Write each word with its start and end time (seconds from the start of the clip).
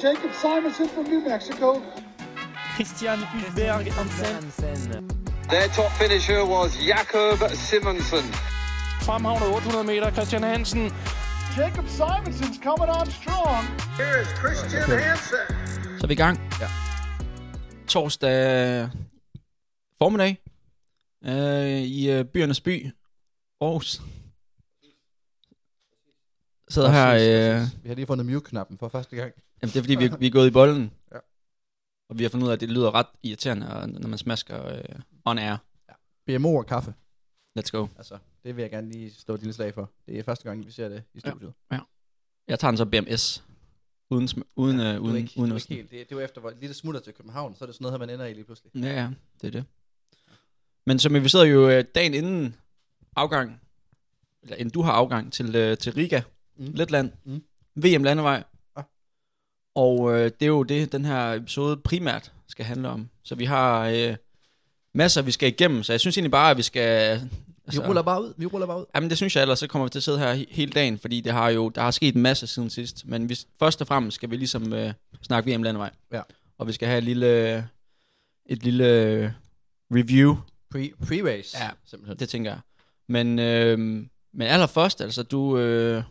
Jacob 0.00 0.32
Simonson 0.32 0.88
from 0.88 1.04
New 1.04 1.20
Mexico. 1.20 1.82
Christian 2.76 3.18
Hulberg 3.18 3.86
Hansen. 3.92 5.08
Their 5.48 5.68
top 5.68 5.90
finisher 5.90 6.44
was 6.44 6.70
Jakob 6.86 7.38
Simonsen. 7.50 8.24
Fremhavnet 9.02 9.48
800 9.56 9.86
meter, 9.86 10.10
Christian 10.12 10.42
Hansen. 10.42 10.92
Jacob 11.56 11.88
Simonson's 11.88 12.58
coming 12.62 12.90
on 12.98 13.06
strong. 13.10 13.64
Here 13.96 14.20
is 14.22 14.28
Christian 14.28 14.82
Hansen. 14.82 15.46
Så 15.98 16.04
er 16.04 16.06
vi 16.06 16.12
i 16.12 16.16
gang. 16.16 16.38
Ja. 16.60 16.68
Torsdag 17.88 18.90
formiddag 19.98 20.38
øh, 21.24 21.82
i 21.82 22.10
øh, 22.10 22.24
byernes 22.24 22.60
by, 22.60 22.86
Aarhus. 23.60 24.02
Sidder 26.70 26.90
her, 26.90 27.08
øh, 27.14 27.66
Vi 27.82 27.88
har 27.88 27.94
lige 27.94 28.06
fundet 28.06 28.26
mute-knappen 28.26 28.78
for 28.78 28.88
første 28.88 29.16
gang. 29.16 29.32
Jamen 29.62 29.72
det 29.72 29.76
er 29.76 29.82
fordi, 29.82 29.94
vi, 29.94 30.10
vi 30.18 30.26
er 30.26 30.30
gået 30.30 30.46
i 30.46 30.50
bolden. 30.50 30.90
Ja. 31.12 31.18
Og 32.10 32.18
vi 32.18 32.22
har 32.22 32.30
fundet 32.30 32.44
ud 32.46 32.50
af, 32.50 32.54
at 32.54 32.60
det 32.60 32.68
lyder 32.70 32.94
ret 32.94 33.06
irriterende, 33.22 33.66
når 34.00 34.08
man 34.08 34.18
smasker 34.18 34.66
øh, 34.66 34.82
on 35.24 35.38
air. 35.38 35.56
BMO 36.26 36.54
og 36.54 36.66
kaffe. 36.66 36.94
Let's 37.58 37.70
go. 37.72 37.86
Altså, 37.96 38.18
det 38.44 38.56
vil 38.56 38.62
jeg 38.62 38.70
gerne 38.70 38.90
lige 38.92 39.10
stå 39.14 39.34
et 39.34 39.40
lille 39.40 39.52
slag 39.52 39.74
for. 39.74 39.90
Det 40.06 40.18
er 40.18 40.22
første 40.22 40.44
gang, 40.44 40.66
vi 40.66 40.70
ser 40.70 40.88
det 40.88 41.02
i 41.14 41.20
studiet. 41.20 41.52
Jeg 42.48 42.58
tager 42.58 42.70
den 42.70 42.78
så 42.78 42.84
BMS. 42.84 43.44
Uden, 44.10 44.28
sm- 44.28 44.42
uden, 44.56 44.80
ja, 44.80 44.94
øh, 44.94 45.00
uden, 45.02 45.16
ikke, 45.16 45.32
uden 45.36 45.50
er 45.50 45.56
osten. 45.56 45.74
helt, 45.76 45.90
det, 45.90 46.08
det 46.08 46.16
var 46.16 46.22
efter, 46.22 46.40
hvor 46.40 46.52
lidt 46.60 46.76
smutter 46.76 47.00
til 47.00 47.12
København, 47.14 47.54
så 47.54 47.64
er 47.64 47.66
det 47.66 47.74
sådan 47.74 47.82
noget, 47.84 47.92
her, 48.00 48.06
man 48.06 48.14
ender 48.14 48.26
i 48.26 48.32
lige 48.34 48.44
pludselig. 48.44 48.72
Ja, 48.74 48.80
ja, 49.02 49.10
det 49.40 49.46
er 49.46 49.50
det. 49.50 49.64
Men 50.86 50.98
som 50.98 51.14
vi 51.14 51.28
sidder 51.28 51.44
jo 51.44 51.68
øh, 51.70 51.84
dagen 51.94 52.14
inden 52.14 52.56
afgang, 53.16 53.60
eller 54.42 54.56
inden 54.56 54.72
du 54.72 54.82
har 54.82 54.92
afgang 54.92 55.32
til, 55.32 55.56
øh, 55.56 55.78
til 55.78 55.92
Riga. 55.92 56.20
Mm. 56.56 56.64
Letland, 56.74 57.12
Mm. 57.24 57.42
VM 57.74 58.02
landevej. 58.04 58.44
Og 59.78 60.12
øh, 60.14 60.24
det 60.24 60.42
er 60.42 60.46
jo 60.46 60.62
det, 60.62 60.92
den 60.92 61.04
her 61.04 61.32
episode 61.32 61.76
primært 61.76 62.32
skal 62.48 62.64
handle 62.64 62.88
om. 62.88 63.08
Så 63.24 63.34
vi 63.34 63.44
har 63.44 63.86
øh, 63.88 64.16
masser, 64.94 65.22
vi 65.22 65.30
skal 65.30 65.48
igennem, 65.48 65.82
så 65.82 65.92
jeg 65.92 66.00
synes 66.00 66.16
egentlig 66.16 66.30
bare, 66.30 66.50
at 66.50 66.56
vi 66.56 66.62
skal... 66.62 67.20
Vi 67.72 67.78
ruller 67.78 68.02
bare 68.02 68.22
ud, 68.22 68.34
vi 68.36 68.46
ruller 68.46 68.66
bare 68.66 68.80
ud. 68.80 68.84
Jamen 68.94 69.10
det 69.10 69.16
synes 69.16 69.36
jeg 69.36 69.42
ellers, 69.42 69.58
så 69.58 69.66
kommer 69.66 69.86
vi 69.86 69.90
til 69.90 69.98
at 69.98 70.02
sidde 70.02 70.18
her 70.18 70.34
he- 70.36 70.46
hele 70.54 70.72
dagen, 70.72 70.98
fordi 70.98 71.20
det 71.20 71.32
har 71.32 71.48
jo, 71.48 71.68
der 71.68 71.80
har 71.82 71.90
sket 71.90 72.14
en 72.14 72.22
masse 72.22 72.46
siden 72.46 72.70
sidst. 72.70 73.06
Men 73.06 73.28
vi, 73.28 73.38
først 73.58 73.80
og 73.80 73.86
fremmest 73.86 74.14
skal 74.14 74.30
vi 74.30 74.36
ligesom 74.36 74.72
øh, 74.72 74.92
snakke 75.22 75.54
VM 75.56 75.62
landevej. 75.62 75.90
Ja. 76.12 76.20
Og 76.58 76.66
vi 76.66 76.72
skal 76.72 76.88
have 76.88 76.98
et 76.98 77.04
lille, 77.04 77.56
et 78.46 78.62
lille 78.62 79.02
øh, 79.02 79.30
review 79.94 80.36
Pre, 80.70 80.90
pre-race, 81.04 81.64
Ja. 81.64 81.70
simpelthen. 81.86 82.18
det 82.18 82.28
tænker 82.28 82.50
jeg. 82.50 82.60
Men, 83.08 83.38
øh, 83.38 83.78
men 84.34 84.42
allerførst, 84.46 85.00
altså 85.00 85.22
du 85.22 85.58
øh, 85.58 86.02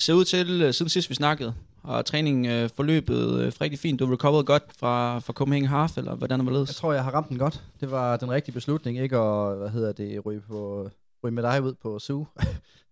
ser 0.00 0.12
ud 0.12 0.24
til, 0.24 0.62
øh, 0.62 0.74
siden 0.74 0.88
sidst 0.90 1.10
vi 1.10 1.14
snakkede, 1.14 1.54
og 1.82 2.04
træningen 2.06 2.46
øh, 2.46 2.70
forløbet 2.76 3.40
øh, 3.40 3.52
rigtig 3.60 3.78
fint. 3.78 4.00
Du 4.00 4.06
recovered 4.06 4.44
godt 4.44 4.62
fra, 4.78 5.18
fra 5.18 5.32
Copenhagen 5.32 5.68
Half, 5.68 5.98
eller 5.98 6.14
hvordan 6.14 6.38
var 6.38 6.44
Jeg 6.44 6.52
ledes? 6.52 6.76
tror, 6.76 6.92
jeg 6.92 7.04
har 7.04 7.10
ramt 7.10 7.28
den 7.28 7.38
godt. 7.38 7.62
Det 7.80 7.90
var 7.90 8.16
den 8.16 8.30
rigtige 8.30 8.52
beslutning, 8.54 8.98
ikke 8.98 9.16
at, 9.16 9.56
hvad 9.58 9.68
hedder 9.68 9.92
det, 9.92 10.26
ryge, 10.26 10.40
på, 10.40 10.90
ryge 11.24 11.34
med 11.34 11.42
dig 11.42 11.62
ud 11.62 11.74
på 11.82 11.98
SU. 11.98 12.24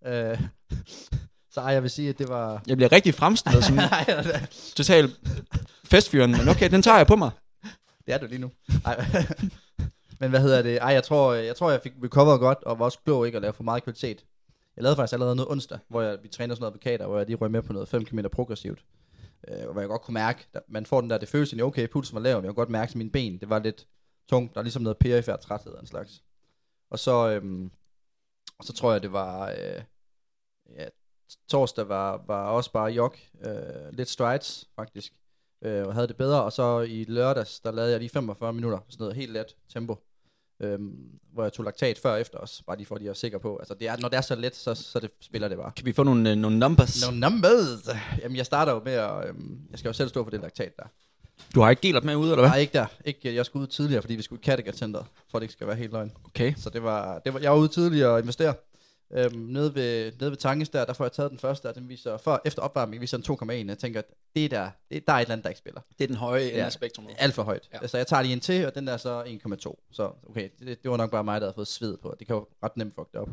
Øh, 0.06 0.40
så 1.50 1.60
ej, 1.60 1.72
jeg 1.72 1.82
vil 1.82 1.90
sige, 1.90 2.08
at 2.08 2.18
det 2.18 2.28
var... 2.28 2.62
Jeg 2.66 2.76
bliver 2.76 2.92
rigtig 2.92 3.14
fremstillet 3.14 3.64
som 3.64 3.78
total 4.76 5.10
festfyren, 5.84 6.30
men 6.30 6.48
okay, 6.48 6.70
den 6.70 6.82
tager 6.82 6.96
jeg 6.96 7.06
på 7.06 7.16
mig. 7.16 7.30
Det 8.06 8.14
er 8.14 8.18
du 8.18 8.26
lige 8.26 8.38
nu. 8.38 8.50
Ej. 8.84 9.04
Men 10.20 10.30
hvad 10.30 10.40
hedder 10.40 10.62
det? 10.62 10.76
Ej, 10.76 10.88
jeg 10.88 11.04
tror, 11.04 11.32
jeg 11.34 11.56
tror, 11.56 11.70
jeg 11.70 11.80
fik 11.82 11.92
recovered 12.04 12.38
godt, 12.38 12.58
og 12.62 12.78
var 12.78 12.84
også 12.84 12.98
klog 13.04 13.26
ikke 13.26 13.36
at 13.36 13.42
lave 13.42 13.52
for 13.52 13.62
meget 13.62 13.82
kvalitet. 13.84 14.24
Jeg 14.78 14.82
lavede 14.82 14.96
faktisk 14.96 15.12
allerede 15.12 15.36
noget 15.36 15.50
onsdag, 15.50 15.78
hvor 15.88 16.02
jeg, 16.02 16.18
vi 16.22 16.28
træner 16.28 16.54
sådan 16.54 16.62
noget 16.62 16.72
advokater, 16.72 17.06
hvor 17.06 17.18
jeg 17.18 17.26
lige 17.26 17.36
røg 17.36 17.50
med 17.50 17.62
på 17.62 17.72
noget 17.72 17.88
5 17.88 18.04
km 18.04 18.18
progressivt. 18.32 18.84
Øh, 19.48 19.70
hvor 19.70 19.80
jeg 19.80 19.88
godt 19.88 20.02
kunne 20.02 20.14
mærke, 20.14 20.46
at 20.52 20.62
man 20.68 20.86
får 20.86 21.00
den 21.00 21.10
der, 21.10 21.18
det 21.18 21.28
føles 21.28 21.52
okay, 21.52 21.88
pulsen 21.88 22.14
var 22.14 22.20
lav, 22.20 22.36
men 22.36 22.44
jeg 22.44 22.50
kunne 22.50 22.62
godt 22.62 22.70
mærke, 22.70 22.90
at 22.90 22.96
mine 22.96 23.10
ben, 23.10 23.40
det 23.40 23.50
var 23.50 23.58
lidt 23.58 23.86
tungt. 24.28 24.54
Der 24.54 24.60
er 24.60 24.62
ligesom 24.62 24.82
noget 24.82 24.98
perifær 24.98 25.36
træthed 25.36 25.74
af 25.74 25.80
en 25.80 25.86
slags. 25.86 26.22
Og 26.90 26.98
så, 26.98 27.30
øhm, 27.30 27.70
og 28.58 28.64
så 28.64 28.72
tror 28.72 28.92
jeg, 28.92 29.02
det 29.02 29.12
var, 29.12 29.50
øh, 29.50 29.82
ja, 30.76 30.88
torsdag 31.48 31.88
var, 31.88 32.24
var 32.26 32.50
også 32.50 32.72
bare 32.72 32.90
jog, 32.90 33.14
øh, 33.44 33.92
lidt 33.92 34.08
strides 34.08 34.68
faktisk 34.76 35.12
øh, 35.62 35.86
og 35.86 35.94
havde 35.94 36.08
det 36.08 36.16
bedre. 36.16 36.44
Og 36.44 36.52
så 36.52 36.80
i 36.80 37.04
lørdags, 37.04 37.60
der 37.60 37.70
lavede 37.70 37.90
jeg 37.90 38.00
lige 38.00 38.10
45 38.10 38.52
minutter, 38.52 38.78
sådan 38.88 39.02
noget 39.02 39.16
helt 39.16 39.32
let 39.32 39.56
tempo, 39.68 39.96
øhm, 40.60 40.96
hvor 41.32 41.42
jeg 41.42 41.52
tog 41.52 41.64
laktat 41.64 41.98
før 41.98 42.10
og 42.10 42.20
efter 42.20 42.38
os, 42.38 42.62
bare 42.66 42.76
lige 42.76 42.86
for 42.86 42.94
at 42.94 43.02
jeg 43.02 43.08
er 43.08 43.14
sikker 43.14 43.38
på. 43.38 43.56
Altså, 43.56 43.74
det 43.74 43.88
er, 43.88 43.96
når 43.96 44.08
det 44.08 44.16
er 44.16 44.20
så 44.20 44.34
let, 44.34 44.56
så, 44.56 44.74
så 44.74 45.00
det, 45.00 45.10
spiller 45.20 45.48
det 45.48 45.58
bare. 45.58 45.70
Kan 45.76 45.86
vi 45.86 45.92
få 45.92 46.02
nogle, 46.02 46.30
øh, 46.30 46.36
nogle 46.36 46.58
numbers? 46.58 47.10
No 47.10 47.28
numbers! 47.28 47.88
Jamen, 48.22 48.36
jeg 48.36 48.46
starter 48.46 48.72
jo 48.72 48.80
med 48.84 48.92
at, 48.92 49.28
øhm, 49.28 49.58
jeg 49.70 49.78
skal 49.78 49.88
jo 49.88 49.92
selv 49.92 50.08
stå 50.08 50.24
for 50.24 50.30
det 50.30 50.40
laktat 50.40 50.76
der. 50.76 50.84
Du 51.54 51.60
har 51.60 51.70
ikke 51.70 51.82
gelert 51.82 52.04
med 52.04 52.16
ud, 52.16 52.24
eller 52.24 52.36
hvad? 52.36 52.48
Nej, 52.48 52.58
ikke 52.58 52.72
der. 52.72 52.86
Ikke, 53.04 53.34
jeg 53.34 53.46
skulle 53.46 53.62
ud 53.62 53.66
tidligere, 53.66 54.02
fordi 54.02 54.14
vi 54.14 54.22
skulle 54.22 54.40
i 54.40 54.44
Kattegat 54.44 54.76
Center, 54.76 55.02
for 55.30 55.38
at 55.38 55.40
det 55.40 55.44
ikke 55.44 55.52
skal 55.52 55.66
være 55.66 55.76
helt 55.76 55.92
løgn. 55.92 56.12
Okay. 56.24 56.54
Så 56.56 56.70
det 56.70 56.82
var, 56.82 57.18
det 57.18 57.34
var, 57.34 57.40
jeg 57.40 57.50
var 57.50 57.58
ude 57.58 57.68
tidligere 57.68 58.10
og 58.10 58.20
investere. 58.20 58.54
Øhm, 59.10 59.38
nede, 59.38 59.74
ved, 59.74 60.12
nede 60.20 60.30
ved 60.30 60.36
Tanges 60.36 60.68
der, 60.68 60.84
der 60.84 60.92
får 60.92 61.04
jeg 61.04 61.12
taget 61.12 61.30
den 61.30 61.38
første, 61.38 61.66
og 61.68 61.74
den 61.74 61.88
viser, 61.88 62.16
for, 62.16 62.40
efter 62.44 62.62
opvarmning 62.62 63.00
viser 63.00 63.16
den 63.18 63.38
2,1. 63.64 63.68
Jeg 63.68 63.78
tænker, 63.78 64.02
det 64.34 64.44
er 64.44 64.48
der, 64.48 64.70
det, 64.90 65.06
der 65.06 65.12
er 65.12 65.16
et 65.16 65.20
eller 65.22 65.32
andet, 65.32 65.44
der 65.44 65.50
ikke 65.50 65.58
spiller. 65.58 65.80
Det 65.98 66.04
er 66.04 66.08
den 66.08 66.16
høje 66.16 66.42
ende 66.44 66.54
Ja. 66.56 66.64
af 66.64 66.72
spektrum. 66.72 67.08
Alt 67.18 67.34
for 67.34 67.42
højt. 67.42 67.68
Ja. 67.72 67.76
Ja. 67.76 67.82
Altså, 67.82 67.96
jeg 67.96 68.06
tager 68.06 68.22
lige 68.22 68.32
en 68.32 68.40
til, 68.40 68.66
og 68.66 68.74
den 68.74 68.86
der 68.86 68.92
er 68.92 68.96
så 68.96 69.22
1,2. 69.24 69.88
Så 69.92 70.12
okay, 70.30 70.48
det, 70.58 70.82
det, 70.82 70.90
var 70.90 70.96
nok 70.96 71.10
bare 71.10 71.24
mig, 71.24 71.40
der 71.40 71.46
havde 71.46 71.54
fået 71.54 71.68
sved 71.68 71.96
på. 71.96 72.14
Det 72.18 72.26
kan 72.26 72.36
jo 72.36 72.46
ret 72.62 72.76
nemt 72.76 72.94
fuck 72.94 73.12
det 73.12 73.20
op. 73.20 73.28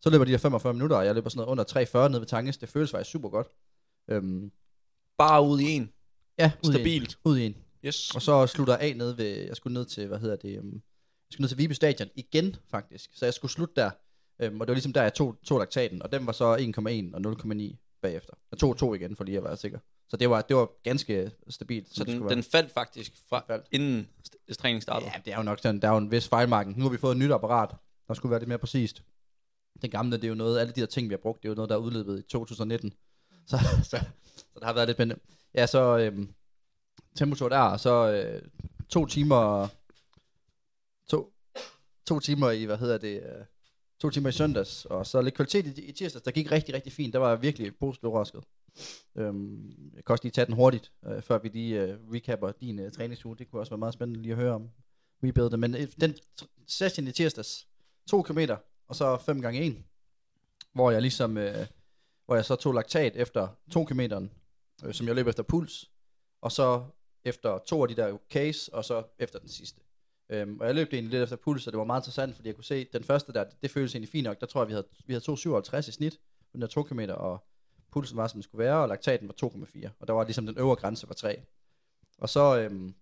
Så 0.00 0.10
løber 0.10 0.24
de 0.24 0.32
der 0.32 0.38
45 0.38 0.72
minutter, 0.74 0.96
og 0.96 1.06
jeg 1.06 1.14
løber 1.14 1.30
sådan 1.30 1.46
noget 1.46 1.50
under 1.50 2.04
3,40 2.04 2.08
nede 2.08 2.20
ved 2.20 2.26
Tanges. 2.26 2.56
Det 2.56 2.68
føles 2.68 2.90
faktisk 2.90 3.10
super 3.10 3.28
godt. 3.28 3.46
Øhm, 4.10 4.52
Bare 5.18 5.42
ud 5.42 5.60
i 5.60 5.64
en. 5.70 5.92
ja, 6.38 6.52
ud 6.64 6.68
I 6.72 6.74
en. 6.74 6.80
Stabilt. 6.80 7.18
Ud 7.24 7.38
i 7.38 7.46
en. 7.46 7.56
Yes. 7.84 8.14
Og 8.14 8.22
så 8.22 8.46
slutter 8.46 8.74
jeg 8.74 8.82
af 8.90 8.96
ned 8.96 9.12
ved, 9.12 9.26
jeg 9.46 9.56
skulle 9.56 9.74
ned 9.74 9.84
til, 9.84 10.06
hvad 10.06 10.18
hedder 10.18 10.36
det, 10.36 10.58
um, 10.58 10.72
jeg 10.72 10.80
skulle 11.32 11.42
ned 11.42 11.48
til 11.48 11.58
Vibe 11.58 11.74
Stadion 11.74 12.08
igen, 12.14 12.56
faktisk. 12.70 13.10
Så 13.14 13.26
jeg 13.26 13.34
skulle 13.34 13.52
slutte 13.52 13.74
der, 13.76 13.90
um, 14.44 14.60
og 14.60 14.66
det 14.66 14.68
var 14.68 14.74
ligesom 14.74 14.92
der, 14.92 15.02
jeg 15.02 15.14
tog, 15.14 15.36
tog 15.44 15.58
laktaten, 15.58 16.02
og 16.02 16.12
den 16.12 16.26
var 16.26 16.32
så 16.32 16.56
1,1 16.56 17.14
og 17.14 17.32
0,9 17.32 17.76
bagefter. 18.02 18.32
Jeg 18.50 18.58
tog 18.58 18.76
to 18.76 18.94
igen, 18.94 19.16
for 19.16 19.24
lige 19.24 19.38
at 19.38 19.44
være 19.44 19.56
sikker. 19.56 19.78
Så 20.08 20.16
det 20.16 20.30
var, 20.30 20.42
det 20.42 20.56
var 20.56 20.68
ganske 20.82 21.30
stabilt. 21.48 21.94
Så 21.94 22.04
den, 22.04 22.16
skulle 22.16 22.34
den 22.34 22.42
faldt 22.42 22.72
faktisk 22.72 23.12
fra, 23.28 23.44
faldt. 23.46 23.66
inden 23.72 24.08
træningen 24.58 24.82
startede. 24.82 25.10
Ja, 25.14 25.20
det 25.24 25.32
er 25.32 25.36
jo 25.36 25.42
nok 25.42 25.58
sådan, 25.58 25.80
der 25.80 25.88
er 25.88 25.92
jo 25.92 25.98
en 25.98 26.10
vis 26.10 26.28
fejlmarken. 26.28 26.74
Nu 26.76 26.82
har 26.82 26.90
vi 26.90 26.96
fået 26.96 27.12
et 27.12 27.18
nyt 27.18 27.32
apparat, 27.32 27.70
der 28.08 28.14
skulle 28.14 28.30
være 28.30 28.40
lidt 28.40 28.48
mere 28.48 28.58
præcist. 28.58 29.02
Den 29.82 29.90
gamle, 29.90 30.16
det 30.16 30.24
er 30.24 30.28
jo 30.28 30.34
noget, 30.34 30.58
alle 30.58 30.72
de 30.72 30.80
der 30.80 30.86
ting, 30.86 31.08
vi 31.08 31.12
har 31.12 31.18
brugt, 31.18 31.42
det 31.42 31.48
er 31.48 31.50
jo 31.50 31.54
noget, 31.54 31.68
der 31.68 31.74
er 31.74 31.80
udløbet 31.80 32.18
i 32.18 32.22
2019. 32.22 32.92
Så, 33.48 33.58
så, 33.82 34.00
så 34.36 34.58
der 34.60 34.66
har 34.66 34.72
været 34.72 34.88
lidt, 34.88 34.98
men 34.98 35.12
ja, 35.54 35.66
så 35.66 35.98
øhm, 35.98 36.34
temperatur 37.16 37.48
der, 37.48 37.58
og 37.58 37.80
så 37.80 38.10
øh, 38.10 38.42
to 38.88 39.06
timer, 39.06 39.68
to, 41.08 41.32
to 42.06 42.20
timer 42.20 42.50
i, 42.50 42.64
hvad 42.64 42.76
hedder 42.76 42.98
det, 42.98 43.22
øh, 43.22 43.44
to 44.06 44.10
timer 44.10 44.28
i 44.28 44.32
søndags, 44.32 44.84
og 44.84 45.06
så 45.06 45.20
lidt 45.20 45.34
kvalitet 45.34 45.78
i, 45.78 45.82
i 45.82 45.92
tirsdags, 45.92 46.22
der 46.22 46.30
gik 46.30 46.52
rigtig, 46.52 46.74
rigtig 46.74 46.92
fint. 46.92 47.12
Der 47.12 47.18
var 47.18 47.28
jeg 47.28 47.42
virkelig 47.42 47.76
positivt 47.76 48.04
overrasket. 48.04 48.44
Øhm, 49.16 49.90
jeg 49.94 50.04
kan 50.04 50.12
også 50.12 50.24
lige 50.24 50.32
tage 50.32 50.46
den 50.46 50.54
hurtigt, 50.54 50.92
øh, 51.06 51.22
før 51.22 51.38
vi 51.38 51.48
lige 51.48 51.82
øh, 51.82 51.98
recapper 52.12 52.52
din 52.52 52.78
øh, 52.78 52.92
træningsuge. 52.92 53.36
Det 53.36 53.50
kunne 53.50 53.60
også 53.60 53.70
være 53.70 53.78
meget 53.78 53.94
spændende 53.94 54.22
lige 54.22 54.32
at 54.32 54.38
høre 54.38 54.54
om 54.54 54.70
rebuildet. 55.24 55.58
Men 55.58 55.74
øh, 55.74 55.88
den 56.00 56.14
t- 56.42 56.64
session 56.66 57.06
i 57.06 57.12
tirsdags, 57.12 57.68
to 58.08 58.22
kilometer, 58.22 58.56
og 58.88 58.96
så 58.96 59.18
5 59.18 59.40
gange 59.40 59.60
1, 59.60 59.84
hvor 60.72 60.90
jeg 60.90 61.02
ligesom, 61.02 61.36
øh, 61.36 61.66
hvor 62.26 62.34
jeg 62.34 62.44
så 62.44 62.56
tog 62.56 62.74
laktat 62.74 63.16
efter 63.16 63.48
2 63.70 63.84
km, 63.84 64.00
øh, 64.84 64.94
som 64.94 65.06
jeg 65.06 65.14
løb 65.14 65.26
efter 65.26 65.42
puls, 65.42 65.90
og 66.40 66.52
så 66.52 66.84
efter 67.24 67.58
to 67.58 67.82
af 67.82 67.88
de 67.88 67.96
der 67.96 68.18
case, 68.30 68.74
og 68.74 68.84
så 68.84 69.02
efter 69.18 69.38
den 69.38 69.48
sidste. 69.48 69.80
Øhm, 70.30 70.60
og 70.60 70.66
jeg 70.66 70.74
løb 70.74 70.92
egentlig 70.92 71.10
lidt 71.10 71.22
efter 71.22 71.36
puls, 71.36 71.66
og 71.66 71.72
det 71.72 71.78
var 71.78 71.84
meget 71.84 72.00
interessant, 72.00 72.36
fordi 72.36 72.48
jeg 72.48 72.54
kunne 72.54 72.64
se, 72.64 72.74
at 72.74 72.92
den 72.92 73.04
første 73.04 73.32
der, 73.32 73.44
det 73.62 73.70
føles 73.70 73.94
egentlig 73.94 74.08
fint 74.08 74.24
nok. 74.24 74.40
Der 74.40 74.46
tror 74.46 74.60
jeg, 74.60 74.68
vi 74.68 74.72
havde, 74.72 74.86
vi 75.06 75.12
havde 75.12 75.32
2,57 75.32 75.88
i 75.88 75.92
snit 75.92 76.12
på 76.40 76.50
den 76.52 76.60
der 76.60 76.66
2 76.66 76.82
km, 76.82 77.00
og 77.08 77.44
pulsen 77.92 78.16
var, 78.16 78.26
som 78.26 78.36
den 78.36 78.42
skulle 78.42 78.64
være, 78.64 78.82
og 78.82 78.88
laktaten 78.88 79.28
var 79.28 79.34
2,4. 79.44 79.88
Og 80.00 80.08
der 80.08 80.14
var 80.14 80.24
ligesom 80.24 80.46
den 80.46 80.58
øvre 80.58 80.76
grænse 80.76 81.08
var 81.08 81.14
3. 81.14 81.42
Og 82.18 82.28
så, 82.28 82.58
øhm, 82.58 82.94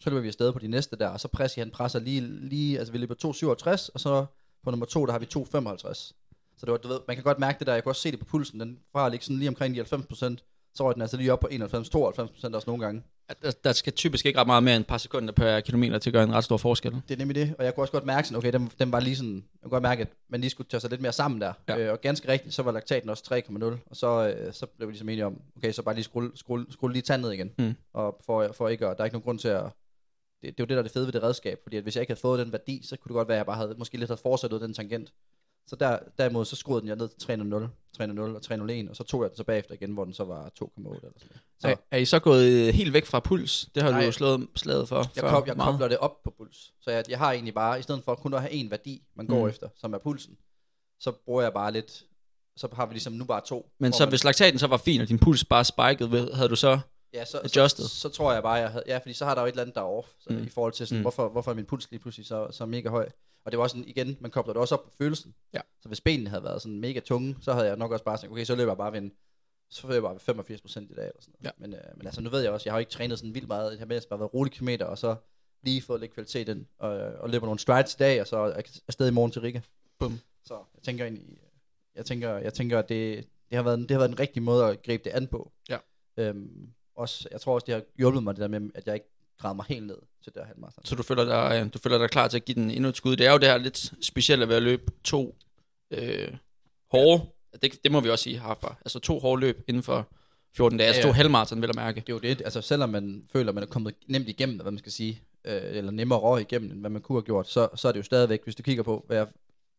så 0.00 0.10
løber 0.10 0.20
vi 0.20 0.28
afsted 0.28 0.52
på 0.52 0.58
de 0.58 0.68
næste 0.68 0.96
der, 0.96 1.08
og 1.08 1.20
så 1.20 1.28
presser 1.28 1.62
han 1.62 1.70
presser 1.70 1.98
lige, 1.98 2.20
lige 2.20 2.78
altså 2.78 2.92
vi 2.92 2.98
løber 2.98 3.14
2,67, 3.14 3.88
og 3.94 4.00
så 4.00 4.26
på 4.62 4.70
nummer 4.70 4.86
2, 4.86 5.06
der 5.06 5.12
har 5.12 5.18
vi 5.18 5.26
2,55. 5.26 6.14
Så 6.56 6.66
det 6.66 6.72
var, 6.72 6.78
du 6.78 6.88
ved, 6.88 7.00
man 7.06 7.16
kan 7.16 7.24
godt 7.24 7.38
mærke 7.38 7.58
det 7.58 7.66
der, 7.66 7.74
jeg 7.74 7.82
kunne 7.84 7.90
også 7.90 8.02
se 8.02 8.10
det 8.10 8.18
på 8.18 8.24
pulsen, 8.24 8.60
den 8.60 8.80
fra 8.92 9.06
at 9.06 9.10
ligge 9.10 9.24
sådan 9.24 9.38
lige 9.38 9.48
omkring 9.48 9.74
de 9.74 9.82
90%, 9.82 10.36
så 10.78 10.84
var 10.84 10.92
den 10.92 11.02
altså 11.02 11.16
lige 11.16 11.32
op 11.32 11.40
på 11.40 11.48
91-92% 11.52 12.54
også 12.54 12.64
nogle 12.66 12.84
gange. 12.84 13.02
Der, 13.42 13.50
der 13.64 13.72
skal 13.72 13.92
typisk 13.92 14.26
ikke 14.26 14.40
ret 14.40 14.46
meget 14.46 14.62
mere 14.62 14.76
end 14.76 14.82
et 14.82 14.86
par 14.86 14.98
sekunder 14.98 15.32
per 15.32 15.60
kilometer 15.60 15.98
til 15.98 16.10
at 16.10 16.14
gøre 16.14 16.24
en 16.24 16.32
ret 16.32 16.44
stor 16.44 16.56
forskel. 16.56 16.92
Det 17.08 17.14
er 17.14 17.18
nemlig 17.18 17.34
det, 17.34 17.54
og 17.58 17.64
jeg 17.64 17.74
kunne 17.74 17.84
også 17.84 17.92
godt 17.92 18.06
mærke 18.06 18.28
sådan, 18.28 18.38
okay, 18.38 18.52
den, 18.52 18.70
den 18.78 18.92
var 18.92 19.00
lige 19.00 19.16
sådan, 19.16 19.34
jeg 19.34 19.62
kunne 19.62 19.70
godt 19.70 19.82
mærke, 19.82 20.02
at 20.02 20.08
man 20.28 20.40
lige 20.40 20.50
skulle 20.50 20.68
tage 20.68 20.80
sig 20.80 20.90
lidt 20.90 21.00
mere 21.00 21.12
sammen 21.12 21.40
der. 21.40 21.52
Ja. 21.68 21.78
Øh, 21.78 21.92
og 21.92 22.00
ganske 22.00 22.28
rigtigt, 22.28 22.54
så 22.54 22.62
var 22.62 22.72
laktaten 22.72 23.10
også 23.10 23.42
3,0, 23.50 23.64
og 23.64 23.96
så, 23.96 24.28
øh, 24.28 24.52
så 24.52 24.66
blev 24.66 24.88
vi 24.88 24.92
ligesom 24.92 25.08
enige 25.08 25.26
om, 25.26 25.40
okay, 25.56 25.72
så 25.72 25.82
bare 25.82 25.94
lige 25.94 26.04
skrulle, 26.04 26.30
skrulle, 26.34 26.66
skrulle 26.70 26.92
lige 26.92 27.02
tandet 27.02 27.34
igen. 27.34 27.50
Mm. 27.58 27.74
Og 27.92 28.20
for, 28.26 28.52
for 28.52 28.68
ikke, 28.68 28.86
at, 28.86 28.96
der 28.96 29.02
er 29.02 29.04
ikke 29.04 29.14
nogen 29.14 29.24
grund 29.24 29.38
til 29.38 29.48
at, 29.48 29.62
det, 30.42 30.42
det 30.42 30.48
er 30.48 30.54
jo 30.58 30.64
det, 30.64 30.68
der 30.68 30.78
er 30.78 30.82
det 30.82 30.92
fede 30.92 31.06
ved 31.06 31.12
det 31.12 31.22
redskab, 31.22 31.58
fordi 31.62 31.76
at 31.76 31.82
hvis 31.82 31.96
jeg 31.96 32.02
ikke 32.02 32.10
havde 32.10 32.20
fået 32.20 32.40
den 32.40 32.52
værdi, 32.52 32.80
så 32.84 32.96
kunne 32.96 33.08
det 33.08 33.14
godt 33.14 33.28
være, 33.28 33.36
at 33.36 33.38
jeg 33.38 33.46
bare 33.46 33.56
havde, 33.56 33.74
måske 33.78 33.96
lidt 33.96 34.10
havde 34.10 34.20
fortsat 34.22 34.52
ud 34.52 34.60
den 34.60 34.74
tangent. 34.74 35.12
Så 35.68 35.76
der, 35.76 35.98
derimod, 36.18 36.44
så 36.44 36.56
skruede 36.56 36.80
den 36.80 36.88
jeg 36.88 36.96
ned 36.96 37.08
til 37.08 37.32
3.0, 37.32 38.02
3.0 38.02 38.20
og 38.20 38.40
3.01, 38.84 38.90
og 38.90 38.96
så 38.96 39.04
tog 39.04 39.22
jeg 39.22 39.30
den 39.30 39.36
så 39.36 39.44
bagefter 39.44 39.74
igen, 39.74 39.92
hvor 39.92 40.04
den 40.04 40.14
så 40.14 40.24
var 40.24 40.44
2,8 40.62 40.78
eller 40.78 41.00
sådan. 41.18 41.36
Så 41.60 41.68
Er, 41.68 41.74
er 41.90 41.96
I 41.98 42.04
så 42.04 42.18
gået 42.18 42.74
helt 42.74 42.92
væk 42.92 43.06
fra 43.06 43.20
puls? 43.20 43.68
Det 43.74 43.82
har 43.82 43.90
Nej. 43.90 44.00
du 44.00 44.06
jo 44.06 44.12
slået 44.12 44.48
slaget 44.56 44.88
for 44.88 45.04
jeg, 45.16 45.24
kоб, 45.24 45.46
jeg 45.46 45.56
meget. 45.56 45.72
kobler 45.72 45.88
det 45.88 45.98
op 45.98 46.22
på 46.22 46.34
puls. 46.38 46.72
Så 46.80 46.90
jeg, 46.90 47.04
jeg 47.08 47.18
har 47.18 47.32
egentlig 47.32 47.54
bare, 47.54 47.78
i 47.78 47.82
stedet 47.82 48.04
for 48.04 48.14
kun 48.14 48.34
at 48.34 48.40
have 48.40 48.52
en 48.52 48.70
værdi, 48.70 49.02
man 49.16 49.26
går 49.26 49.42
Mm. 49.42 49.48
efter, 49.48 49.68
som 49.76 49.94
er 49.94 49.98
pulsen, 49.98 50.36
så 51.00 51.12
bruger 51.24 51.42
jeg 51.42 51.52
bare 51.52 51.72
lidt, 51.72 52.02
så 52.56 52.68
har 52.72 52.86
vi 52.86 52.94
ligesom 52.94 53.12
nu 53.12 53.24
bare 53.24 53.40
to. 53.46 53.70
Men 53.78 53.92
så 53.92 54.02
man- 54.04 54.08
hvis 54.08 54.24
laktaten 54.24 54.58
så 54.58 54.66
var 54.66 54.76
fin, 54.76 55.00
og 55.00 55.08
din 55.08 55.18
puls 55.18 55.44
bare 55.44 55.64
spikede, 55.64 56.34
havde 56.34 56.48
du 56.48 56.56
så... 56.56 56.78
ja, 57.14 57.24
så, 57.24 57.40
adjusted. 57.44 57.84
Så, 57.84 57.96
så, 57.96 58.08
tror 58.08 58.32
jeg 58.32 58.42
bare, 58.42 58.52
jeg 58.52 58.70
havde, 58.70 58.84
ja, 58.86 58.98
fordi 58.98 59.12
så 59.12 59.24
har 59.24 59.34
der 59.34 59.42
jo 59.42 59.46
et 59.46 59.50
eller 59.50 59.62
andet, 59.62 59.74
der 59.74 59.80
er 59.80 59.84
off, 59.84 60.08
så, 60.20 60.32
Mm. 60.32 60.42
i 60.44 60.48
forhold 60.48 60.72
til 60.72 60.86
sådan, 60.86 60.98
mm. 60.98 61.02
hvorfor, 61.02 61.28
hvorfor 61.28 61.50
er 61.50 61.54
min 61.54 61.64
puls 61.64 61.90
lige 61.90 62.00
pludselig 62.00 62.26
så, 62.26 62.48
så 62.50 62.66
mega 62.66 62.88
høj. 62.88 63.08
Og 63.48 63.52
det 63.52 63.58
var 63.58 63.66
sådan, 63.66 63.84
igen, 63.86 64.16
man 64.20 64.30
kobler 64.30 64.52
det 64.52 64.60
også 64.60 64.74
op 64.74 64.84
på 64.84 64.90
følelsen. 64.98 65.34
Ja. 65.54 65.60
Så 65.80 65.88
hvis 65.88 66.00
benene 66.00 66.30
havde 66.30 66.44
været 66.44 66.62
sådan 66.62 66.80
mega 66.80 67.00
tunge, 67.00 67.36
så 67.40 67.52
havde 67.52 67.66
jeg 67.66 67.76
nok 67.76 67.92
også 67.92 68.04
bare 68.04 68.18
sagt, 68.18 68.32
okay, 68.32 68.44
så 68.44 68.54
løber 68.54 68.70
jeg 68.70 68.76
bare 68.76 68.92
ved 68.92 68.98
en, 68.98 69.12
så 69.70 69.86
løber 69.86 69.94
jeg 69.94 70.02
bare 70.02 70.12
ved 70.12 70.20
85 70.20 70.60
procent 70.60 70.90
i 70.90 70.94
dag, 70.94 71.04
eller 71.04 71.20
sådan 71.20 71.34
noget. 71.40 71.44
Ja. 71.44 71.50
Men, 71.58 71.74
øh, 71.74 71.96
men 71.96 72.06
altså, 72.06 72.20
nu 72.20 72.30
ved 72.30 72.40
jeg 72.40 72.52
også, 72.52 72.64
jeg 72.66 72.72
har 72.72 72.78
jo 72.78 72.80
ikke 72.80 72.90
trænet 72.90 73.18
sådan 73.18 73.34
vildt 73.34 73.48
meget, 73.48 73.70
jeg 73.70 73.78
har 73.78 73.86
mest 73.86 74.08
bare 74.08 74.18
været 74.18 74.34
rolig 74.34 74.52
kilometer, 74.52 74.86
og 74.86 74.98
så 74.98 75.16
lige 75.62 75.82
fået 75.82 76.00
lidt 76.00 76.14
kvalitet 76.14 76.48
ind, 76.48 76.66
og, 76.78 76.90
og 76.90 77.30
løber 77.30 77.46
nogle 77.46 77.58
strides 77.58 77.94
i 77.94 77.96
dag, 77.98 78.20
og 78.20 78.26
så 78.26 78.36
er 78.36 78.46
jeg 78.46 78.64
afsted 78.88 79.08
i 79.08 79.12
morgen 79.12 79.32
til 79.32 79.42
Riga. 79.42 79.60
Bum. 79.98 80.18
Så 80.44 80.54
jeg 80.74 80.82
tænker 80.82 81.04
egentlig, 81.04 81.38
jeg 81.94 82.06
tænker, 82.06 82.36
jeg 82.36 82.54
tænker, 82.54 82.78
at 82.78 82.88
det, 82.88 83.28
det, 83.50 83.56
har 83.56 83.62
været, 83.62 83.78
det 83.78 83.90
har 83.90 83.98
været 83.98 84.10
den 84.10 84.20
rigtige 84.20 84.42
måde 84.42 84.64
at 84.64 84.82
gribe 84.82 85.04
det 85.04 85.10
an 85.10 85.26
på. 85.26 85.52
Ja. 85.68 85.78
Øhm, 86.16 86.72
også, 86.94 87.28
jeg 87.30 87.40
tror 87.40 87.54
også, 87.54 87.64
det 87.64 87.74
har 87.74 87.82
hjulpet 87.96 88.22
mig 88.22 88.34
det 88.34 88.40
der 88.40 88.48
med, 88.48 88.70
at 88.74 88.86
jeg 88.86 88.94
ikke 88.94 89.10
græder 89.38 89.54
mig 89.54 89.64
helt 89.68 89.86
ned 89.86 89.98
til 90.24 90.34
det 90.34 90.42
her 90.42 90.46
halvmarathon. 90.46 90.84
Så 90.84 90.94
du 90.94 91.02
føler, 91.02 91.24
dig, 91.24 91.62
øh, 91.64 91.72
du 91.74 91.78
føler 91.78 91.98
dig 91.98 92.10
klar 92.10 92.28
til 92.28 92.36
at 92.36 92.44
give 92.44 92.54
den 92.54 92.70
endnu 92.70 92.88
et 92.88 92.96
skud. 92.96 93.16
Det 93.16 93.26
er 93.26 93.32
jo 93.32 93.38
det 93.38 93.48
her 93.48 93.58
lidt 93.58 93.92
specielle 94.02 94.48
ved 94.48 94.56
at 94.56 94.62
løbe 94.62 94.92
to 95.04 95.36
øh, 95.90 96.36
hårde, 96.90 97.26
det, 97.62 97.84
det 97.84 97.92
må 97.92 98.00
vi 98.00 98.10
også 98.10 98.22
sige 98.22 98.40
herfra, 98.40 98.76
altså 98.80 98.98
to 98.98 99.18
hårde 99.18 99.40
løb 99.40 99.64
inden 99.68 99.82
for 99.82 100.08
14 100.56 100.78
dage, 100.78 100.86
Ja, 100.86 100.88
altså 100.88 101.00
ja. 101.00 101.12
to 101.12 101.12
halvmarathon, 101.12 101.60
vil 101.60 101.68
jeg 101.68 101.84
mærke. 101.84 102.00
Det 102.00 102.08
er 102.08 102.12
jo 102.12 102.18
det, 102.18 102.42
altså 102.42 102.60
selvom 102.60 102.88
man 102.88 103.24
føler, 103.32 103.52
man 103.52 103.62
er 103.62 103.66
kommet 103.66 103.94
nemt 104.06 104.28
igennem, 104.28 104.60
hvad 104.60 104.72
man 104.72 104.78
skal 104.78 104.92
sige, 104.92 105.22
øh, 105.44 105.62
eller 105.62 105.90
nemmere 105.90 106.18
røg 106.18 106.40
igennem, 106.40 106.70
end 106.70 106.80
hvad 106.80 106.90
man 106.90 107.02
kunne 107.02 107.16
have 107.16 107.24
gjort, 107.24 107.48
så, 107.48 107.68
så 107.74 107.88
er 107.88 107.92
det 107.92 107.98
jo 107.98 108.02
stadigvæk, 108.04 108.44
hvis 108.44 108.54
du 108.54 108.62
kigger 108.62 108.82
på, 108.82 109.04
hvad 109.06 109.16
jeg, 109.16 109.26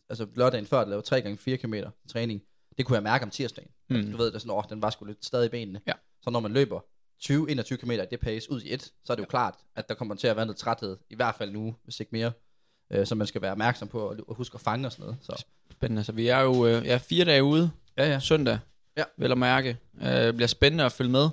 altså 0.10 0.28
lørdagen 0.36 0.66
før, 0.66 0.80
der 0.80 0.90
lavede 0.90 1.06
3 1.06 1.22
gange 1.22 1.38
4 1.38 1.58
km 1.58 1.74
træning, 2.10 2.42
det 2.78 2.86
kunne 2.86 2.96
jeg 2.96 3.04
mærke 3.04 3.24
om 3.24 3.30
tirsdagen. 3.30 3.72
Mm. 3.90 3.96
Mm. 3.96 4.12
Du 4.12 4.18
ved, 4.18 4.32
det 4.32 4.42
sådan, 4.42 4.56
åh, 4.56 4.64
den 4.70 4.82
var 4.82 4.90
sgu 4.90 5.06
lidt 5.06 5.26
stadig 5.26 5.46
i 5.46 5.50
benene. 5.50 5.82
Ja. 5.88 5.94
Så 6.22 6.30
når 6.30 6.40
man 6.40 6.52
løber 6.54 6.80
20-21 7.24 7.76
km 7.76 7.92
i 7.92 7.98
det 8.12 8.20
pace 8.20 8.52
ud 8.52 8.62
i 8.62 8.74
et, 8.74 8.84
så 9.06 9.14
er 9.14 9.16
det 9.16 9.22
jo 9.24 9.28
klart, 9.30 9.54
at 9.76 9.90
der 9.90 9.96
kommer 9.96 10.16
til 10.16 10.28
at 10.28 10.36
være 10.36 10.46
noget 10.46 10.58
træthed, 10.58 10.98
i 11.10 11.16
hvert 11.16 11.36
fald 11.36 11.52
nu, 11.52 11.76
hvis 11.84 12.00
ikke 12.00 12.10
mere, 12.12 12.32
øh, 12.92 13.06
så 13.08 13.16
man 13.16 13.28
skal 13.28 13.42
være 13.42 13.52
opmærksom 13.52 13.88
på 13.88 14.00
og, 14.00 14.36
huske 14.36 14.56
at 14.56 14.62
fange 14.62 14.88
og 14.88 14.92
sådan 14.92 15.04
noget. 15.04 15.18
Så. 15.22 15.44
Spændende. 15.72 16.04
Så 16.04 16.12
vi 16.12 16.28
er 16.28 16.40
jo 16.40 16.66
øh, 16.68 16.86
ja, 16.86 16.98
fire 16.98 17.26
dage 17.26 17.44
ude, 17.44 17.72
Ja, 17.98 18.08
ja. 18.12 18.20
søndag, 18.20 18.60
Ja. 18.98 19.04
vil 19.18 19.28
jeg 19.30 19.38
mærke. 19.38 19.78
Øh, 20.02 20.34
bliver 20.34 20.48
spændende 20.48 20.84
at 20.84 20.92
følge 20.92 21.12
med. 21.12 21.30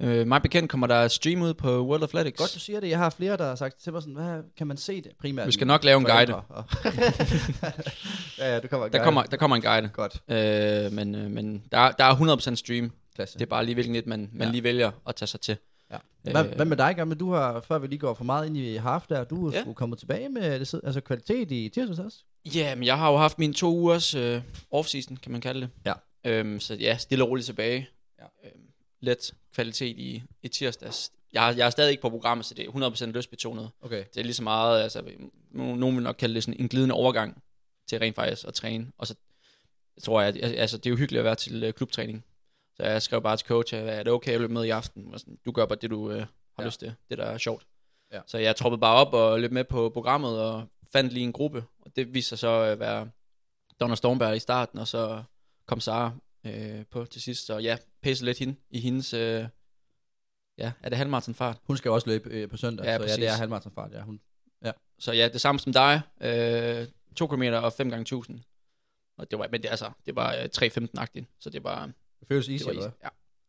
Øh, 0.00 0.26
mig 0.26 0.42
bekendt 0.42 0.70
kommer 0.70 0.86
der 0.86 1.08
stream 1.08 1.42
ud 1.42 1.54
på 1.54 1.86
World 1.86 2.02
Athletics. 2.02 2.38
Godt, 2.38 2.54
du 2.54 2.58
siger 2.58 2.80
det. 2.80 2.88
Jeg 2.88 2.98
har 2.98 3.10
flere, 3.10 3.36
der 3.36 3.44
har 3.46 3.54
sagt 3.54 3.76
til 3.82 3.92
mig 3.92 4.02
sådan, 4.02 4.14
hvad 4.14 4.42
kan 4.56 4.66
man 4.66 4.76
se 4.76 5.00
det 5.02 5.12
primært? 5.20 5.46
Vi 5.46 5.52
skal 5.52 5.66
nok 5.66 5.84
lave 5.84 5.98
en 5.98 6.04
guide. 6.04 6.34
og- 6.34 6.64
ja, 8.38 8.54
ja, 8.54 8.60
du 8.60 8.68
kommer 8.68 8.86
en 8.86 8.92
Der 8.92 8.98
guide. 8.98 9.04
kommer, 9.04 9.22
der 9.22 9.36
kommer 9.36 9.56
en 9.56 9.62
guide. 9.62 9.88
Godt. 9.92 10.22
Øh, 10.28 10.92
men 10.92 11.14
øh, 11.14 11.30
men 11.30 11.62
der, 11.72 11.90
der 11.90 12.04
er 12.04 12.36
100% 12.36 12.54
stream. 12.54 12.90
Klasse. 13.16 13.38
Det 13.38 13.44
er 13.44 13.48
bare 13.50 13.64
lige 13.64 13.74
hvilken 13.74 13.94
et, 13.96 14.06
man, 14.06 14.30
man 14.32 14.46
Ja. 14.48 14.52
lige 14.52 14.62
vælger 14.62 14.90
at 15.08 15.14
tage 15.16 15.26
sig 15.26 15.40
til. 15.40 15.56
Ja. 15.90 15.96
Hvad, 16.22 16.44
Øh, 16.44 16.54
hvad 16.54 16.66
med 16.66 16.76
dig, 16.76 16.96
Gamle? 16.96 17.14
Du 17.14 17.32
har, 17.32 17.60
før 17.60 17.78
vi 17.78 17.86
lige 17.86 17.98
går 17.98 18.14
for 18.14 18.24
meget 18.24 18.46
ind 18.46 18.56
i 18.56 18.76
half 18.76 19.04
der, 19.08 19.24
du 19.24 19.46
er 19.48 19.52
Ja. 19.52 19.64
ja. 19.66 19.72
kommet 19.72 19.98
tilbage 19.98 20.28
med 20.28 20.60
det, 20.60 20.80
altså 20.84 21.00
kvalitet 21.00 21.50
i 21.52 21.68
tirsdags 21.68 21.98
også? 21.98 22.18
Ja, 22.54 22.74
men 22.74 22.84
jeg 22.84 22.98
har 22.98 23.10
jo 23.10 23.16
haft 23.16 23.38
mine 23.38 23.54
to 23.54 23.68
ugers 23.76 24.14
øh, 24.14 24.42
off-season, 24.74 25.16
kan 25.16 25.32
man 25.32 25.40
kalde 25.40 25.60
det. 25.60 25.68
Ja. 25.86 25.92
Øhm, 26.24 26.60
så 26.60 26.74
ja, 26.74 26.96
stille 26.96 27.24
og 27.24 27.30
roligt 27.30 27.46
tilbage. 27.46 27.88
Ja. 28.18 28.24
Øhm, 28.48 28.62
let 29.00 29.34
kvalitet 29.54 29.96
i, 29.98 30.22
i 30.42 30.48
tirsdags. 30.48 31.10
Jeg, 31.32 31.50
er- 31.50 31.56
jeg 31.56 31.66
er 31.66 31.70
stadig 31.70 31.90
ikke 31.90 32.00
på 32.02 32.10
programmet, 32.10 32.46
så 32.46 32.54
det 32.54 32.64
er 32.66 32.70
100% 32.70 33.12
løsbetonet. 33.12 33.70
Okay. 33.82 34.04
Det 34.14 34.20
er 34.20 34.24
lige 34.24 34.34
så 34.34 34.42
meget, 34.42 34.82
altså, 34.82 34.98
no- 34.98 35.18
nogen 35.52 35.96
vil 35.96 36.02
nok 36.04 36.16
kalde 36.18 36.34
det 36.34 36.42
sådan 36.44 36.60
en 36.60 36.68
glidende 36.68 36.94
overgang 36.94 37.42
til 37.88 37.98
rent 37.98 38.14
faktisk 38.16 38.44
at 38.48 38.54
træne. 38.54 38.86
Og 38.98 39.06
så 39.06 39.14
tror 40.02 40.20
jeg, 40.22 40.36
at, 40.42 40.54
altså, 40.58 40.76
det 40.76 40.86
er 40.86 40.90
jo 40.90 40.96
hyggeligt 40.96 41.18
at 41.18 41.24
være 41.24 41.34
til 41.34 41.64
øh, 41.64 41.72
klubtræning. 41.72 42.24
Så 42.76 42.82
jeg 42.82 43.02
skrev 43.02 43.22
bare 43.22 43.36
til 43.36 43.46
coach, 43.46 43.74
at 43.74 43.88
er 43.88 44.02
det 44.02 44.12
okay 44.12 44.32
at 44.32 44.40
løbe 44.40 44.52
med 44.52 44.64
i 44.64 44.70
aften? 44.70 45.14
Og 45.14 45.20
sådan, 45.20 45.38
du 45.46 45.52
gør 45.52 45.66
bare 45.66 45.78
det, 45.82 45.90
du 45.90 46.10
øh, 46.10 46.18
har 46.18 46.26
ja. 46.58 46.62
Ja. 46.62 46.66
lyst 46.66 46.80
til. 46.80 46.94
Det, 47.10 47.18
der 47.18 47.24
er 47.24 47.38
sjovt. 47.38 47.66
Ja. 48.12 48.20
Så 48.26 48.38
jeg 48.38 48.56
troppede 48.56 48.80
bare 48.80 48.94
op 48.94 49.14
og 49.14 49.40
løb 49.40 49.52
med 49.52 49.64
på 49.64 49.88
programmet 49.88 50.40
og 50.42 50.68
fandt 50.92 51.12
lige 51.12 51.24
en 51.24 51.32
gruppe. 51.32 51.64
Og 51.80 51.96
det 51.96 52.14
viste 52.14 52.28
sig 52.28 52.38
så 52.38 52.48
at 52.48 52.78
være 52.78 53.10
Donna 53.80 53.94
Stormberg 53.94 54.36
i 54.36 54.38
starten, 54.38 54.78
og 54.78 54.88
så 54.88 55.22
kom 55.66 55.80
Sara 55.80 56.12
øh, 56.46 56.84
på 56.90 57.04
til 57.04 57.22
sidst. 57.22 57.46
Så 57.46 57.58
ja, 57.58 57.76
pæse 58.02 58.24
lidt 58.24 58.38
hende 58.38 58.56
i 58.70 58.80
hendes... 58.80 59.14
Øh, 59.14 59.44
ja, 60.58 60.72
er 60.82 60.88
det 60.88 60.98
halvmarathonfart? 60.98 61.58
Hun 61.64 61.76
skal 61.76 61.90
også 61.90 62.06
løbe 62.10 62.30
øh, 62.30 62.48
på 62.48 62.56
søndag, 62.56 62.84
Ja, 62.84 62.90
så 62.90 62.92
ja, 62.92 62.98
præcis. 62.98 63.16
det 63.16 63.28
er 63.28 63.32
halvmarathonfart, 63.32 63.92
ja. 63.92 64.00
Hun, 64.02 64.20
Så 64.98 65.12
ja, 65.12 65.28
det 65.28 65.40
samme 65.40 65.58
som 65.58 65.72
dig. 65.72 66.00
Øh, 66.20 66.86
2 67.16 67.26
km 67.26 67.42
og 67.42 67.72
5 67.72 67.90
gange 67.90 68.02
1000. 68.02 68.40
Og 69.18 69.30
det 69.30 69.38
var, 69.38 69.48
men 69.50 69.62
det, 69.62 69.68
altså, 69.68 69.90
det 70.06 70.16
var 70.16 70.34
øh, 70.34 70.48
3.15-agtigt, 70.58 71.24
så 71.40 71.50
det 71.50 71.64
var, 71.64 71.90
føles 72.28 72.46
det 72.46 72.52
easy, 72.52 72.62
eller 72.68 72.82
easy. 72.82 72.88
hvad? 72.88 72.90
Ja. 73.04 73.08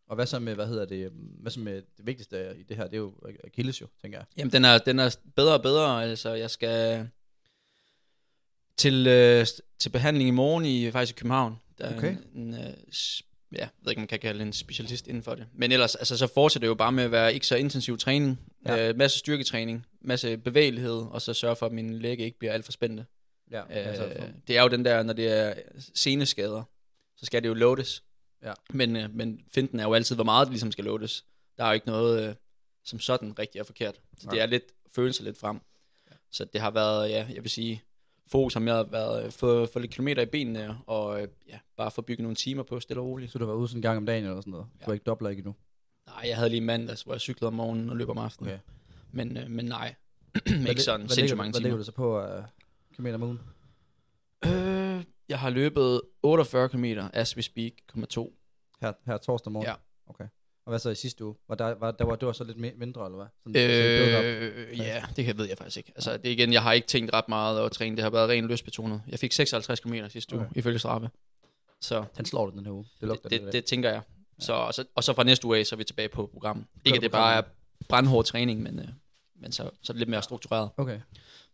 Og 0.10 0.16
hvad 0.16 0.26
så 0.26 0.40
med, 0.40 0.56
hvad 0.56 0.68
hedder 0.68 0.86
det, 0.86 1.06
øhm, 1.06 1.14
hvad 1.16 1.52
så 1.52 1.60
med 1.60 1.76
det 1.76 2.06
vigtigste 2.06 2.56
i 2.58 2.64
det 2.64 2.78
her, 2.78 2.84
det 2.84 2.94
er 2.94 2.98
jo 2.98 3.14
Achilles 3.44 3.82
jo, 3.82 3.88
tænker 4.02 4.18
jeg. 4.18 4.26
Jamen, 4.38 4.52
den 4.52 4.66
er, 4.66 4.78
den 4.78 5.00
er 5.00 5.16
bedre 5.36 5.54
og 5.54 5.62
bedre. 5.62 6.04
Altså, 6.04 6.34
jeg 6.34 6.50
skal 6.50 7.08
til, 8.78 9.08
øh, 9.08 9.46
til 9.80 9.90
behandling 9.90 10.28
i 10.28 10.32
morgen 10.32 10.66
i 10.66 10.92
faktisk 10.92 11.18
i 11.18 11.20
København. 11.20 11.56
Der 11.78 11.86
er 11.86 11.98
Okay. 11.98 12.16
en, 12.36 12.42
en 12.42 12.54
øh, 12.54 12.60
ja, 12.60 13.58
jeg 13.60 13.70
ved 13.84 13.92
ikke, 13.92 14.00
om 14.00 14.02
man 14.02 14.08
kan 14.08 14.20
kalde 14.20 14.42
en 14.42 14.54
specialist 14.54 15.08
inden 15.08 15.24
for 15.24 15.36
det. 15.36 15.48
Men 15.54 15.72
ellers, 15.72 15.96
altså, 15.96 16.18
så 16.18 16.28
fortsætter 16.28 16.64
det 16.66 16.70
jo 16.70 16.76
bare 16.76 16.92
med 16.92 17.04
at 17.04 17.12
være 17.12 17.34
ikke 17.34 17.48
så 17.48 17.56
intensiv 17.56 17.98
træning. 17.98 18.40
Ja. 18.66 18.90
Øh, 18.90 18.98
masse 18.98 19.20
styrketræning, 19.20 19.86
masse 20.02 20.38
bevægelighed, 20.38 20.94
og 21.12 21.22
så 21.22 21.34
sørge 21.34 21.56
for, 21.56 21.66
at 21.66 21.72
min 21.72 22.00
læge 22.00 22.18
ikke 22.18 22.40
bliver 22.40 22.54
alt 22.54 22.66
for 22.66 22.72
spændende. 22.72 23.06
Ja, 23.52 23.60
Øh, 23.62 23.66
altså, 23.88 24.28
det 24.48 24.58
er 24.58 24.62
jo 24.64 24.68
den 24.68 24.86
der, 24.86 25.04
når 25.04 25.14
det 25.14 25.28
er 25.28 25.54
seneskader, 25.96 26.64
så 27.18 27.26
skal 27.26 27.44
det 27.44 27.50
jo 27.50 27.54
loades. 27.54 28.04
Ja. 28.44 28.54
Men, 28.74 28.96
øh, 28.96 29.16
men 29.16 29.42
finten 29.52 29.80
er 29.80 29.84
jo 29.84 29.94
altid, 29.94 30.16
hvor 30.16 30.24
meget 30.26 30.46
det 30.48 30.52
ligesom 30.52 30.72
skal 30.72 30.86
loades. 30.86 31.26
Der 31.58 31.64
er 31.64 31.68
jo 31.68 31.74
ikke 31.74 31.88
noget, 31.88 32.30
øh, 32.30 32.36
som 32.84 33.00
sådan 33.00 33.40
rigtigt 33.40 33.60
er 33.62 33.66
forkert. 33.66 33.96
Så 34.18 34.26
Nej. 34.26 34.34
det 34.34 34.42
er 34.42 34.46
lidt 34.46 34.64
følelser 34.96 35.24
lidt 35.24 35.38
frem. 35.38 35.60
Ja. 36.12 36.16
Så 36.32 36.46
det 36.46 36.62
har 36.62 36.72
været, 36.72 37.10
ja, 37.10 37.28
jeg 37.34 37.44
vil 37.44 37.50
sige, 37.52 37.84
fokus 38.28 38.54
har 38.54 38.62
mere 38.62 38.92
været 38.92 39.26
øh, 39.26 39.32
få, 39.32 39.66
få 39.66 39.80
lidt 39.80 39.92
kilometer 39.92 40.22
i 40.22 40.26
benene, 40.26 40.78
og 40.88 41.22
øh, 41.22 41.28
ja, 41.50 41.60
bare 41.78 41.92
få 41.92 42.02
bygget 42.02 42.24
nogle 42.24 42.36
timer 42.36 42.64
på 42.64 42.80
stille 42.80 43.02
og 43.02 43.08
roligt. 43.08 43.32
så 43.32 43.38
du 43.38 43.46
har 43.46 43.52
været 43.52 43.60
ude 43.60 43.68
sådan 43.68 43.78
en 43.78 43.82
gang 43.82 43.98
om 43.98 44.06
dagen 44.06 44.24
eller 44.26 44.42
sådan 44.42 44.52
noget. 44.52 44.66
Du 44.74 44.78
Ja. 44.80 44.86
har 44.86 44.94
ikke 44.94 45.04
dobbler 45.04 45.30
ikke 45.30 45.40
endnu. 45.40 45.56
Nej, 46.08 46.22
jeg 46.28 46.36
havde 46.38 46.50
lige 46.50 46.62
mandags, 46.62 47.02
hvor 47.02 47.14
jeg 47.14 47.22
cyklede 47.22 47.48
om 47.48 47.54
morgenen 47.54 47.90
og 47.90 47.98
løb 47.98 48.10
om 48.10 48.18
aftenen. 48.18 48.52
Okay. 48.54 48.60
Men, 49.12 49.38
øh, 49.38 49.50
men 49.50 49.66
nej, 49.66 49.96
Hvad 50.46 50.68
ikke 50.70 50.82
sådan 50.82 51.02
hvad 51.02 51.10
sindssygt 51.16 51.38
mange 51.38 51.52
Hvad 51.52 51.60
timer. 51.60 51.64
ligger 51.68 51.78
du 51.78 51.84
så 51.84 51.92
på 51.92 52.24
uh, 52.38 52.44
kilometer 52.94 53.16
om 53.16 53.24
ugen? 53.24 53.40
Øh, 54.46 54.87
jeg 55.30 55.40
har 55.40 55.50
løbet 55.50 56.02
48 56.24 56.70
km, 56.70 56.86
as 57.14 57.36
we 57.36 57.42
speak, 57.42 57.72
2. 58.10 58.34
Her, 58.82 58.94
her 59.06 59.18
torsdag 59.18 59.52
morgen? 59.52 59.68
Ja. 59.68 59.74
Okay. 60.08 60.24
Og 60.66 60.70
hvad 60.72 60.80
så 60.80 60.90
i 60.90 60.96
sidste 60.96 61.26
uge? 61.26 61.36
Var 61.50 61.56
der, 61.56 61.76
var, 61.76 61.92
der 61.92 62.06
var, 62.06 62.16
det 62.16 62.26
var 62.26 62.32
så 62.34 62.44
lidt 62.44 62.58
mi- 62.58 62.78
mindre, 62.80 63.06
eller 63.06 63.18
hvad? 63.18 63.28
Sådan, 63.40 63.54
så 63.54 64.04
build 64.04 64.18
up. 64.18 64.68
Øh, 64.72 64.78
ja, 64.80 65.04
det 65.16 65.26
kan, 65.26 65.38
ved 65.38 65.46
jeg 65.48 65.58
faktisk 65.58 65.78
ikke. 65.78 65.92
Altså, 65.96 66.18
det 66.18 66.26
igen, 66.30 66.54
jeg 66.54 66.62
har 66.64 66.74
ikke 66.74 66.88
tænkt 66.88 67.14
ret 67.14 67.30
meget 67.30 67.66
at 67.66 67.72
træne. 67.72 67.96
Det 67.96 68.04
har 68.04 68.10
været 68.10 68.30
rent 68.30 68.48
løsbetonet. 68.48 69.02
Jeg 69.08 69.20
fik 69.20 69.32
56 69.34 69.80
km 69.80 69.94
sidste 70.10 70.36
uge, 70.36 70.46
Okay. 70.46 70.56
ifølge 70.60 70.80
Strave. 70.80 71.10
Så 71.82 72.06
Den 72.18 72.26
slår 72.26 72.46
du 72.50 72.58
den 72.58 72.66
her 72.66 72.72
uge. 72.74 72.86
Det 73.00 73.08
lugter 73.08 73.30
det, 73.30 73.42
det, 73.42 73.54
det 73.54 73.66
tænker 73.66 73.90
jeg. 73.90 74.02
Så, 74.40 74.54
og, 74.54 74.74
så, 74.74 74.86
og 74.96 75.04
så 75.04 75.14
fra 75.14 75.24
næste 75.24 75.48
uge 75.48 75.58
af, 75.60 75.66
så 75.66 75.76
er 75.76 75.78
vi 75.78 75.84
tilbage 75.84 76.10
på 76.10 76.30
programmet. 76.34 76.66
Ikke 76.86 76.96
at 76.96 77.02
det 77.02 77.12
bare 77.12 77.36
er 77.38 77.42
brandhård 77.90 78.26
træning, 78.26 78.62
men, 78.64 78.80
øh, 78.80 78.86
men 79.42 79.52
så, 79.52 79.70
så 79.82 79.92
er 79.92 79.94
det 79.94 80.00
lidt 80.00 80.10
mere 80.10 80.22
struktureret. 80.24 80.70
Okay. 80.78 81.00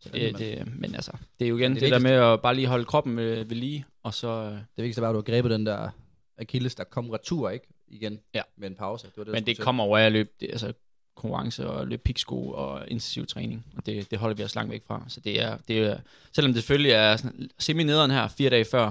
Så 0.00 0.08
det, 0.08 0.38
det, 0.38 0.78
men 0.78 0.94
altså, 0.94 1.12
det 1.38 1.44
er 1.44 1.48
jo 1.48 1.58
igen 1.58 1.74
det 1.74 1.80
det, 1.80 1.92
der 1.92 1.98
med 1.98 2.10
at 2.10 2.40
bare 2.42 2.54
lige 2.54 2.66
holde 2.66 2.84
kroppen 2.84 3.16
ved, 3.16 3.44
ved 3.44 3.56
lige, 3.56 3.84
og 4.02 4.14
så... 4.14 4.28
Øh, 4.28 4.52
Det 4.52 4.64
vigtigste 4.76 5.02
var, 5.02 5.08
at 5.08 5.12
du 5.12 5.18
har 5.18 5.22
grebet 5.22 5.50
den 5.50 5.66
der 5.66 5.90
Achilles, 6.38 6.74
der 6.74 6.84
kom 6.84 7.10
retur, 7.10 7.50
ikke? 7.50 7.66
Igen. 7.88 8.20
Ja. 8.34 8.42
Med 8.56 8.68
en 8.68 8.74
pause. 8.74 9.06
Det 9.06 9.16
var 9.16 9.24
det, 9.24 9.32
men 9.32 9.46
det 9.46 9.58
kommer 9.58 9.84
over 9.84 9.98
af 9.98 10.06
at 10.06 10.12
løbe, 10.12 10.30
det, 10.40 10.50
altså 10.50 10.72
konkurrence 11.16 11.68
og 11.68 11.86
løbe 11.86 12.02
piksko 12.02 12.48
og 12.50 12.80
intensiv 12.88 13.26
træning, 13.26 13.66
og 13.76 13.86
det, 13.86 14.10
det 14.10 14.18
holder 14.18 14.36
vi 14.36 14.44
os 14.44 14.54
langt 14.54 14.72
væk 14.72 14.82
fra. 14.86 15.04
Så 15.08 15.20
det 15.20 15.42
er, 15.42 15.58
det 15.68 15.78
er 15.78 15.98
selvom 16.32 16.52
det 16.52 16.62
selvfølgelig 16.62 16.92
er 16.92 17.16
sådan 17.16 17.50
semi-nederen 17.58 18.10
her, 18.10 18.28
fire 18.28 18.50
dage 18.50 18.64
før, 18.64 18.90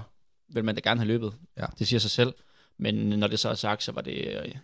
vil 0.50 0.66
man 0.66 0.76
da 0.76 0.82
gerne 0.84 1.00
have 1.00 1.08
løbet. 1.08 1.34
Ja. 1.58 1.66
Det 1.80 1.88
siger 1.88 2.00
sig 2.00 2.12
selv. 2.12 2.34
Men 2.78 2.96
når 2.96 3.28
det 3.28 3.40
så 3.40 3.50
er 3.50 3.54
sagt, 3.54 3.84
så 3.84 3.92
var 3.92 4.02
det 4.02 4.28
øh, 4.28 4.56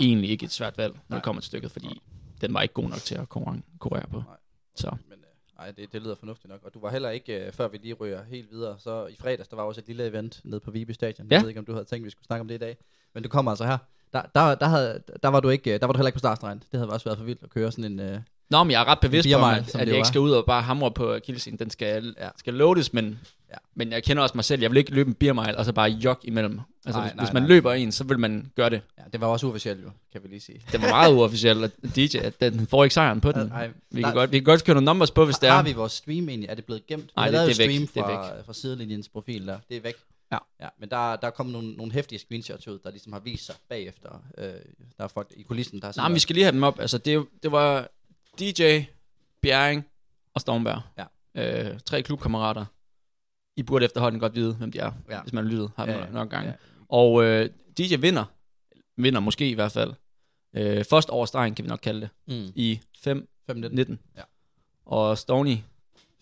egentlig 0.00 0.30
ikke 0.30 0.44
et 0.44 0.52
svært 0.52 0.78
valg, 0.78 0.92
når 0.94 1.02
Nej. 1.08 1.18
det 1.18 1.24
kommer 1.24 1.40
til 1.42 1.46
stykket, 1.46 1.70
fordi 1.70 2.02
den 2.42 2.54
var 2.54 2.62
ikke 2.62 2.74
god 2.74 2.88
nok 2.88 2.98
til 2.98 3.14
at 3.14 3.28
konkurrere 3.28 4.06
på. 4.10 4.16
Nej. 4.16 4.36
Så 4.74 4.96
Men 5.08 5.18
øh, 5.18 5.64
ej, 5.64 5.70
det, 5.70 5.92
det 5.92 6.02
lyder 6.02 6.14
fornuftigt 6.14 6.48
nok. 6.48 6.60
Og 6.64 6.74
du 6.74 6.80
var 6.80 6.90
heller 6.90 7.10
ikke, 7.10 7.46
øh, 7.46 7.52
før 7.52 7.68
vi 7.68 7.76
lige 7.76 7.94
ryger 7.94 8.24
helt 8.24 8.50
videre, 8.50 8.78
så 8.78 9.06
i 9.06 9.16
fredags, 9.16 9.48
der 9.48 9.56
var 9.56 9.62
også 9.62 9.80
et 9.80 9.86
lille 9.86 10.06
event 10.06 10.40
nede 10.44 10.60
på 10.60 10.70
Viby 10.70 10.90
Stadion. 10.90 11.28
Ja. 11.30 11.34
Jeg 11.34 11.42
ved 11.42 11.48
ikke, 11.48 11.60
om 11.60 11.66
du 11.66 11.72
havde 11.72 11.84
tænkt, 11.84 12.02
at 12.02 12.04
vi 12.04 12.10
skulle 12.10 12.26
snakke 12.26 12.40
om 12.40 12.48
det 12.48 12.54
i 12.54 12.58
dag. 12.58 12.76
Men 13.14 13.22
du 13.22 13.28
kommer 13.28 13.50
altså 13.50 13.64
her. 13.64 13.78
Der, 14.12 14.22
der, 14.34 14.54
der, 14.54 14.66
havde, 14.66 15.02
der, 15.22 15.28
var 15.28 15.40
du 15.40 15.48
ikke, 15.48 15.74
øh, 15.74 15.80
der 15.80 15.86
var 15.86 15.92
du 15.92 15.98
heller 15.98 16.08
ikke 16.08 16.16
på 16.16 16.18
startstregen. 16.18 16.58
Det 16.72 16.80
havde 16.80 16.90
også 16.90 17.04
været 17.04 17.18
for 17.18 17.24
vildt 17.24 17.42
at 17.42 17.50
køre 17.50 17.72
sådan 17.72 17.92
en... 17.92 18.00
Øh, 18.00 18.20
Nå, 18.52 18.64
men 18.64 18.70
jeg 18.70 18.80
er 18.80 18.84
ret 18.84 19.00
bevidst 19.00 19.26
beer 19.28 19.38
mile, 19.38 19.50
at, 19.50 19.74
at 19.74 19.80
det 19.80 19.86
jeg 19.88 19.96
ikke 19.96 20.08
skal 20.08 20.20
ud 20.20 20.30
og 20.30 20.44
bare 20.46 20.62
hamre 20.62 20.90
på 20.90 21.14
akillescenen. 21.14 21.58
Den 21.58 21.70
skal, 21.70 22.14
Ja. 22.20 22.28
skal 22.36 22.54
loades, 22.54 22.92
men 22.92 23.18
Ja. 23.50 23.56
Men 23.74 23.92
jeg 23.92 24.02
kender 24.04 24.22
også 24.22 24.32
mig 24.34 24.44
selv. 24.44 24.60
Jeg 24.62 24.70
vil 24.70 24.76
ikke 24.78 24.90
løbe 24.94 25.08
en 25.08 25.14
beer 25.14 25.32
mile, 25.32 25.58
og 25.58 25.64
så 25.64 25.72
bare 25.72 25.90
jog 25.90 26.18
imellem. 26.24 26.60
Altså, 26.86 26.98
Nej, 27.00 27.08
hvis, 27.08 27.16
nej, 27.16 27.24
hvis 27.24 27.32
man 27.32 27.42
nej. 27.42 27.48
løber 27.48 27.72
en, 27.72 27.92
så 27.92 28.04
vil 28.04 28.18
man 28.18 28.52
gøre 28.56 28.70
det. 28.70 28.80
Ja, 28.98 29.02
det 29.12 29.20
var 29.20 29.26
også 29.26 29.46
uofficielt 29.46 29.84
jo, 29.84 29.90
kan 30.12 30.22
vi 30.22 30.28
lige 30.28 30.40
sige. 30.40 30.60
Det 30.72 30.82
var 30.82 30.88
meget 30.88 31.14
uofficielt, 31.14 31.64
at 31.64 31.70
DJ, 31.96 32.18
den 32.40 32.66
får 32.66 32.84
ikke 32.84 32.94
sejren 32.94 33.20
på 33.20 33.32
den. 33.32 33.46
Nej, 33.46 33.70
Vi 33.90 34.02
kan, 34.02 34.12
godt, 34.12 34.32
vi 34.32 34.38
kan 34.38 34.44
godt 34.44 34.64
køre 34.64 34.74
nogle 34.74 34.84
numbers 34.84 35.10
på, 35.10 35.24
hvis 35.24 35.36
det 35.38 35.48
er. 35.48 35.52
Har 35.52 35.62
vi 35.62 35.72
vores 35.72 35.92
stream 35.92 36.28
egentlig? 36.28 36.48
Er 36.50 36.54
det 36.54 36.64
blevet 36.64 36.86
gemt? 36.86 37.10
Nej, 37.16 37.26
det- 37.28 37.38
har 37.38 37.44
lavet 37.46 37.56
det 37.56 37.64
er 37.64 37.68
væk. 37.68 37.88
stream 37.88 38.06
Det 38.06 38.12
er 38.12 38.16
fra, 38.16 38.42
fra 38.46 38.52
sidelinjens 38.52 39.08
profil 39.08 39.46
der. 39.46 39.58
Det 39.68 39.76
er 39.76 39.80
væk. 39.80 39.94
Ja. 40.32 40.38
ja 40.60 40.68
men 40.80 40.88
der, 40.90 41.16
der 41.16 41.26
er 41.26 41.30
kommet 41.30 41.52
nogle, 41.52 41.72
nogle 41.72 41.92
hæftige 41.92 42.18
screenshots 42.18 42.68
ud, 42.68 42.78
der 42.84 42.90
ligesom 42.90 43.12
har 43.12 43.20
vist 43.20 43.46
sig 43.46 43.54
bagefter. 43.68 44.08
Øh, 44.38 44.44
der 44.98 45.04
er 45.04 45.08
folk 45.08 45.28
i 45.36 45.42
kulissen, 45.42 45.80
der 45.80 45.88
er 45.88 45.92
Nej, 45.96 46.08
men 46.08 46.14
vi 46.14 46.20
skal 46.20 46.34
lige 46.34 46.44
have 46.44 46.52
dem 46.52 46.62
op. 46.62 46.80
Altså, 46.80 46.98
det, 46.98 47.24
det 47.42 47.52
var 47.52 47.88
DJ, 48.40 48.80
Bjerring 49.42 49.84
og 50.34 50.40
Stormberg. 50.40 50.82
Ja. 50.98 51.04
Øh, 51.70 51.80
tre 51.80 52.02
klubkammerater. 52.02 52.64
I 53.56 53.62
burde 53.62 53.84
efterhånden 53.84 54.20
godt 54.20 54.34
vide, 54.34 54.54
hvem 54.54 54.72
de 54.72 54.78
er, 54.78 54.92
Ja. 55.10 55.22
hvis 55.22 55.32
man 55.32 55.44
har 55.44 55.50
lyttet 55.50 55.70
har 55.76 55.86
Ja, 55.86 56.06
nok 56.10 56.30
gange. 56.30 56.48
Ja. 56.50 56.54
Og 56.88 57.24
øh, 57.24 57.50
DJ 57.78 57.96
vinder. 57.96 58.24
Vinder 58.96 59.20
måske 59.20 59.50
i 59.50 59.54
hvert 59.54 59.72
fald. 59.72 59.92
Øh, 60.54 60.84
først 60.84 61.10
over 61.10 61.26
stregen, 61.26 61.54
kan 61.54 61.64
vi 61.64 61.68
nok 61.68 61.78
kalde 61.82 62.00
det. 62.00 62.10
Mm. 62.26 62.52
I 62.54 62.80
5 62.98 63.28
5-19. 63.50 63.54
19. 63.54 63.98
Ja. 64.16 64.22
Og 64.86 65.18
Stoney 65.18 65.56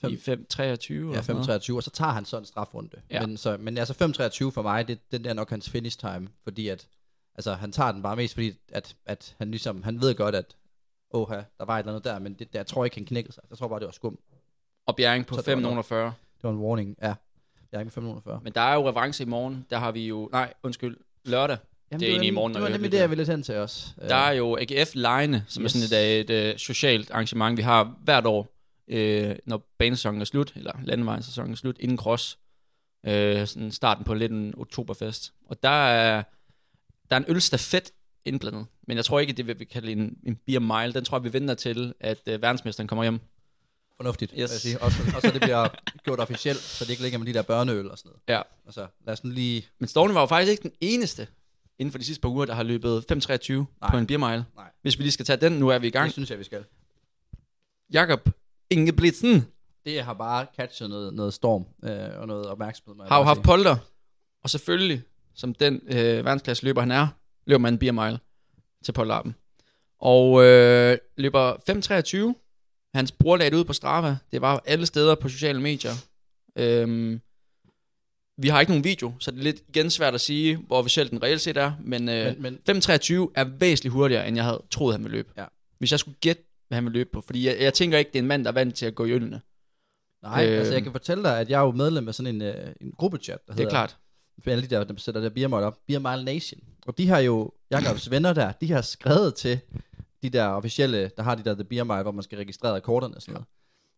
Fem- 0.01 0.13
i 0.13 0.17
5 0.17 0.47
23. 0.51 1.15
Ja, 1.15 1.21
5-23, 1.21 1.77
og 1.77 1.83
så 1.83 1.91
tager 1.91 2.13
han 2.13 2.25
sådan 2.25 2.43
en 2.43 2.47
strafrunde. 2.47 2.91
Ja. 3.11 3.27
Men, 3.27 3.37
så, 3.37 3.57
men 3.61 3.79
altså 3.79 3.93
5-23 4.49 4.51
for 4.51 4.63
mig, 4.63 4.89
det, 4.89 5.13
det 5.13 5.27
er 5.27 5.33
nok 5.33 5.51
hans 5.51 5.71
finish 5.71 5.99
time, 5.99 6.29
fordi 6.45 6.69
at, 6.69 6.89
altså 7.35 7.55
han 7.55 7.73
tager 7.73 7.93
den 7.93 8.03
bare 8.03 8.17
mest, 8.17 8.35
fordi 8.35 8.53
at, 8.69 8.97
at 9.07 9.35
han 9.39 9.51
ligesom, 9.51 9.83
han 9.83 10.01
ved 10.01 10.15
godt, 10.15 10.35
at 10.35 10.57
åh, 11.11 11.31
der 11.31 11.65
var 11.65 11.75
et 11.75 11.79
eller 11.79 11.93
andet 11.93 12.05
der, 12.05 12.19
men 12.19 12.35
det, 12.35 12.49
jeg 12.55 12.67
tror 12.67 12.85
ikke, 12.85 12.97
han 12.97 13.05
knækkede 13.05 13.35
sig. 13.35 13.43
Jeg 13.51 13.59
tror 13.59 13.69
bare, 13.69 13.79
det 13.81 13.87
var 13.87 13.93
skum. 13.93 14.19
Og 14.87 14.97
Bjerring 14.97 15.27
på 15.27 15.35
Så 15.35 15.41
det 15.41 15.47
var 15.47 15.53
5 15.53 15.63
nok. 15.63 15.71
under 15.71 15.83
40. 15.83 16.07
Det 16.07 16.45
var 16.45 16.51
en 16.51 16.59
warning, 16.59 16.97
ja. 17.03 17.15
Er 17.73 17.79
ikke 17.79 17.85
med 17.85 17.93
540. 17.93 18.41
Men 18.43 18.53
der 18.53 18.61
er 18.61 18.75
jo 18.75 18.89
revanche 18.89 19.25
i 19.25 19.27
morgen. 19.27 19.67
Der 19.71 19.79
har 19.79 19.93
vi 19.93 20.07
jo... 20.07 20.29
Nej, 20.33 20.53
undskyld. 20.63 20.97
Lørdag. 21.25 21.59
Jamen, 21.91 22.01
det 22.01 22.07
er 22.07 22.11
egentlig 22.11 22.29
i 22.29 22.31
morgen, 22.31 22.55
Det 22.55 22.63
var 22.63 22.69
nemlig 22.69 22.93
det, 22.93 22.99
jeg 22.99 23.11
ville 23.11 23.27
hen 23.27 23.43
til 23.43 23.55
os. 23.55 23.95
Der 24.09 24.15
er 24.15 24.33
jo 24.33 24.59
AGF 24.61 24.95
Lejne, 24.95 25.45
som 25.49 25.63
yes. 25.63 25.75
er 25.75 25.79
sådan 25.79 26.01
et, 26.01 26.21
et, 26.21 26.51
et 26.51 26.61
socialt 26.61 27.11
arrangement, 27.11 27.57
vi 27.57 27.63
har 27.63 27.95
hvert 28.05 28.27
år, 28.27 28.49
øh, 28.89 29.37
når 29.47 29.63
banesæsonen 29.79 30.21
er 30.21 30.25
slut, 30.25 30.53
eller 30.57 30.73
landevejssæsonen 30.85 31.53
er 31.53 31.57
slut, 31.57 31.77
inden 31.81 31.99
cross. 31.99 32.39
Øh, 33.07 33.47
sådan 33.47 33.71
starten 33.71 34.05
på 34.05 34.15
lidt 34.15 34.33
en 34.33 34.55
oktoberfest. 34.57 35.33
Og 35.47 35.63
der 35.63 35.87
er, 35.87 36.23
der 37.11 37.17
er 37.17 37.21
en 37.21 37.25
ølstafet 37.29 37.93
indblandet, 38.25 38.67
men 38.87 38.97
jeg 38.97 39.05
tror 39.05 39.21
ikke, 39.21 39.33
det 39.33 39.47
vil 39.47 39.61
vi 39.61 39.65
kalde 39.65 39.93
en, 39.93 40.19
en 40.27 40.37
beer 40.47 40.61
mile. 40.61 40.93
Den 40.93 41.05
tror 41.05 41.19
jeg, 41.19 41.25
vi 41.25 41.33
venter 41.33 41.55
til, 41.55 41.95
at 42.01 42.19
øh, 42.27 42.43
verdensmesteren 42.43 42.89
kommer 42.89 43.05
hjem. 43.05 43.21
Fornuftigt, 43.97 44.31
yes. 44.31 44.37
Vil 44.37 44.41
jeg 44.41 44.49
sige. 44.49 44.83
Også, 44.83 45.03
også 45.15 45.29
så 45.29 45.33
det 45.35 45.41
bliver 45.41 45.69
gjort 46.05 46.21
officielt, 46.21 46.59
så 46.59 46.85
det 46.85 46.91
ikke 46.91 47.03
ligger 47.03 47.19
med 47.19 47.27
de 47.27 47.33
der 47.33 47.43
børneøl 47.43 47.91
og 47.91 47.99
sådan 47.99 48.09
noget. 48.09 48.39
Ja. 48.39 48.43
Altså, 48.67 48.87
lad 49.07 49.13
os 49.13 49.25
nu 49.25 49.31
lige... 49.31 49.67
Men 49.79 49.89
Stovne 49.89 50.15
var 50.15 50.21
jo 50.21 50.27
faktisk 50.27 50.51
ikke 50.51 50.63
den 50.63 50.73
eneste 50.81 51.27
inden 51.79 51.93
for 51.93 51.99
de 51.99 52.05
sidste 52.05 52.21
par 52.23 52.29
uger, 52.29 52.45
der 52.47 52.55
har 52.55 52.63
løbet 52.63 53.05
5.23 53.13 53.53
Nej. 53.53 53.91
på 53.91 53.97
en 53.97 54.07
beer 54.07 54.19
mile. 54.19 54.45
Nej. 54.57 54.71
Hvis 54.83 54.99
vi 54.99 55.03
lige 55.03 55.13
skal 55.13 55.27
tage 55.27 55.37
den, 55.37 55.53
nu 55.53 55.69
er 55.69 55.79
vi 55.79 55.87
i 55.87 55.91
gang. 55.91 56.05
Det 56.05 56.13
synes 56.13 56.31
jeg, 56.31 56.39
vi 56.39 56.45
skal. 56.45 56.65
Jakob 57.93 58.29
Ingebrigtsen 58.71 59.47
Det 59.85 60.03
har 60.05 60.15
bare 60.15 60.47
catchet 60.57 60.91
noget, 60.91 61.15
noget 61.15 61.35
storm 61.35 61.65
øh, 61.85 62.21
og 62.21 62.27
noget 62.27 62.47
opmærksomhed. 62.47 63.07
har 63.09 63.19
jo 63.19 63.25
haft 63.25 63.43
polter, 63.43 63.77
og 64.43 64.51
selvfølgelig, 64.51 65.03
som 65.35 65.55
den 65.55 65.81
øh, 65.87 66.25
verdensklasse 66.25 66.65
løber 66.65 66.81
han 66.81 66.91
er, 66.91 67.09
løber 67.47 67.59
man 67.59 67.75
en 67.75 67.79
beer 67.79 67.93
mile 67.93 68.19
til 68.85 68.93
polterappen. 68.93 69.35
Og 70.01 70.45
øh, 70.45 70.99
løber 71.17 71.53
5.23. 72.33 72.91
Hans 72.95 73.13
bror 73.13 73.37
lagde 73.37 73.51
det 73.51 73.57
ud 73.57 73.65
på 73.65 73.73
Strava. 73.73 74.17
Det 74.33 74.41
var 74.41 74.63
alle 74.67 74.87
steder 74.87 75.15
på 75.15 75.29
sociale 75.29 75.61
medier. 75.61 75.93
Øhm, 76.57 77.21
vi 78.39 78.49
har 78.49 78.61
ikke 78.61 78.73
nogen 78.73 78.85
video, 78.85 79.13
så 79.19 79.31
det 79.31 79.39
er 79.39 79.43
lidt 79.43 79.63
igen 79.69 79.91
svært 79.91 80.15
at 80.15 80.21
sige, 80.21 80.57
hvor 80.57 80.79
officielt 80.79 81.11
den 81.11 81.23
reelt 81.23 81.41
set 81.41 81.57
er. 81.57 81.73
Men, 81.81 82.09
øh, 82.09 82.25
Men, 82.39 82.43
men 82.43 82.77
5.23 82.77 83.33
er 83.35 83.45
væsentligt 83.59 83.93
hurtigere, 83.93 84.29
end 84.29 84.37
jeg 84.37 84.45
havde 84.45 84.63
troet, 84.71 84.95
han 84.95 85.05
ville 85.05 85.17
løbe. 85.17 85.33
Ja. 85.37 85.45
Hvis 85.79 85.91
jeg 85.91 86.01
skulle 86.01 86.17
gætte, 86.21 86.43
hvad 86.69 86.77
han 86.77 86.85
ville 86.85 86.99
løbe 86.99 87.11
på. 87.13 87.21
Fordi 87.21 87.47
jeg, 87.47 87.57
jeg 87.61 87.75
tænker 87.75 87.99
ikke, 87.99 88.09
det 88.09 88.19
er 88.19 88.23
en 88.23 88.29
mand, 88.29 88.45
der 88.45 88.51
er 88.51 88.55
vant 88.55 88.75
til 88.75 88.87
at 88.87 88.95
gå 88.95 89.05
i 89.05 89.13
ølene. 89.13 89.41
nej, 90.23 90.47
øh, 90.49 90.59
altså 90.59 90.73
jeg 90.73 90.83
kan 90.83 90.93
fortælle 90.93 91.25
dig, 91.25 91.41
at 91.41 91.51
jeg 91.51 91.61
er 91.61 91.65
jo 91.65 91.71
medlem 91.71 92.09
af 92.09 92.15
sådan 92.15 92.35
en, 92.35 92.43
øh, 92.43 92.73
en 92.81 92.93
gruppechat, 92.99 93.39
der 93.49 93.55
Det 93.55 93.65
er 93.65 93.71
klart. 93.71 93.97
For 94.41 94.51
alle 94.51 94.63
de 94.63 94.75
der, 94.75 94.85
der 94.85 94.95
sætter 94.97 95.21
der 95.21 95.29
Beer 95.29 95.53
op, 95.53 95.79
Beer 95.87 95.99
Mile 95.99 96.25
Nation. 96.25 96.61
Og 96.87 96.99
de 96.99 97.09
har 97.09 97.19
jo, 97.19 97.53
Jakobs 97.71 98.11
venner 98.11 98.33
der, 98.33 98.53
de 98.53 98.73
har 98.73 98.83
skrevet 98.83 99.35
til 99.35 99.61
de 100.23 100.31
der 100.31 100.47
officielle, 100.47 101.11
der 101.17 101.23
har 101.23 101.35
de 101.35 101.45
der 101.45 101.55
The 101.55 101.65
Beer 101.65 101.85
Mile, 101.85 102.03
hvor 102.03 102.13
man 102.13 102.23
skal 102.23 102.39
registrere 102.39 102.75
rekorderne 102.75 103.17
og 103.17 103.23
sådan 103.23 103.33
noget. 103.33 103.47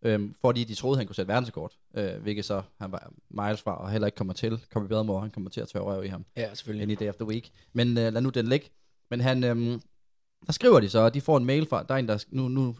Øhm, 0.04 0.34
fordi 0.40 0.64
de 0.64 0.74
troede, 0.74 0.96
han 0.96 1.06
kunne 1.06 1.16
sætte 1.16 1.28
verdensrekord, 1.28 1.72
øh, 1.94 2.22
hvilket 2.22 2.44
så 2.44 2.62
han 2.78 2.92
var 2.92 3.12
miles 3.30 3.62
fra, 3.62 3.82
og 3.82 3.90
heller 3.90 4.06
ikke 4.06 4.16
kommer 4.16 4.34
til. 4.34 4.64
Kommer 4.72 4.88
bedre 4.88 5.04
mor, 5.04 5.20
han 5.20 5.30
kommer 5.30 5.50
til 5.50 5.60
at 5.60 5.68
tørre 5.68 5.84
røv 5.84 6.04
i 6.04 6.08
ham. 6.08 6.24
Ja, 6.36 6.54
selvfølgelig. 6.54 6.82
Any 6.82 6.96
day 7.00 7.08
of 7.08 7.14
the 7.14 7.26
week. 7.26 7.50
Men 7.72 7.88
øh, 7.88 8.12
lad 8.12 8.20
nu 8.20 8.28
den 8.28 8.46
ligge. 8.46 8.70
Men 9.10 9.20
han, 9.20 9.44
øhm, 9.44 9.80
der 10.46 10.52
skriver 10.52 10.80
de 10.80 10.88
så, 10.88 10.98
og 10.98 11.14
de 11.14 11.20
får 11.20 11.36
en 11.36 11.44
mail 11.44 11.68
fra, 11.68 11.82
der 11.82 11.94
er 11.94 11.98
en, 11.98 12.08
der, 12.08 12.24
nu, 12.28 12.48
nu, 12.48 12.76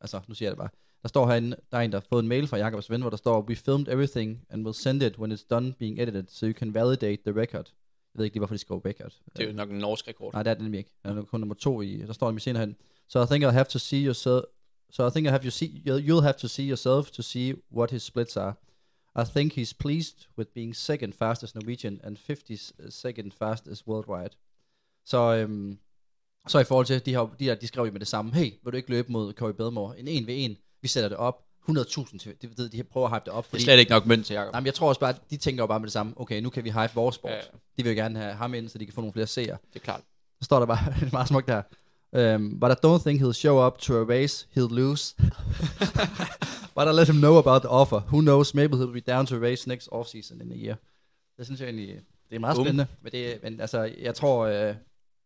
altså 0.00 0.20
nu 0.28 0.34
siger 0.34 0.46
jeg 0.46 0.50
det 0.50 0.58
bare, 0.58 0.68
der 1.02 1.08
står 1.08 1.26
herinde, 1.26 1.56
der 1.72 1.78
er 1.78 1.82
en, 1.82 1.92
der 1.92 1.98
har 1.98 2.06
fået 2.08 2.22
en 2.22 2.28
mail 2.28 2.46
fra 2.46 2.56
Jakobs 2.56 2.90
ven, 2.90 3.00
hvor 3.00 3.10
der 3.10 3.16
står, 3.16 3.42
we 3.48 3.56
filmed 3.56 3.88
everything 3.88 4.46
and 4.50 4.64
will 4.64 4.74
send 4.74 5.02
it 5.02 5.18
when 5.18 5.32
it's 5.32 5.46
done 5.50 5.72
being 5.72 6.00
edited, 6.00 6.24
so 6.28 6.46
you 6.46 6.52
can 6.52 6.74
validate 6.74 7.22
the 7.26 7.40
record. 7.40 7.72
Jeg 8.14 8.18
ved 8.18 8.24
ikke 8.24 8.34
lige, 8.34 8.40
hvorfor 8.40 8.54
de 8.54 8.58
skriver 8.58 8.80
record. 8.84 9.12
Det 9.36 9.42
er 9.44 9.48
jo 9.48 9.56
nok 9.56 9.70
en 9.70 9.78
norsk 9.78 10.08
rekord. 10.08 10.32
Nej, 10.32 10.42
det 10.42 10.50
er 10.50 10.54
det 10.54 10.62
nemlig 10.62 10.78
ikke. 10.78 10.90
Han 11.04 11.18
er 11.18 11.22
kun 11.22 11.40
nummer 11.40 11.54
to 11.54 11.82
i, 11.82 11.96
der 11.96 12.12
står 12.12 12.26
nemlig 12.28 12.42
senere 12.42 12.66
hen. 12.66 12.76
So 13.08 13.22
I 13.22 13.26
think 13.26 13.44
I'll 13.44 13.50
have 13.50 13.64
to 13.64 13.78
see 13.78 14.04
yourself, 14.04 14.44
so 14.90 15.06
I 15.06 15.10
think 15.10 15.26
I 15.26 15.30
have 15.30 15.42
to 15.42 15.50
see, 15.50 15.82
you'll 15.86 16.22
have 16.22 16.38
to 16.38 16.48
see 16.48 16.68
yourself 16.68 17.10
to 17.10 17.22
see 17.22 17.54
what 17.72 17.90
his 17.90 18.02
splits 18.02 18.36
are. 18.36 18.54
I 19.16 19.24
think 19.24 19.52
he's 19.52 19.72
pleased 19.72 20.28
with 20.38 20.50
being 20.54 20.76
second 20.76 21.14
fastest 21.14 21.54
Norwegian 21.54 22.00
and 22.04 22.18
50 22.18 22.56
second 22.90 23.32
fastest 23.32 23.86
worldwide. 23.86 24.36
Så, 25.04 25.34
øhm, 25.34 25.78
så 26.48 26.58
i 26.58 26.64
forhold 26.64 26.86
til, 26.86 27.06
de, 27.06 27.14
har, 27.14 27.34
de, 27.38 27.44
her, 27.44 27.54
de 27.54 27.66
skrev 27.66 27.84
jo 27.84 27.92
med 27.92 28.00
det 28.00 28.08
samme, 28.08 28.34
hey, 28.34 28.52
vil 28.64 28.72
du 28.72 28.76
ikke 28.76 28.90
løbe 28.90 29.12
mod 29.12 29.32
Corey 29.32 29.52
Bedmore? 29.52 29.98
En 29.98 30.08
1 30.08 30.26
ved 30.26 30.34
1, 30.34 30.56
vi 30.86 30.90
sætter 30.90 31.08
det 31.08 31.18
op, 31.18 31.42
100.000 31.70 32.18
til, 32.18 32.34
det, 32.42 32.56
det, 32.56 32.72
de 32.72 32.82
prøver 32.82 33.08
at 33.08 33.14
hype 33.14 33.24
det 33.24 33.32
op, 33.32 33.44
Det 33.44 33.50
fordi, 33.50 33.62
er 33.62 33.64
slet 33.64 33.78
ikke 33.78 33.90
nok 33.90 34.06
mønt 34.06 34.26
til 34.26 34.34
Jacob. 34.34 34.52
nej, 34.52 34.60
men 34.60 34.66
jeg 34.66 34.74
tror 34.74 34.88
også 34.88 35.00
bare, 35.00 35.10
at 35.10 35.20
de 35.30 35.36
tænker 35.36 35.62
jo 35.62 35.66
bare 35.66 35.80
med 35.80 35.86
det 35.86 35.92
samme, 35.92 36.12
okay, 36.16 36.40
nu 36.40 36.50
kan 36.50 36.64
vi 36.64 36.70
hype 36.70 36.94
vores 36.94 37.14
sport. 37.14 37.30
Ja, 37.30 37.36
ja. 37.36 37.42
De 37.78 37.82
vil 37.84 37.90
jo 37.96 38.02
gerne 38.02 38.18
have 38.18 38.34
ham 38.34 38.54
ind, 38.54 38.68
så 38.68 38.78
de 38.78 38.84
kan 38.86 38.94
få 38.94 39.00
nogle 39.00 39.12
flere 39.12 39.26
seere. 39.26 39.56
Det 39.72 39.80
er 39.80 39.84
klart. 39.84 40.00
Så 40.40 40.44
står 40.44 40.58
der 40.58 40.66
bare, 40.66 40.78
det 41.00 41.06
er 41.06 41.12
meget 41.12 41.28
smukt 41.28 41.46
der. 41.48 41.62
Um, 42.34 42.60
but 42.60 42.70
I 42.70 42.86
don't 42.86 43.02
think 43.02 43.22
he'll 43.22 43.32
show 43.32 43.66
up 43.66 43.78
to 43.78 43.94
a 44.00 44.04
race, 44.04 44.46
he'll 44.56 44.74
lose. 44.74 45.14
but 46.76 46.86
I 46.88 46.92
let 46.92 47.08
him 47.08 47.16
know 47.16 47.36
about 47.38 47.62
the 47.62 47.68
offer. 47.70 48.00
Who 48.00 48.20
knows, 48.20 48.54
maybe 48.54 48.76
he'll 48.76 48.92
be 48.92 49.12
down 49.12 49.26
to 49.26 49.36
a 49.36 49.38
race 49.38 49.66
next 49.68 49.88
offseason 49.92 50.40
in 50.40 50.52
a 50.52 50.56
year. 50.56 50.76
Det 51.38 51.46
synes 51.46 51.60
jeg 51.60 51.66
egentlig, 51.66 52.00
det 52.30 52.36
er 52.36 52.40
meget 52.40 52.58
Um. 52.58 52.64
spændende. 52.64 52.86
Men, 53.02 53.12
det, 53.12 53.38
men 53.42 53.60
altså, 53.60 53.90
jeg 54.00 54.14
tror, 54.14 54.44
øh, 54.46 54.74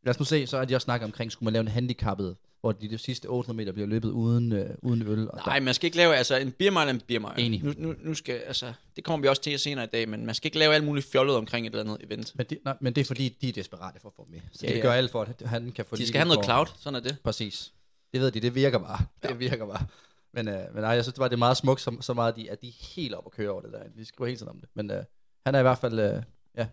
lad 0.03 0.11
os 0.15 0.19
nu 0.19 0.25
se, 0.25 0.47
så 0.47 0.57
er 0.57 0.65
de 0.65 0.75
også 0.75 0.85
snakket 0.85 1.05
omkring, 1.05 1.33
skulle 1.33 1.47
man 1.47 1.53
lave 1.53 1.61
en 1.61 1.69
handicappet, 1.69 2.37
hvor 2.61 2.73
de, 2.73 2.91
de 2.91 2.99
sidste 2.99 3.27
800 3.27 3.57
meter 3.57 3.73
bliver 3.73 3.87
løbet 3.87 4.11
uden, 4.11 4.53
øh, 4.53 4.71
uden 4.83 5.03
øl. 5.03 5.31
Og 5.31 5.39
Nej, 5.47 5.61
man 5.61 5.75
skal 5.75 5.87
ikke 5.87 5.97
lave, 5.97 6.17
altså 6.17 6.37
en 6.37 6.53
beer 6.53 6.71
mile 6.71 6.83
er 6.83 6.91
en 6.91 7.01
beer 7.09 7.19
mile. 7.21 7.33
Enig. 7.47 7.63
Nu, 7.65 7.73
nu, 7.77 7.95
nu 8.03 8.15
skal, 8.15 8.35
altså, 8.35 8.73
det 8.97 9.05
kommer 9.05 9.23
vi 9.23 9.29
også 9.29 9.43
til 9.43 9.59
senere 9.59 9.85
i 9.85 9.89
dag, 9.89 10.09
men 10.09 10.27
man 10.27 10.35
skal 10.35 10.47
ikke 10.49 10.59
lave 10.59 10.75
alt 10.75 10.85
muligt 10.85 11.07
fjollet 11.07 11.37
omkring 11.37 11.67
et 11.67 11.71
eller 11.75 11.93
andet 11.95 12.07
event. 12.07 12.33
men, 12.37 12.47
det, 12.47 12.59
nej, 12.65 12.77
men 12.81 12.93
det 12.95 13.01
er 13.01 13.05
fordi, 13.05 13.37
de 13.41 13.49
er 13.49 13.53
desperate 13.53 14.01
for 14.01 14.09
at 14.09 14.15
få 14.17 14.27
med. 14.31 14.41
Så 14.53 14.61
Ja, 14.63 14.69
ja, 14.69 14.75
de 14.75 14.79
ja. 14.79 14.85
gør 14.87 14.93
alt 14.93 15.11
for, 15.11 15.23
at 15.23 15.43
han 15.47 15.73
kan 15.73 15.85
få 15.85 15.97
De 15.97 16.07
skal 16.07 16.19
have 16.19 16.29
noget 16.29 16.39
vilkår. 16.39 16.65
cloud, 16.65 16.67
sådan 16.79 16.95
er 16.95 17.01
det. 17.01 17.17
Præcis. 17.25 17.73
Det 18.13 18.21
ved 18.21 18.31
de, 18.31 18.41
det 18.41 18.55
virker 18.55 18.79
bare. 18.79 18.99
Det 19.23 19.39
virker 19.39 19.67
bare. 19.67 19.87
Men, 20.35 20.49
øh, 20.49 20.55
men 20.75 20.83
nej, 20.83 20.91
jeg 20.91 21.05
synes 21.05 21.15
det 21.15 21.21
var 21.21 21.29
det 21.29 21.39
meget 21.39 21.57
smukt, 21.57 21.81
så, 21.81 21.97
så 22.01 22.15
meget, 22.15 22.37
de, 22.37 22.51
at 22.51 22.63
de 22.63 22.69
er 22.69 22.95
helt 22.97 23.15
op 23.15 23.27
at 23.27 23.33
køre 23.33 23.51
over 23.51 23.61
det 23.61 23.73
der. 23.73 23.83
De 23.97 24.05
skriver 24.05 24.27
hele 24.27 24.39
tiden 24.39 24.51
om 24.51 24.61
det. 24.61 24.69
Men 24.75 24.91
øh, 24.91 25.05
han 25.47 25.55
er 25.55 25.59
i 25.59 25.63
hvert 25.63 25.79
fald, 25.79 25.99
øh, 25.99 26.23
ja, 26.57 26.67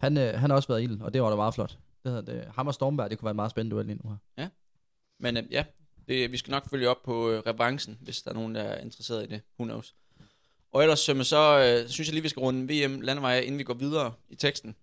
han, 0.00 0.16
øh, 0.18 0.34
han 0.40 0.50
har 0.50 0.56
også 0.56 0.68
været 0.68 0.80
i 0.80 0.84
ilden, 0.84 1.02
og 1.02 1.14
det 1.14 1.22
var 1.22 1.30
da 1.30 1.36
meget 1.36 1.54
flot. 1.54 1.78
Det 2.04 2.12
hedder 2.12 2.32
det. 2.32 2.52
Ham 2.54 2.66
og 2.66 2.74
Stormberg, 2.74 3.10
det 3.10 3.18
kunne 3.18 3.26
være 3.26 3.30
en 3.30 3.36
meget 3.36 3.50
spændende 3.50 3.76
duel 3.76 3.86
lige 3.86 4.00
nu 4.04 4.10
her. 4.10 4.48
Men 5.20 5.36
øh, 5.36 5.42
ja, 5.50 5.64
det, 6.08 6.32
vi 6.32 6.36
skal 6.36 6.50
nok 6.50 6.70
følge 6.70 6.88
op 6.88 7.02
på 7.02 7.30
øh, 7.30 7.42
revancen, 7.46 7.98
hvis 8.00 8.22
der 8.22 8.30
er 8.30 8.34
nogen, 8.34 8.54
der 8.54 8.62
er 8.62 8.80
interesseret 8.80 9.24
i 9.24 9.26
det. 9.26 9.40
Who 9.58 9.64
knows. 9.64 9.94
Og 10.72 10.82
ellers 10.82 11.00
Sømme, 11.00 11.24
så 11.24 11.58
øh, 11.58 11.88
synes 11.88 12.08
jeg 12.08 12.12
lige, 12.14 12.22
vi 12.22 12.28
skal 12.28 12.40
runde 12.40 12.62
VM 12.62 13.00
landeveje, 13.00 13.42
inden 13.42 13.58
vi 13.58 13.64
går 13.64 13.74
videre 13.74 14.12
i 14.28 14.34
teksten. 14.34 14.76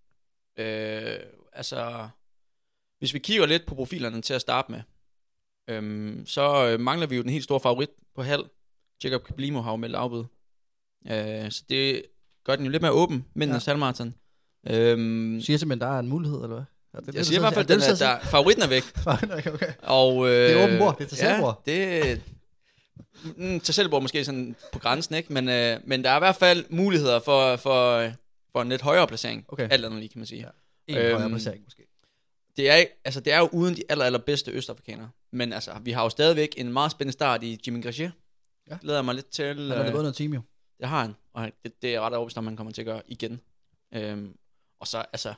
Øh, 0.58 1.20
altså, 1.54 2.10
hvis 3.00 3.14
vi 3.14 3.20
kigger 3.20 3.46
lidt 3.46 3.66
på 3.66 3.76
profilerne 3.76 4.22
til 4.22 4.34
at 4.34 4.42
starte 4.42 4.72
med, 4.72 4.82
øhm, 5.68 6.26
så 6.26 6.68
øh, 6.68 6.80
mangler 6.80 7.08
vi 7.08 7.16
jo 7.16 7.22
den 7.22 7.30
helt 7.30 7.44
store 7.44 7.60
favorit 7.60 7.90
på 8.16 8.22
halv. 8.22 8.50
Jacob 9.04 9.24
Kablimo 9.24 9.62
har 9.62 9.72
jo 9.72 9.78
meldt 9.78 9.96
afbud. 9.96 10.26
Øh, 11.08 11.52
så 11.52 11.64
det 11.70 12.04
gør 12.44 12.56
den 12.56 12.66
jo 12.66 12.72
lidt 12.72 12.82
mere 12.82 12.92
åben, 12.92 13.26
mændenes 13.34 13.68
ja. 13.68 13.72
halvmarathon. 13.72 14.14
Øhm, 14.68 15.42
siger 15.42 15.58
simpelthen, 15.58 15.82
der 15.82 15.96
er 15.96 16.00
en 16.00 16.08
mulighed, 16.08 16.38
eller 16.38 16.56
hvad? 16.56 16.64
Ja, 16.94 17.00
det, 17.00 17.16
jeg 17.16 17.26
siger 17.26 17.40
i 17.40 17.42
hvert 17.42 17.54
fald, 17.54 17.72
at 17.72 17.80
den 17.80 17.90
er, 17.90 17.96
der, 17.96 18.20
favoritten 18.20 18.64
er 18.64 18.68
væk. 18.68 18.84
der... 19.04 19.54
okay. 19.54 19.74
Og, 19.82 20.28
øh, 20.28 20.34
Det 20.34 20.52
er 20.52 20.64
åben 20.64 20.78
bord, 20.78 20.98
det 20.98 21.04
er 21.04 21.10
tag 21.10 21.18
selv 21.18 21.30
ja, 21.30 22.12
det 23.84 23.92
mm, 23.92 24.02
måske 24.04 24.26
sådan 24.26 24.56
på 24.72 24.80
grænsen, 24.80 25.16
ikke? 25.16 25.34
Men, 25.34 25.50
øh, 25.50 25.80
men 25.84 26.04
der 26.04 26.10
er 26.10 26.16
i 26.16 26.20
hvert 26.20 26.36
fald 26.36 26.66
muligheder 26.70 27.20
for, 27.20 27.56
for, 27.56 28.12
for 28.52 28.62
en 28.62 28.70
lidt 28.70 28.82
højere 28.82 29.08
placering. 29.08 29.46
Okay. 29.48 29.68
Alt 29.72 29.86
andet 29.86 30.00
lige, 30.00 30.10
kan 30.10 30.20
man 30.20 30.26
sige. 30.26 30.42
Ja. 30.42 30.48
En 30.88 30.98
Øhm, 30.98 31.16
højere 31.16 31.30
placering, 31.30 31.64
måske. 31.64 31.88
Det, 32.58 32.70
er, 32.70 32.86
altså, 33.06 33.20
det 33.20 33.34
er 33.34 33.40
jo 33.40 33.50
uden 33.52 33.76
de 33.76 33.84
aller, 33.90 34.06
allerbedste 34.06 34.52
østafrikanere. 34.52 35.10
Men 35.32 35.54
altså, 35.54 35.72
vi 35.82 35.92
har 35.92 36.04
jo 36.04 36.10
stadigvæk 36.10 36.54
en 36.58 36.74
meget 36.74 36.92
spændende 36.92 37.14
start 37.14 37.44
i 37.44 37.60
Jimmy 37.68 37.84
Gracier. 37.84 38.12
Ja. 38.70 38.78
Glæder 38.82 38.98
jeg 38.98 39.06
mig 39.06 39.16
lidt 39.16 39.30
til. 39.30 39.46
Han 39.46 39.86
har 39.86 40.00
øh, 40.00 40.08
en 40.08 40.14
time, 40.14 40.36
jo. 40.36 40.42
Det 40.80 40.88
har 40.90 41.02
han, 41.02 41.16
og 41.34 41.50
det, 41.64 41.82
det 41.82 41.96
er 41.96 42.02
ret 42.02 42.14
overbevist 42.14 42.38
om, 42.38 42.48
han 42.48 42.58
kommer 42.58 42.74
til 42.74 42.82
at 42.82 42.86
gøre 42.86 43.02
igen. 43.08 43.42
Øhm, 43.94 44.36
og 44.80 44.88
så, 44.88 44.98
altså, 45.14 45.34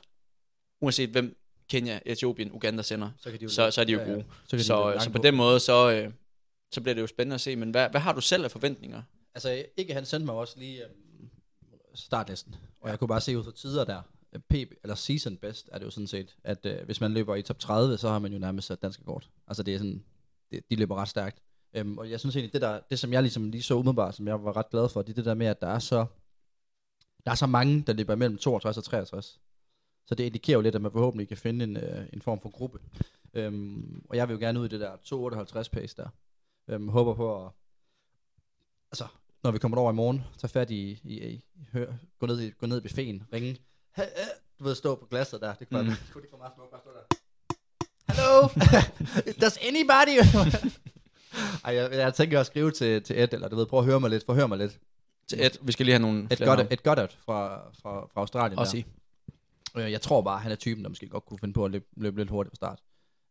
uanset 0.80 1.10
hvem 1.10 1.36
Kenya, 1.74 2.00
Etiopien, 2.06 2.52
Uganda 2.52 2.82
sender, 2.82 3.10
Så, 3.18 3.30
kan 3.30 3.40
de 3.40 3.48
så, 3.48 3.70
så 3.70 3.80
er 3.80 3.84
de 3.84 3.92
jo 3.92 3.98
ja, 3.98 4.06
ja. 4.06 4.12
gode. 4.12 4.24
Så, 4.48 4.56
de 4.56 4.64
Så, 4.64 4.96
så, 5.00 5.10
på 5.10 5.18
den 5.18 5.34
måde, 5.34 5.60
så, 5.60 5.90
øh, 5.92 6.12
så 6.72 6.80
bliver 6.80 6.94
det 6.94 7.02
jo 7.02 7.06
spændende 7.06 7.34
at 7.34 7.40
se. 7.40 7.56
Men 7.56 7.70
hvad, 7.70 7.90
hvad 7.90 8.00
har 8.00 8.12
du 8.12 8.20
selv 8.20 8.44
af 8.44 8.50
forventninger? 8.50 9.02
Altså, 9.34 9.64
ikke 9.76 9.94
han 9.94 10.04
sendte 10.04 10.26
mig 10.26 10.34
også 10.34 10.58
lige 10.58 10.84
øhm, 10.84 11.28
startlisten, 11.94 12.56
og 12.80 12.90
jeg 12.90 12.98
kunne 12.98 13.08
bare 13.08 13.20
se 13.20 13.38
ud 13.38 13.44
fra 13.44 13.52
tider 13.52 13.84
der, 13.84 14.02
øh, 14.32 14.40
PB, 14.40 14.72
eller 14.82 14.94
season 14.94 15.36
best 15.36 15.68
er 15.72 15.78
det 15.78 15.84
jo 15.84 15.90
sådan 15.90 16.06
set, 16.06 16.36
at 16.44 16.66
øh, 16.66 16.84
hvis 16.84 17.00
man 17.00 17.12
løber 17.12 17.34
i 17.34 17.42
top 17.42 17.58
30, 17.58 17.96
så 17.96 18.08
har 18.08 18.18
man 18.18 18.32
jo 18.32 18.38
nærmest 18.38 18.66
sat 18.66 18.82
dansk 18.82 19.04
kort. 19.04 19.30
Altså 19.46 19.62
det 19.62 19.74
er 19.74 19.78
sådan, 19.78 20.04
det, 20.50 20.60
de 20.70 20.76
løber 20.76 20.96
ret 20.96 21.08
stærkt. 21.08 21.38
Øhm, 21.74 21.98
og 21.98 22.10
jeg 22.10 22.20
synes 22.20 22.36
egentlig, 22.36 22.52
det, 22.52 22.62
der, 22.62 22.80
det 22.90 22.98
som 22.98 23.12
jeg 23.12 23.22
ligesom 23.22 23.50
lige 23.50 23.62
så 23.62 23.74
umiddelbart, 23.74 24.14
som 24.14 24.26
jeg 24.26 24.44
var 24.44 24.56
ret 24.56 24.70
glad 24.70 24.88
for, 24.88 25.02
det 25.02 25.10
er 25.12 25.14
det 25.14 25.24
der 25.24 25.34
med, 25.34 25.46
at 25.46 25.60
der 25.60 25.68
er 25.68 25.78
så, 25.78 26.06
der 27.24 27.30
er 27.30 27.34
så 27.34 27.46
mange, 27.46 27.82
der 27.86 27.92
løber 27.92 28.14
mellem 28.14 28.38
62 28.38 28.76
og 28.76 28.84
63. 28.84 29.40
Så 30.06 30.14
det 30.14 30.24
indikerer 30.24 30.56
jo 30.56 30.60
lidt, 30.60 30.74
at 30.74 30.82
man 30.82 30.92
forhåbentlig 30.92 31.28
kan 31.28 31.36
finde 31.36 31.64
en, 31.64 31.76
øh, 31.76 32.06
en 32.12 32.22
form 32.22 32.40
for 32.40 32.48
gruppe. 32.50 32.78
Øhm, 33.34 34.02
og 34.10 34.16
jeg 34.16 34.28
vil 34.28 34.34
jo 34.34 34.40
gerne 34.40 34.60
ud 34.60 34.64
i 34.66 34.68
det 34.68 34.80
der 34.80 34.96
258 35.04 35.68
pace 35.68 35.96
der. 35.96 36.08
Øhm, 36.68 36.88
håber 36.88 37.14
på 37.14 37.44
at, 37.46 37.50
altså, 38.92 39.06
når 39.42 39.50
vi 39.50 39.58
kommer 39.58 39.78
over 39.78 39.92
i 39.92 39.94
morgen, 39.94 40.22
tage 40.38 40.48
fat 40.48 40.70
i, 40.70 41.00
i, 41.04 41.28
i, 41.28 41.44
hør, 41.72 41.92
gå 42.18 42.26
ned 42.26 42.40
i, 42.40 42.50
gå 42.50 42.66
ned 42.66 42.78
i 42.78 42.80
buffeten, 42.80 43.22
ringe, 43.32 43.56
du 44.58 44.64
ved, 44.64 44.74
stå 44.74 44.94
på 44.94 45.06
glasset 45.06 45.40
der, 45.40 45.54
det 45.54 45.68
kunne, 45.68 45.82
Mm. 45.82 45.88
det 45.88 45.98
kunne 46.12 46.22
det 46.22 46.30
kunne 46.30 46.38
meget 46.38 46.52
smukt, 46.56 46.70
bare 46.70 46.80
stå 46.80 46.90
der. 46.90 47.16
Hello, 48.12 48.48
does 49.40 49.58
anybody? 49.68 50.16
Ej, 51.64 51.74
jeg, 51.74 51.92
jeg 51.92 52.14
tænker 52.14 52.40
at 52.40 52.46
skrive 52.46 52.70
til, 52.70 53.02
til 53.02 53.22
Ed, 53.22 53.32
eller 53.32 53.48
du 53.48 53.56
ved, 53.56 53.66
prøv 53.66 53.78
at 53.80 53.84
høre 53.86 54.00
mig 54.00 54.10
lidt, 54.10 54.26
forhør 54.26 54.46
mig 54.46 54.58
lidt. 54.58 54.78
Til 55.28 55.44
Ed, 55.46 55.50
vi 55.62 55.72
skal 55.72 55.86
lige 55.86 55.92
have 55.94 56.02
nogle 56.02 56.28
Et 56.30 56.40
navne. 56.40 56.66
et 56.70 56.82
godt 56.82 56.98
fra, 57.12 57.68
fra, 57.82 58.00
fra 58.06 58.20
Australien 58.20 58.58
Også 58.58 58.76
der. 58.76 58.82
sige. 58.82 58.92
Øh, 59.76 59.92
Jeg 59.92 60.00
tror 60.02 60.20
bare, 60.22 60.38
han 60.38 60.52
er 60.52 60.56
typen, 60.56 60.84
der 60.84 60.88
måske 60.88 61.08
godt 61.08 61.24
kunne 61.24 61.38
finde 61.38 61.54
på 61.54 61.64
at 61.64 61.70
løbe, 61.70 61.84
løbe 61.96 62.16
lidt 62.20 62.30
hurtigt 62.30 62.52
på 62.52 62.56
start. 62.56 62.78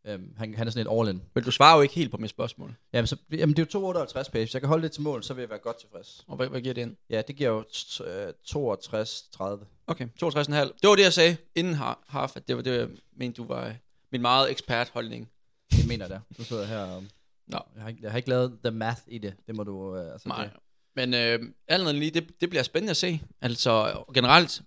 Øhm, 0.08 0.34
han, 0.38 0.56
han 0.56 0.68
er 0.68 0.72
sådan 0.72 0.88
et 0.88 1.00
all-in. 1.00 1.22
Men 1.36 1.44
du 1.44 1.52
svarer 1.52 1.76
jo 1.76 1.82
ikke 1.82 1.94
helt 1.96 2.12
på 2.12 2.18
mit 2.18 2.30
spørgsmål. 2.30 2.76
Jamen, 2.94 3.08
så, 3.08 3.16
jamen 3.32 3.50
det 3.56 3.60
er 3.60 3.64
jo 3.66 3.70
258 3.72 4.30
pace. 4.30 4.42
Hvis 4.44 4.54
jeg 4.54 4.62
kan 4.62 4.68
holde 4.70 4.84
det 4.84 4.92
til 4.92 5.02
mål, 5.02 5.24
så 5.24 5.34
vil 5.34 5.42
jeg 5.42 5.50
være 5.50 5.60
godt 5.60 5.80
tilfreds. 5.80 6.24
Og 6.28 6.36
hvad, 6.36 6.48
hvad 6.48 6.62
giver 6.62 6.74
det 6.74 6.82
ind? 6.82 6.96
Ja, 7.10 7.22
det 7.22 7.36
giver 7.36 7.50
jo 7.50 7.58
øh, 8.06 8.30
62-30. 8.50 9.66
Okay, 9.88 10.08
62,5. 10.24 10.54
Det 10.82 10.90
var 10.90 10.96
det, 10.96 11.04
jeg 11.04 11.14
sagde 11.14 11.38
inden 11.56 11.74
har- 11.74 12.04
half, 12.08 12.36
at 12.36 12.48
det 12.48 12.56
var 12.56 12.62
det, 12.62 12.80
jeg 12.80 12.90
mente, 13.18 13.38
du 13.42 13.48
var 13.48 13.68
øh, 13.68 13.74
min 14.12 14.22
meget 14.22 14.52
ekspert 14.52 14.90
holdning. 14.94 15.30
Det 15.72 15.88
mener 15.88 16.06
jeg 16.06 16.10
da. 16.10 16.20
Du 16.38 16.44
sidder 16.44 16.66
her 16.66 16.80
og... 16.80 17.04
Nå. 17.48 17.60
Jeg 17.76 17.82
har, 17.84 17.90
ikke, 17.90 18.00
jeg 18.04 18.12
har 18.12 18.18
ikke 18.18 18.30
lavet 18.30 18.60
the 18.64 18.72
math 18.72 19.02
i 19.08 19.18
det. 19.18 19.34
Det 19.48 19.56
må 19.56 19.64
du... 19.64 19.96
Øh, 19.98 20.12
altså 20.14 20.28
Nej. 20.30 20.44
Det, 20.44 20.54
Men 20.96 21.14
øh, 21.14 21.40
andet 21.68 21.96
lige, 21.96 22.12
det, 22.12 22.42
det 22.42 22.50
bliver 22.50 22.64
spændende 22.64 22.92
at 22.92 22.98
se. 22.98 23.22
Altså 23.42 24.04
generelt, 24.14 24.62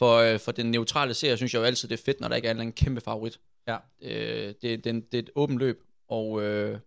for, 0.00 0.16
øh, 0.16 0.38
for 0.38 0.52
den 0.52 0.70
neutrale 0.70 1.14
serie, 1.14 1.36
synes 1.36 1.54
jeg 1.54 1.60
jo 1.60 1.64
altid, 1.64 1.88
det 1.88 2.00
er 2.00 2.04
fedt, 2.04 2.20
når 2.20 2.28
der 2.28 2.36
ikke 2.36 2.46
er 2.48 2.50
en 2.50 2.56
eller 2.56 2.62
anden 2.62 2.84
kæmpe 2.84 3.00
favorit. 3.00 3.40
Ja. 3.68 3.76
Øh, 4.02 4.54
det, 4.62 4.84
det, 4.84 4.84
det 5.12 5.14
er 5.14 5.22
et 5.22 5.30
åbent 5.34 5.58
løb, 5.58 5.82
og 6.08 6.42
øh, 6.42 6.78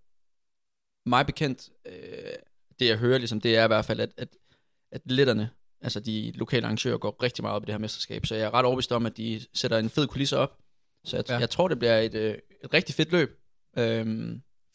mig 1.05 1.25
bekendt, 1.25 1.69
øh, 1.85 2.33
det 2.79 2.87
jeg 2.87 2.97
hører, 2.97 3.17
ligesom, 3.17 3.41
det 3.41 3.57
er 3.57 3.63
i 3.63 3.67
hvert 3.67 3.85
fald, 3.85 3.99
at, 3.99 4.11
at, 4.17 4.27
at 4.91 5.01
letterne, 5.05 5.49
altså 5.81 5.99
de 5.99 6.31
lokale 6.35 6.65
arrangører, 6.65 6.97
går 6.97 7.23
rigtig 7.23 7.43
meget 7.43 7.55
op 7.55 7.63
i 7.63 7.65
det 7.65 7.73
her 7.73 7.79
mesterskab. 7.79 8.25
Så 8.25 8.35
jeg 8.35 8.43
er 8.45 8.53
ret 8.53 8.65
overbevist 8.65 8.91
om, 8.91 9.05
at 9.05 9.17
de 9.17 9.41
sætter 9.53 9.77
en 9.77 9.89
fed 9.89 10.07
kulisse 10.07 10.37
op. 10.37 10.57
Så 11.05 11.17
jeg, 11.17 11.25
Ja. 11.29 11.37
jeg 11.37 11.49
tror, 11.49 11.67
det 11.67 11.79
bliver 11.79 11.97
et, 11.99 12.15
øh, 12.15 12.37
et 12.63 12.73
rigtig 12.73 12.95
fedt 12.95 13.11
løb. 13.11 13.29
Øh, 13.77 14.05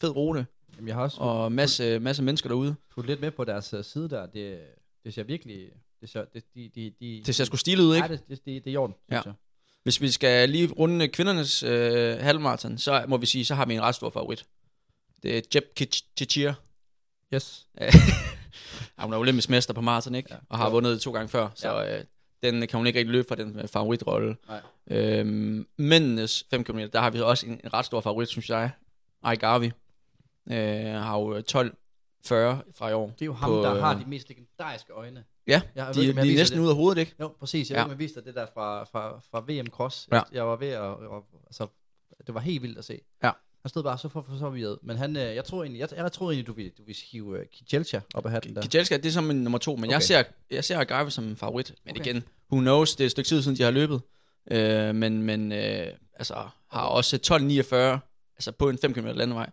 fed 0.01 0.15
rute, 0.15 0.45
jamen, 0.75 0.87
jeg 0.87 0.95
har 0.95 1.03
også 1.03 1.17
og 1.21 1.51
masse, 1.51 1.99
masse 1.99 2.23
mennesker 2.23 2.49
derude. 2.49 2.75
fulgt 2.93 3.09
lidt 3.09 3.21
med 3.21 3.31
på 3.31 3.43
deres 3.43 3.73
uh, 3.73 3.83
side 3.83 4.09
der. 4.09 4.25
Det, 4.25 4.59
det 5.03 5.13
ser 5.13 5.23
virkelig... 5.23 5.69
Det 6.01 6.09
ser, 6.09 6.25
det, 6.33 6.43
de, 6.55 6.69
de, 6.75 6.91
de, 6.99 7.23
Det 7.25 7.35
ser 7.35 7.43
sgu 7.43 7.57
stilet 7.57 7.83
ud, 7.83 7.95
ikke? 7.95 8.07
Ja, 8.07 8.13
det, 8.13 8.27
det, 8.29 8.45
det, 8.45 8.63
det 8.65 8.69
er 8.69 8.73
i 8.73 8.77
orden, 8.77 8.95
Ja. 9.11 9.15
synes 9.15 9.25
jeg. 9.25 9.33
Hvis 9.83 10.01
vi 10.01 10.11
skal 10.11 10.49
lige 10.49 10.67
runde 10.73 11.07
kvindernes 11.07 11.63
øh, 11.63 12.17
halvmarathon, 12.19 12.77
så 12.77 13.05
må 13.07 13.17
vi 13.17 13.25
sige, 13.25 13.45
så 13.45 13.55
har 13.55 13.65
vi 13.65 13.73
en 13.73 13.81
ret 13.81 13.95
stor 13.95 14.09
favorit. 14.09 14.45
Det 15.23 15.37
er 15.37 15.41
Jeb 15.55 15.63
Chichir. 16.17 16.53
Yes. 17.33 17.67
Ja, 18.97 19.03
hun 19.03 19.13
er 19.13 19.17
olympisk 19.17 19.49
mester 19.49 19.73
på 19.73 19.81
maraton, 19.81 20.15
ikke? 20.15 20.27
Ja. 20.31 20.35
Ja. 20.35 20.41
Og 20.49 20.57
har 20.57 20.69
vundet 20.69 20.93
det 20.93 21.01
to 21.01 21.11
gange 21.11 21.27
før, 21.29 21.49
så 21.55 21.83
øh, 21.85 22.03
den 22.43 22.67
kan 22.67 22.77
hun 22.77 22.87
ikke 22.87 22.99
rigtig 22.99 23.11
løbe 23.11 23.27
fra 23.27 23.35
den 23.35 23.59
øh, 23.59 23.67
favoritrolle. 23.67 24.35
Nej. 24.47 24.61
Øhm, 24.87 25.67
mændenes 25.77 26.45
5 26.49 26.63
km, 26.63 26.79
der 26.93 26.99
har 26.99 27.09
vi 27.09 27.19
også 27.21 27.45
en, 27.45 27.51
en 27.63 27.73
ret 27.73 27.85
stor 27.85 28.01
favorit, 28.01 28.27
synes 28.29 28.49
jeg. 28.49 28.69
Ai 29.23 29.35
Garvi. 29.35 29.71
Øh, 30.51 30.55
har 30.93 31.17
jo 31.19 31.37
12-40 31.39 31.41
fra 32.23 32.89
i 32.89 32.93
år. 32.93 33.07
Det 33.09 33.21
er 33.21 33.25
jo 33.25 33.33
ham, 33.33 33.49
På, 33.49 33.55
der 33.61 33.73
øh, 33.75 33.81
har 33.81 33.93
de 33.99 34.05
mest 34.07 34.29
legendariske 34.29 34.93
øjne. 34.93 35.23
Ja, 35.49 35.61
Jeg 35.75 35.87
ved 35.87 35.93
de, 35.93 36.07
jeg 36.07 36.15
de 36.15 36.31
er 36.31 36.35
næsten 36.35 36.57
det. 36.57 36.63
ude 36.63 36.69
af 36.71 36.75
hovedet, 36.75 36.99
ikke? 36.99 37.13
Jo, 37.19 37.27
præcis. 37.39 37.69
Jeg 37.69 37.75
Ja. 37.77 37.81
ved, 37.81 37.89
man 37.89 37.99
viste 37.99 38.15
dig 38.19 38.25
det 38.25 38.35
der 38.35 38.45
fra, 38.53 38.83
fra, 38.83 39.19
fra 39.31 39.39
VM 39.47 39.67
Cross. 39.67 40.07
Ja. 40.11 40.15
Jeg, 40.15 40.23
jeg 40.31 40.47
var 40.47 40.55
ved 40.55 40.67
at... 40.67 40.79
Og, 40.81 41.25
altså, 41.47 41.67
det 42.27 42.35
var 42.35 42.41
helt 42.41 42.61
vildt 42.61 42.77
at 42.77 42.85
se. 42.85 42.99
Ja. 43.23 43.31
Han 43.61 43.69
stod 43.69 43.83
bare 43.83 43.97
så 43.97 44.09
for, 44.09 44.21
for 44.21 44.37
så 44.37 44.49
vidt. 44.49 44.79
Men 44.83 44.97
han, 44.97 45.17
øh, 45.17 45.35
jeg 45.35 45.45
tror 45.45 45.63
egentlig, 45.63 45.79
jeg, 45.79 45.89
jeg 45.95 46.11
troede 46.11 46.33
egentlig, 46.33 46.47
du 46.47 46.53
ville, 46.53 46.71
du 46.77 46.83
ville 46.83 46.99
hive 47.11 47.25
uh, 47.95 48.01
op 48.13 48.25
af 48.25 48.31
hatten 48.31 48.55
der. 48.55 48.61
Kijelska, 48.61 48.97
det 48.97 49.05
er 49.05 49.11
som 49.11 49.31
en 49.31 49.43
nummer 49.43 49.57
to, 49.59 49.75
men 49.75 49.83
okay. 49.85 49.91
jeg 49.93 50.03
ser, 50.03 50.23
jeg 50.51 50.63
ser 50.63 50.83
Garve 50.83 51.11
som 51.11 51.23
en 51.23 51.35
favorit. 51.35 51.75
Men 51.85 51.95
okay. 51.95 52.05
igen, 52.05 52.23
who 52.51 52.59
knows, 52.61 52.95
det 52.95 53.03
er 53.03 53.05
et 53.05 53.11
stykke 53.11 53.27
tid 53.27 53.41
siden, 53.41 53.57
de 53.57 53.63
har 53.63 53.71
løbet. 53.71 54.01
Øh, 54.51 54.95
men 54.95 55.23
men 55.23 55.51
øh, 55.51 55.87
altså, 56.13 56.33
har 56.71 56.81
også 56.81 57.15
12.49 57.15 57.75
altså 58.35 58.51
på 58.51 58.69
en 58.69 58.77
5 58.77 58.93
km 58.93 59.05
landevej. 59.05 59.49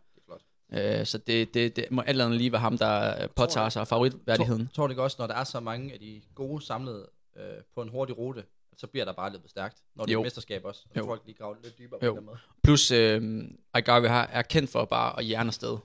Det 0.70 0.94
er. 0.94 1.00
Øh, 1.00 1.06
så 1.06 1.18
det, 1.18 1.54
det, 1.54 1.76
det 1.76 1.84
må 1.90 2.02
alt 2.02 2.20
andet 2.22 2.38
lige 2.38 2.52
være 2.52 2.60
ham, 2.60 2.78
der 2.78 3.22
øh, 3.22 3.28
påtager 3.36 3.68
sig 3.68 3.88
favoritværdigheden. 3.88 4.66
Tror, 4.66 4.72
tror 4.74 4.86
du 4.86 4.90
ikke 4.90 5.02
også, 5.02 5.16
når 5.18 5.26
der 5.26 5.34
er 5.34 5.44
så 5.44 5.60
mange 5.60 5.92
af 5.92 5.98
de 5.98 6.22
gode 6.34 6.62
samlede 6.64 7.08
øh, 7.36 7.42
på 7.74 7.82
en 7.82 7.88
hurtig 7.88 8.18
rute, 8.18 8.44
så 8.76 8.86
bliver 8.86 9.04
der 9.04 9.12
bare 9.12 9.32
løbet 9.32 9.50
stærkt, 9.50 9.78
når 9.94 10.04
det 10.04 10.10
er 10.10 10.12
Jo. 10.12 10.20
et 10.20 10.24
mesterskab 10.26 10.64
også. 10.64 10.80
Så 10.80 10.88
Jo. 11.00 11.06
folk 11.06 11.22
lige 11.26 11.36
graver 11.38 11.54
lidt 11.64 11.78
dybere 11.78 12.00
på 12.00 12.06
Jo. 12.06 12.16
den 12.16 12.24
måde. 12.26 12.36
Plus, 12.62 12.90
øh, 12.90 13.44
Agave 13.74 14.08
har, 14.08 14.28
er 14.32 14.42
kendt 14.42 14.70
for 14.70 14.84
bare 14.84 15.18
at 15.18 15.24
hjerne 15.24 15.48
afsted. 15.48 15.78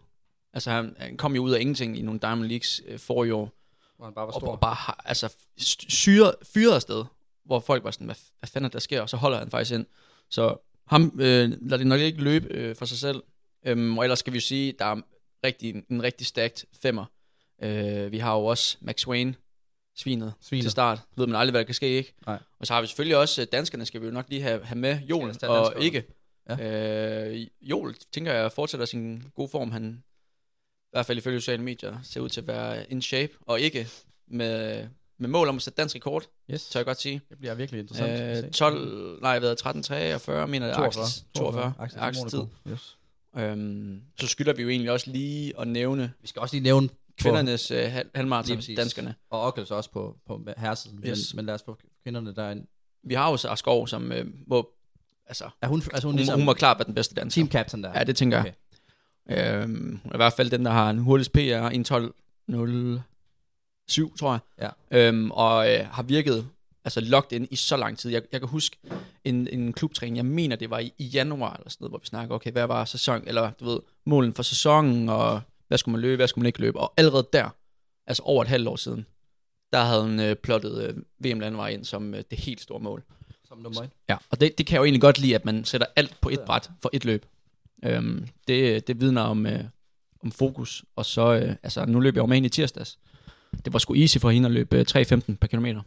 Altså, 0.54 0.72
han, 0.72 0.96
han 1.00 1.18
kom 1.18 1.36
jo 1.36 1.42
ud 1.44 1.52
af 1.52 1.60
ingenting 1.60 1.98
i 1.98 2.02
nogle 2.02 2.20
Diamond 2.20 2.48
Leagues 2.48 2.82
øh, 2.88 3.00
forrige 3.00 3.34
år, 3.36 3.52
Hvor 3.98 4.06
han 4.06 4.14
bare 4.14 4.28
var 4.28 4.34
og, 4.34 4.42
stor. 4.42 4.52
og 4.52 4.60
bare 4.60 4.74
har, 4.76 5.02
altså, 5.06 5.36
syret, 5.90 6.36
fyret 6.54 6.76
afsted, 6.76 7.06
hvor 7.46 7.60
folk 7.60 7.84
var 7.84 7.92
sådan, 7.92 8.06
hvad, 8.06 8.16
hvad 8.40 8.48
fanden 8.48 8.66
er 8.66 8.70
der 8.70 8.80
sker, 8.80 9.02
og 9.02 9.10
så 9.10 9.18
holder 9.18 9.38
han 9.40 9.50
faktisk 9.50 9.72
ind. 9.76 9.86
Så 10.30 10.58
ham 10.88 11.04
øh, 11.20 11.52
lader 11.62 11.78
det 11.78 11.88
nok 11.88 12.00
ikke 12.00 12.22
løbe 12.24 12.48
øh, 12.48 12.76
for 12.76 12.86
sig 12.86 12.98
selv. 12.98 13.24
Øhm, 13.66 13.98
og 13.98 14.04
ellers 14.06 14.20
skal 14.20 14.34
vi 14.34 14.38
jo 14.38 14.42
sige, 14.42 14.72
der 14.80 14.86
er 14.86 15.02
rigtig, 15.44 15.84
en, 15.90 16.04
rigtig 16.04 16.28
stærkt 16.28 16.66
femmer. 16.82 17.06
Øh, 17.64 18.12
vi 18.12 18.18
har 18.18 18.36
jo 18.36 18.46
også 18.46 18.78
Max 18.82 19.08
Wayne, 19.08 19.36
svinet, 19.96 20.34
Svinet. 20.42 20.64
til 20.64 20.72
start. 20.72 21.00
Ved 21.16 21.28
man 21.28 21.36
aldrig, 21.36 21.52
hvad 21.52 21.60
der 21.62 21.66
kan 21.66 21.76
ske, 21.76 21.88
ikke? 21.88 22.14
Nej. 22.28 22.40
Og 22.60 22.68
så 22.68 22.74
har 22.74 22.82
vi 22.82 22.88
selvfølgelig 22.88 23.18
også, 23.18 23.42
øh, 23.42 23.48
danskerne 23.52 23.86
skal 23.86 24.02
vi 24.02 24.06
jo 24.06 24.12
nok 24.12 24.26
lige 24.30 24.42
have, 24.42 24.66
have 24.66 24.78
med, 24.80 25.00
Joel 25.00 25.36
tage 25.38 25.52
og 25.52 25.82
ikke. 25.82 26.04
Ja. 26.50 26.56
Ja. 26.60 27.30
Øh, 27.32 27.48
Joel, 27.62 27.96
tænker 28.14 28.34
jeg, 28.34 28.52
fortsætter 28.52 28.86
sin 28.86 29.24
gode 29.36 29.48
form. 29.50 29.72
Han, 29.72 30.04
i 30.84 30.90
hvert 30.92 31.06
fald 31.06 31.18
ifølge 31.18 31.40
sociale 31.42 31.64
medier, 31.64 31.98
ser 32.04 32.22
ud 32.22 32.30
til 32.30 32.42
at 32.42 32.48
være 32.48 32.92
in 32.92 33.02
shape, 33.02 33.34
og 33.42 33.60
ikke 33.60 33.88
med, 34.28 34.88
med 35.18 35.30
mål 35.30 35.48
om 35.50 35.56
at 35.56 35.62
sætte 35.62 35.78
dansk 35.78 35.96
rekord, 35.96 36.24
Yes. 36.52 36.70
tør 36.70 36.80
jeg 36.80 36.86
godt 36.86 37.02
sige. 37.02 37.22
Det 37.30 37.38
bliver 37.38 37.54
virkelig 37.54 37.80
interessant. 37.80 38.12
at 38.12 38.38
se. 38.38 38.46
Øh, 38.46 38.52
12, 38.52 39.22
nej, 39.22 39.32
jeg 39.32 39.42
ved, 39.42 39.56
13, 39.56 39.84
43, 39.84 40.48
mener 40.48 40.66
det 40.68 40.74
er 40.74 40.78
42. 40.78 41.04
Axels, 41.04 41.26
42, 41.36 41.62
42. 41.74 41.74
Axels, 41.86 42.02
Axels 42.02 42.32
tid. 42.32 42.40
Monaco. 42.40 42.70
Yes. 42.72 42.98
Øhm, 43.38 44.02
så 44.20 44.28
skylder 44.28 44.54
vi 44.54 44.62
jo 44.62 44.70
egentlig 44.70 44.92
også 44.92 45.12
lige 45.12 45.60
at 45.60 45.68
nævne 45.68 46.14
Vi 46.22 46.28
skal 46.28 46.40
også 46.40 46.56
lige 46.56 46.64
nævne 46.64 46.90
kvindernes 47.20 47.72
øh, 47.72 47.78
hal- 47.92 48.10
halvmarathon, 48.16 48.62
danskerne. 48.78 49.16
Og 49.30 49.42
Ockels 49.42 49.72
også 49.72 49.92
på, 49.92 50.18
på 50.28 50.42
herresiden. 50.58 51.04
Yes. 51.08 51.34
Men, 51.34 51.38
men 51.38 51.46
lad 51.46 51.54
os 51.56 51.64
få 51.66 51.78
kvinderne 52.04 52.36
derind. 52.36 52.68
Vi 53.04 53.14
har 53.14 53.30
jo 53.32 53.38
så 53.38 53.56
Skov, 53.56 53.88
som 53.88 54.12
øh, 54.12 54.26
må, 54.48 54.70
altså, 55.26 55.50
Er 55.62 55.68
hun, 55.68 55.82
altså 55.94 56.08
hun, 56.08 56.12
hun, 56.14 56.18
ligesom 56.18 56.40
hun 56.40 56.46
må 56.46 56.54
klart 56.54 56.78
være 56.80 56.86
den 56.86 56.96
bedste 56.96 57.16
dansker. 57.16 57.42
team 57.42 57.52
captain 57.52 57.84
der? 57.84 57.92
Ja, 57.96 58.04
det 58.04 58.16
tænker 58.16 58.44
jeg. 58.44 58.54
Øhm, 59.64 60.00
i 60.06 60.18
hvert 60.18 60.34
fald 60.34 60.50
den, 60.50 60.66
der 60.66 60.72
har 60.72 60.90
en 60.90 60.98
hurtigst 60.98 61.34
PR, 61.34 61.70
1.12.07, 62.50 64.18
tror 64.18 64.32
jeg. 64.32 64.70
Ja. 64.92 65.08
Øhm, 65.08 65.32
og 65.32 65.74
øh, 65.74 65.86
har 65.92 66.04
virket 66.04 66.48
altså 66.86 67.02
locked 67.02 67.34
ind 67.34 67.48
i 67.52 67.56
så 67.56 67.78
lang 67.78 67.98
tid. 67.98 68.12
Jeg, 68.12 68.22
jeg 68.32 68.42
kan 68.42 68.50
huske 68.50 68.78
en, 69.24 69.48
en 69.48 69.74
klubtræning, 69.74 70.18
jeg 70.18 70.26
mener, 70.26 70.56
det 70.56 70.70
var 70.70 70.80
i, 70.80 70.94
i 70.98 71.06
januar 71.06 71.54
eller 71.54 71.70
sådan 71.70 71.84
noget, 71.84 71.92
hvor 71.92 72.00
vi 72.00 72.06
snakker, 72.06 72.36
okay, 72.36 72.52
hvad 72.52 72.68
var 72.68 72.86
sæson, 72.86 73.24
eller 73.28 73.52
du 73.60 73.66
ved, 73.66 73.80
målen 74.06 74.34
for 74.34 74.44
sæsonen, 74.44 75.10
og 75.10 75.42
hvad 75.68 75.78
skulle 75.78 75.94
man 75.94 76.02
løbe, 76.02 76.16
hvad 76.16 76.28
skulle 76.28 76.44
man 76.44 76.48
ikke 76.48 76.60
løbe. 76.60 76.80
Og 76.80 76.94
allerede 76.98 77.28
der, 77.34 77.50
altså 78.08 78.24
over 78.24 78.42
et 78.42 78.50
halvt 78.50 78.68
år 78.68 78.76
siden, 78.76 79.06
der 79.74 79.84
havde 79.84 80.02
hun 80.02 80.20
øh, 80.20 80.36
plottet 80.36 80.84
øh, 80.84 80.96
VM-landevej 81.20 81.70
ind 81.70 81.86
som 81.86 82.14
øh, 82.14 82.24
det 82.32 82.40
helt 82.40 82.62
store 82.62 82.80
mål. 82.80 83.04
Som 83.48 83.58
nummer 83.58 83.82
et. 83.82 83.90
Ja, 84.10 84.18
og 84.30 84.42
det, 84.42 84.58
det 84.58 84.66
kan 84.66 84.74
jeg 84.74 84.80
jo 84.80 84.84
egentlig 84.84 85.02
godt 85.02 85.20
lide, 85.20 85.36
at 85.36 85.46
man 85.46 85.66
sætter 85.66 85.88
alt 85.96 86.18
på 86.22 86.30
et 86.30 86.40
bræt 86.42 86.70
for 86.82 86.90
et 86.94 87.06
løb. 87.06 87.26
Øhm, 87.86 88.28
det, 88.48 88.88
det 88.88 89.02
vidner 89.02 89.22
om, 89.22 89.46
øh, 89.46 89.64
om 90.24 90.32
fokus. 90.32 90.86
Og 90.96 91.06
så, 91.06 91.34
øh, 91.34 91.56
altså 91.64 91.86
nu 91.86 92.00
løb 92.00 92.16
jeg 92.16 92.22
jo 92.22 92.26
med 92.26 92.36
hende 92.36 92.48
i 92.48 92.50
tirsdags. 92.50 93.00
Det 93.66 93.74
var 93.74 93.80
sgu 93.80 93.96
easy 93.96 94.18
for 94.18 94.30
hende 94.30 94.46
at 94.46 94.52
løbe 94.52 94.78
øh, 94.78 94.86
3.15 94.90 95.36
per 95.36 95.48
kilometer. 95.48 95.82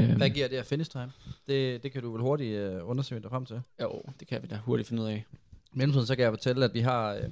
Øhm, 0.00 0.16
Hvad 0.16 0.30
giver 0.30 0.48
det 0.48 0.56
her 0.56 0.64
finish 0.64 0.90
time? 0.90 1.12
Det, 1.46 1.82
det 1.82 1.92
kan 1.92 2.02
du 2.02 2.12
vel 2.12 2.20
hurtigt 2.20 2.72
uh, 2.72 2.88
undersøge 2.90 3.22
dig 3.22 3.30
frem 3.30 3.46
til. 3.46 3.62
Jo, 3.82 4.02
det 4.20 4.28
kan 4.28 4.42
vi 4.42 4.46
da 4.46 4.56
hurtigt 4.56 4.88
finde 4.88 5.02
ud 5.02 5.08
af. 5.08 5.24
I 5.72 5.78
mellemtiden 5.78 6.06
så 6.06 6.16
kan 6.16 6.22
jeg 6.22 6.32
fortælle, 6.32 6.64
at 6.64 6.74
vi 6.74 6.80
har 6.80 7.14
øh, 7.14 7.30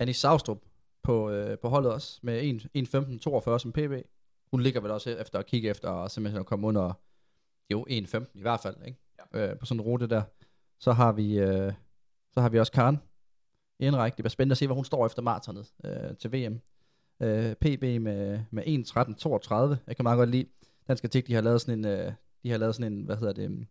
Annie 0.00 0.14
Savstrup 0.14 0.58
på, 1.02 1.30
øh, 1.30 1.58
på 1.58 1.68
holdet 1.68 1.92
også, 1.92 2.18
med 2.22 2.42
1 2.42 2.86
1.15.42 2.94 3.58
som 3.58 3.72
PB. 3.72 4.06
hun 4.50 4.62
ligger 4.62 4.80
vel 4.80 4.90
også 4.90 5.10
efter 5.10 5.38
at 5.38 5.46
kigge 5.46 5.70
efter, 5.70 5.88
og 5.88 6.10
simpelthen 6.10 6.40
at 6.40 6.46
komme 6.46 6.66
under, 6.66 6.92
jo 7.70 7.86
1.15 7.90 8.24
i 8.34 8.40
hvert 8.40 8.60
fald, 8.60 8.76
ikke? 8.86 8.98
Ja. 9.34 9.50
Øh, 9.50 9.58
på 9.58 9.66
sådan 9.66 9.80
en 9.80 9.84
rute 9.86 10.06
der. 10.06 10.22
Så 10.80 10.92
har 10.92 11.12
vi, 11.12 11.38
øh, 11.38 11.72
så 12.32 12.40
har 12.40 12.48
vi 12.48 12.58
også 12.58 12.72
Karen 12.72 12.98
i 13.78 13.86
en 13.86 13.96
række. 13.96 14.16
Det 14.16 14.22
bliver 14.22 14.30
spændende 14.30 14.52
at 14.52 14.58
se, 14.58 14.66
hvor 14.66 14.74
hun 14.74 14.84
står 14.84 15.06
efter 15.06 15.22
maratonet 15.22 15.72
øh, 15.84 16.16
til 16.16 16.32
VM. 16.32 16.60
Øh, 17.22 17.54
PB 17.54 17.82
med, 17.82 18.40
med 18.50 18.62
1.13.32. 18.62 19.84
Jeg 19.86 19.96
kan 19.96 20.02
meget 20.02 20.18
godt 20.18 20.30
lide. 20.30 20.46
Dansk 20.92 21.04
Atik, 21.04 21.26
de 21.26 21.34
har 21.34 21.40
lavet 21.40 21.60
sådan 21.60 21.78
en, 21.78 21.84
øh, 21.84 22.12
de 22.42 22.50
har 22.50 22.58
lavet 22.58 22.74
sådan 22.74 22.92
en, 22.92 23.04
hvad 23.04 23.16
hedder 23.16 23.32
det, 23.32 23.46
um, 23.46 23.66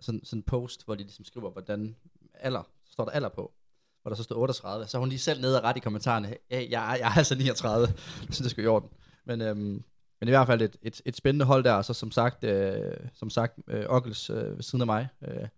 sådan, 0.00 0.20
sådan 0.24 0.38
en 0.38 0.42
post, 0.42 0.84
hvor 0.84 0.94
de 0.94 1.02
ligesom 1.02 1.24
skriver, 1.24 1.50
hvordan 1.50 1.96
alder, 2.34 2.62
så 2.84 2.92
står 2.92 3.04
der 3.04 3.12
alder 3.12 3.28
på, 3.28 3.52
hvor 4.02 4.08
der 4.08 4.16
så 4.16 4.22
står 4.22 4.36
38, 4.36 4.86
så 4.86 4.96
er 4.96 5.00
hun 5.00 5.08
lige 5.08 5.18
selv 5.18 5.40
nede 5.40 5.58
og 5.60 5.64
ret 5.64 5.76
i 5.76 5.80
kommentarerne, 5.80 6.28
hey, 6.28 6.70
jeg, 6.70 6.96
jeg 7.00 7.00
er 7.00 7.18
altså 7.18 7.34
39, 7.34 7.86
jeg 7.88 7.94
synes, 8.20 8.38
det 8.38 8.50
skal 8.50 8.64
i 8.64 8.66
orden. 8.66 8.88
Men, 9.24 9.40
øhm, 9.40 9.84
men 10.20 10.28
i 10.28 10.30
hvert 10.30 10.46
fald 10.46 10.62
et, 10.62 10.76
et, 10.82 11.02
et 11.04 11.16
spændende 11.16 11.44
hold 11.44 11.64
der, 11.64 11.72
og 11.72 11.84
så 11.84 11.94
som 11.94 12.10
sagt, 12.10 12.44
øh, 12.44 12.96
som 13.14 13.30
sagt, 13.30 13.58
øh, 13.66 13.84
Ockels 13.88 14.30
øh, 14.30 14.56
ved 14.56 14.62
siden 14.62 14.80
af 14.80 14.86
mig, 14.86 15.08
øh, 15.22 15.48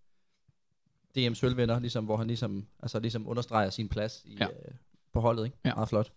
DM 1.16 1.34
sølvvinder, 1.34 1.78
ligesom, 1.80 2.04
hvor 2.04 2.16
han 2.16 2.26
ligesom, 2.26 2.66
altså 2.80 2.98
ligesom 3.00 3.28
understreger 3.28 3.70
sin 3.70 3.88
plads 3.88 4.22
i, 4.24 4.36
Ja. 4.40 4.46
øh, 4.46 4.74
på 5.12 5.20
holdet, 5.20 5.44
ikke? 5.44 5.56
Ja. 5.64 5.74
Meget 5.74 5.88
flot. 5.88 6.12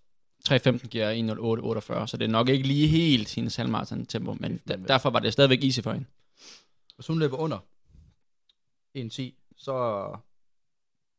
3.15 0.49 0.87
giver 0.87 1.13
1.08.48, 2.03 2.07
så 2.07 2.17
det 2.17 2.25
er 2.25 2.29
nok 2.29 2.49
ikke 2.49 2.67
lige 2.67 2.87
helt 2.87 3.35
hendes 3.35 3.55
halvmarathon 3.55 4.05
tempo, 4.05 4.33
men 4.39 4.57
da, 4.67 4.75
derfor 4.87 5.09
var 5.09 5.19
det 5.19 5.33
stadigvæk 5.33 5.63
easy 5.63 5.79
for 5.79 5.91
hende. 5.91 6.05
Hvis 6.95 7.07
hun 7.07 7.19
løber 7.19 7.37
under 7.37 7.57
1.10, 8.97 9.53
så, 9.57 10.07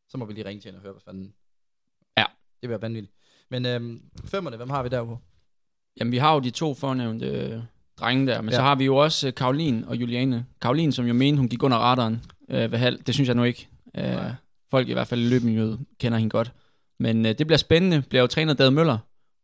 så 0.08 0.18
må 0.18 0.24
vi 0.24 0.32
lige 0.32 0.44
ringe 0.48 0.60
til 0.60 0.68
hende 0.68 0.78
og 0.78 0.82
høre, 0.82 0.92
hvad 0.92 1.02
fanden. 1.04 1.34
Ja. 2.18 2.24
Det 2.62 2.68
være 2.68 2.82
vanvittigt. 2.82 3.14
Men 3.48 3.66
øhm, 3.66 4.02
femmerne, 4.24 4.56
hvem 4.56 4.70
har 4.70 4.82
vi 4.82 4.88
der 4.88 5.04
på? 5.04 5.18
Jamen, 6.00 6.12
vi 6.12 6.18
har 6.18 6.34
jo 6.34 6.40
de 6.40 6.50
to 6.50 6.74
fornævnte 6.74 7.26
øh, 7.26 7.62
drenge 8.00 8.26
der, 8.26 8.40
men 8.40 8.50
ja. 8.50 8.56
Så 8.56 8.62
har 8.62 8.74
vi 8.74 8.84
jo 8.84 8.96
også 8.96 9.26
øh, 9.26 9.34
Karoline 9.34 9.88
og 9.88 9.96
Juliane. 9.96 10.46
Karoline, 10.60 10.92
som 10.92 11.06
jo 11.06 11.14
mente, 11.14 11.38
hun 11.38 11.48
gik 11.48 11.62
under 11.62 11.78
radaren 11.78 12.22
øh, 12.48 12.72
ved 12.72 12.78
halv, 12.78 13.02
det 13.02 13.14
synes 13.14 13.28
jeg 13.28 13.36
nu 13.36 13.44
ikke. 13.44 13.68
Øh, 13.96 14.32
folk 14.70 14.88
i 14.88 14.92
hvert 14.92 15.06
fald 15.06 15.20
i 15.20 15.28
løbemiljøet 15.28 15.80
kender 15.98 16.18
hende 16.18 16.30
godt. 16.30 16.52
Men 16.98 17.26
øh, 17.26 17.38
det 17.38 17.46
bliver 17.46 17.58
spændende, 17.58 18.02
bliver 18.02 18.22
jo 18.22 18.26
trænet 18.26 18.50
af 18.50 18.56
Dade 18.56 18.70
Møller, 18.70 18.98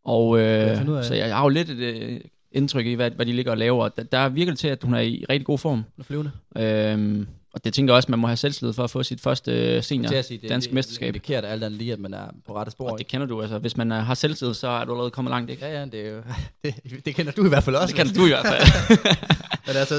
og 0.07 0.39
jeg 0.41 0.79
øh, 0.89 0.99
af. 0.99 1.05
så 1.05 1.15
jeg, 1.15 1.29
jeg 1.29 1.37
har 1.37 1.43
jo 1.45 1.49
lidt 1.49 1.71
et 1.71 1.79
øh, 1.79 2.21
indtryk 2.53 2.87
i, 2.87 2.95
hvad, 2.95 3.11
hvad 3.11 3.27
de 3.27 3.33
ligger 3.33 3.53
og 3.53 3.59
laver. 3.59 3.89
Der, 3.89 4.03
der 4.03 4.29
virker 4.29 4.53
det 4.53 4.59
til, 4.59 4.69
at 4.69 4.83
hun 4.83 4.95
er 4.95 5.01
i 5.01 5.25
rigtig 5.31 5.47
god 5.47 5.59
form. 5.59 5.75
Hun 5.79 5.85
er 5.99 6.05
flyvende. 6.05 6.31
Øhm, 6.57 7.27
og 7.55 7.65
det 7.65 7.75
tænker 7.75 7.93
jeg 7.93 7.97
også, 7.97 8.07
at 8.07 8.11
man 8.11 8.19
må 8.19 8.27
have 8.27 8.37
selvtillid 8.37 8.73
for 8.73 8.85
at 8.85 8.91
få 8.91 9.03
sit 9.03 9.21
første 9.21 9.53
øh, 9.77 9.83
senior 9.83 10.23
sige, 10.23 10.39
det, 10.39 10.49
dansk 10.49 10.69
det, 10.69 10.75
mesterskab. 10.75 11.07
Det 11.15 11.17
indikerer 11.21 11.41
alt 11.49 11.65
andet 11.65 11.79
lige, 11.79 11.93
at 11.93 11.99
man 11.99 12.15
er 12.15 12.25
på 12.47 12.57
rette 12.57 12.73
spor. 12.73 12.91
Og 12.91 12.99
det 12.99 13.07
kender 13.07 13.27
du, 13.27 13.41
altså. 13.43 13.59
Hvis 13.59 13.77
man 13.77 13.93
øh, 13.93 13.99
har 13.99 14.15
selvtillid, 14.15 14.55
så 14.55 14.69
er 14.69 14.85
du 14.85 14.93
allerede 14.93 15.11
kommet 15.11 15.31
langt, 15.31 15.51
ikke? 15.51 15.67
Ja, 15.67 15.79
ja, 15.81 15.85
det, 15.85 16.07
er 16.07 16.11
jo, 16.11 16.23
det, 16.65 17.05
det 17.05 17.15
kender 17.15 17.33
du 17.33 17.45
i 17.47 17.49
hvert 17.49 17.63
fald 17.65 17.77
også. 17.77 17.97
Det 17.97 18.05
kan 18.05 18.15
du 18.15 18.25
i 18.27 18.29
hvert 18.29 18.47
fald. 18.47 18.99
Men 19.67 19.77
altså, 19.77 19.95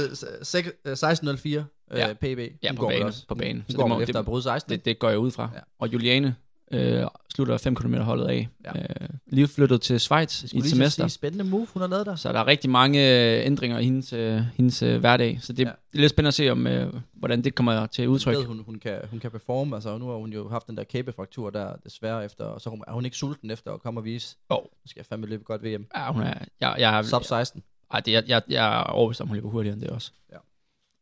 sek- 0.57 0.81
øh, 0.85 0.93
16.04 0.93 1.49
Ja. 1.95 2.07
ja. 2.07 2.13
PB. 2.13 2.39
Ja, 2.63 2.71
på 2.73 2.79
går 2.81 2.87
vel 2.89 2.95
bane, 2.97 3.05
også. 3.05 3.27
på 3.27 3.35
bane. 3.35 3.53
Hun 3.53 3.63
Så 3.69 3.77
går 3.77 3.83
det 3.83 3.89
må- 3.89 3.99
efter 3.99 4.13
det- 4.13 4.19
at 4.19 4.25
bryde 4.25 4.43
16. 4.43 4.71
det, 4.71 4.85
det 4.85 4.99
går 4.99 5.09
jeg 5.09 5.17
ud 5.19 5.31
fra. 5.31 5.49
Ja. 5.55 5.59
Og 5.79 5.93
Juliane 5.93 6.35
øh, 6.71 7.03
slutter 7.35 7.57
5 7.57 7.75
km 7.75 7.93
holdet 7.95 8.25
af. 8.27 8.47
Ja. 8.65 8.79
Øh, 8.79 9.09
lige 9.27 9.47
flyttet 9.47 9.81
til 9.81 9.99
Schweiz 9.99 10.43
i 10.53 10.57
et 10.57 10.65
semester. 10.65 11.03
Sige, 11.03 11.09
spændende 11.09 11.43
move, 11.43 11.67
hun 11.73 11.81
har 11.81 11.87
lavet 11.89 12.05
der. 12.05 12.15
Så 12.15 12.33
der 12.33 12.39
er 12.39 12.47
rigtig 12.47 12.69
mange 12.69 12.99
øh, 13.39 13.45
ændringer 13.45 13.79
i 13.79 13.83
hendes, 13.83 14.13
øh, 14.13 14.41
hendes 14.55 14.83
øh, 14.83 14.99
hverdag. 14.99 15.39
Så 15.41 15.53
det, 15.53 15.59
ja. 15.65 15.69
Det 15.91 15.97
er 15.97 16.01
lidt 16.01 16.09
spændende 16.09 16.27
at 16.27 16.33
se, 16.33 16.49
om, 16.49 16.67
øh, 16.67 16.93
hvordan 17.13 17.43
det 17.43 17.55
kommer 17.55 17.85
til 17.85 18.07
udtryk. 18.09 18.35
Ved, 18.37 18.45
hun, 18.45 18.63
hun, 18.65 18.75
kan, 18.79 18.99
hun 19.09 19.19
kan 19.19 19.31
performe. 19.31 19.75
Altså, 19.75 19.97
nu 19.97 20.07
har 20.07 20.15
hun 20.15 20.33
jo 20.33 20.49
haft 20.49 20.67
den 20.67 20.77
der 20.77 20.83
kæbefraktur 20.83 21.49
der, 21.49 21.75
desværre 21.83 22.25
efter, 22.25 22.43
og 22.43 22.61
så 22.61 22.69
er 22.69 22.71
hun- 22.71 22.83
er 22.87 23.05
ikke 23.05 23.17
sulten 23.17 23.51
efter 23.51 23.71
at 23.73 23.81
komme 23.81 23.99
og 23.99 24.03
vise. 24.05 24.35
Jo. 24.51 24.55
Nu 24.55 24.69
skal 24.85 24.99
jeg 24.99 25.05
fandme 25.05 25.27
løbe 25.27 25.43
godt 25.43 25.63
VM. 25.63 25.85
Ja, 25.95 26.11
hun 26.13 26.21
er, 26.21 26.33
jeg, 26.61 26.75
jeg, 26.79 27.05
Sub 27.05 27.23
16. 27.23 27.63
Ej, 27.93 27.99
det, 27.99 28.11
jeg, 28.11 28.23
jeg, 28.27 28.41
jeg 28.49 28.79
er 28.79 28.83
overbevist 28.83 29.21
om, 29.21 29.27
hun 29.27 29.35
løber 29.37 29.49
hurtigere 29.49 29.73
end 29.73 29.81
det 29.81 29.89
også. 29.89 30.11
Ja. 30.31 30.37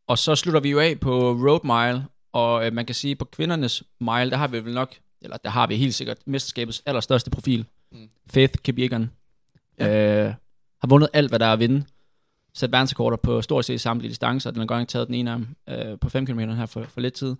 Og 0.08 0.18
så 0.18 0.34
slutter 0.34 0.60
vi 0.60 0.70
jo 0.70 0.78
af 0.78 1.00
på 1.00 1.32
road 1.32 1.60
mile, 1.64 2.04
og 2.32 2.66
øh, 2.66 2.72
man 2.72 2.86
kan 2.86 2.94
sige, 2.94 3.16
på 3.16 3.24
kvindernes 3.24 3.82
mile, 4.00 4.30
der 4.30 4.36
har 4.36 4.48
vi 4.48 4.64
vel 4.64 4.74
nok, 4.74 4.94
eller 5.26 5.36
der 5.36 5.50
har 5.50 5.66
vi 5.66 5.76
helt 5.76 5.94
sikkert 5.94 6.18
mesterskabets 6.26 6.82
allerstørste 6.86 7.30
profil. 7.30 7.64
Mm. 7.92 8.08
Faith 8.30 8.52
Kipjegan. 8.62 9.10
Ja. 9.78 10.24
Øh, 10.26 10.34
har 10.80 10.88
vundet 10.88 11.08
alt, 11.12 11.28
hvad 11.30 11.38
der 11.38 11.46
er 11.46 11.52
at 11.52 11.58
vinde. 11.58 11.84
Sat 12.54 12.72
verdensrekorder 12.72 13.16
på 13.16 13.42
stort 13.42 13.64
set 13.64 13.80
samtlige 13.80 14.08
distancer. 14.10 14.50
Den 14.50 14.60
har 14.60 14.66
godt 14.66 14.80
nok 14.80 14.88
taget 14.88 15.06
den 15.06 15.14
ene 15.14 15.30
af 15.32 15.36
dem 15.38 15.46
øh, 15.68 15.98
på 15.98 16.08
5 16.08 16.26
km 16.26 16.38
her 16.40 16.66
for, 16.66 16.84
for 16.88 17.00
lidt 17.00 17.14
tid. 17.14 17.34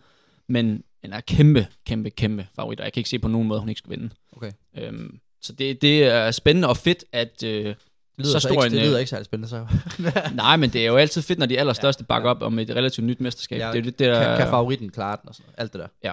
Men 0.49 0.83
den 1.05 1.13
er 1.13 1.21
kæmpe, 1.21 1.67
kæmpe, 1.87 2.11
kæmpe 2.11 2.47
favorit, 2.55 2.81
og 2.81 2.85
jeg 2.85 2.93
kan 2.93 3.01
ikke 3.01 3.11
se 3.11 3.19
på 3.19 3.29
nogen 3.29 3.49
måde, 3.49 3.61
hun 3.61 3.69
ikke 3.69 3.79
skal 3.79 3.91
vinde. 3.91 4.11
Okay. 4.37 4.53
Øhm, 4.79 5.19
så 5.43 5.53
det, 5.53 5.83
det 5.83 6.05
er 6.05 6.31
spændende 6.31 6.69
og 6.69 6.77
fedt, 6.77 7.05
at... 7.13 7.43
Øh, 7.45 7.65
Det 7.65 7.77
lyder, 8.19 8.33
Så 8.33 8.41
så 8.41 8.49
stor 8.49 8.51
ikke, 8.65 8.67
en, 8.67 8.73
det 8.73 8.79
øh, 8.79 8.87
lyder 8.87 8.99
ikke 8.99 9.11
særlig 9.11 9.25
spændende, 9.25 9.49
så. 9.49 9.67
Nej, 10.35 10.57
men 10.57 10.71
det 10.71 10.83
er 10.83 10.87
jo 10.87 10.97
altid 10.97 11.23
fedt, 11.23 11.39
når 11.39 11.47
de 11.47 11.59
allerstørste 11.59 12.03
Ja, 12.03 12.07
bakker 12.07 12.29
ja. 12.29 12.35
op 12.35 12.43
om 12.43 12.59
et 12.59 12.71
relativt 12.71 13.07
nyt 13.07 13.21
mesterskab. 13.21 13.59
Ja, 13.61 13.67
det 13.67 13.75
er 13.75 13.79
jo 13.79 13.85
det, 13.85 13.99
der... 13.99 14.25
kan, 14.29 14.37
kan 14.39 14.47
favoritten 14.47 14.91
klare 14.91 15.17
den 15.23 15.29
og 15.29 15.35
sådan 15.35 15.47
noget. 15.47 15.61
Alt 15.61 15.73
det 15.73 16.13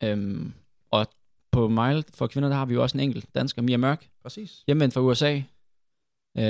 der. 0.00 0.08
øhm, 0.08 0.52
og 0.92 1.06
på 1.52 1.68
mile 1.68 2.04
for 2.14 2.26
kvinder, 2.26 2.48
der 2.48 2.56
har 2.56 2.64
vi 2.64 2.74
jo 2.74 2.82
også 2.82 2.96
en 2.96 3.00
enkelt 3.00 3.26
dansker, 3.34 3.62
Mia 3.62 3.76
Mørk, 3.76 4.08
Præcis. 4.22 4.62
hjemvendt 4.66 4.94
fra 4.94 5.00
USA. 5.00 5.40
Øh, 6.38 6.44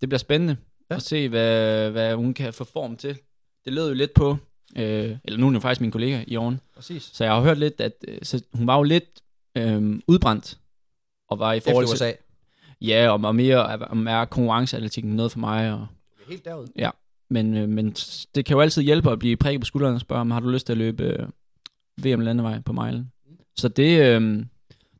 det 0.00 0.08
bliver 0.08 0.18
spændende 0.18 0.56
ja. 0.90 0.94
Ja. 0.94 0.96
at 0.96 1.02
se, 1.02 1.28
hvad, 1.28 1.90
hvad 1.90 2.14
hun 2.14 2.34
kan 2.34 2.52
få 2.52 2.64
form 2.64 2.96
til. 2.96 3.18
Det 3.64 3.72
lød 3.72 3.88
jo 3.88 3.94
lidt 3.94 4.14
på, 4.14 4.36
øh, 4.76 5.16
eller 5.24 5.38
nu 5.38 5.44
er 5.44 5.46
hun 5.46 5.54
jo 5.54 5.60
faktisk 5.60 5.80
min 5.80 5.90
kollega 5.90 6.24
i 6.26 6.36
åren, 6.36 6.60
Præcis. 6.74 7.10
så 7.12 7.24
jeg 7.24 7.32
har 7.32 7.40
hørt 7.40 7.58
lidt, 7.58 7.80
at 7.80 7.92
øh, 8.08 8.18
så 8.22 8.42
hun 8.52 8.66
var 8.66 8.76
jo 8.76 8.82
lidt 8.82 9.22
øh, 9.56 10.00
udbrændt, 10.08 10.58
og 11.28 11.38
var 11.38 11.52
i 11.52 11.60
forhold 11.60 11.84
Efter 11.84 11.96
til, 11.96 12.04
USA. 12.06 12.12
ja, 12.80 13.08
og, 13.10 13.20
og 13.24 13.34
mere 13.34 13.76
om 13.76 14.06
er 14.06 14.24
konkurrenceatletikken 14.24 15.16
noget 15.16 15.32
for 15.32 15.38
mig, 15.38 15.72
og 15.72 15.86
Helt 16.28 16.44
derud. 16.44 16.66
Men, 17.30 17.56
øh, 17.56 17.68
men 17.68 17.90
det 18.34 18.44
kan 18.44 18.54
jo 18.54 18.60
altid 18.60 18.82
hjælpe 18.82 19.10
at 19.10 19.18
blive 19.18 19.36
prikket 19.36 19.60
på 19.60 19.64
skulderen 19.64 19.94
og 19.94 20.00
spørge, 20.00 20.20
om 20.20 20.30
har 20.30 20.40
du 20.40 20.48
lyst 20.48 20.66
til 20.66 20.72
at 20.72 20.78
løbe 20.78 21.02
øh, 21.02 21.28
VM 22.04 22.20
landevej 22.20 22.60
på 22.60 22.72
milen? 22.72 23.12
Så 23.58 23.68
det, 23.68 24.00
øh, 24.00 24.46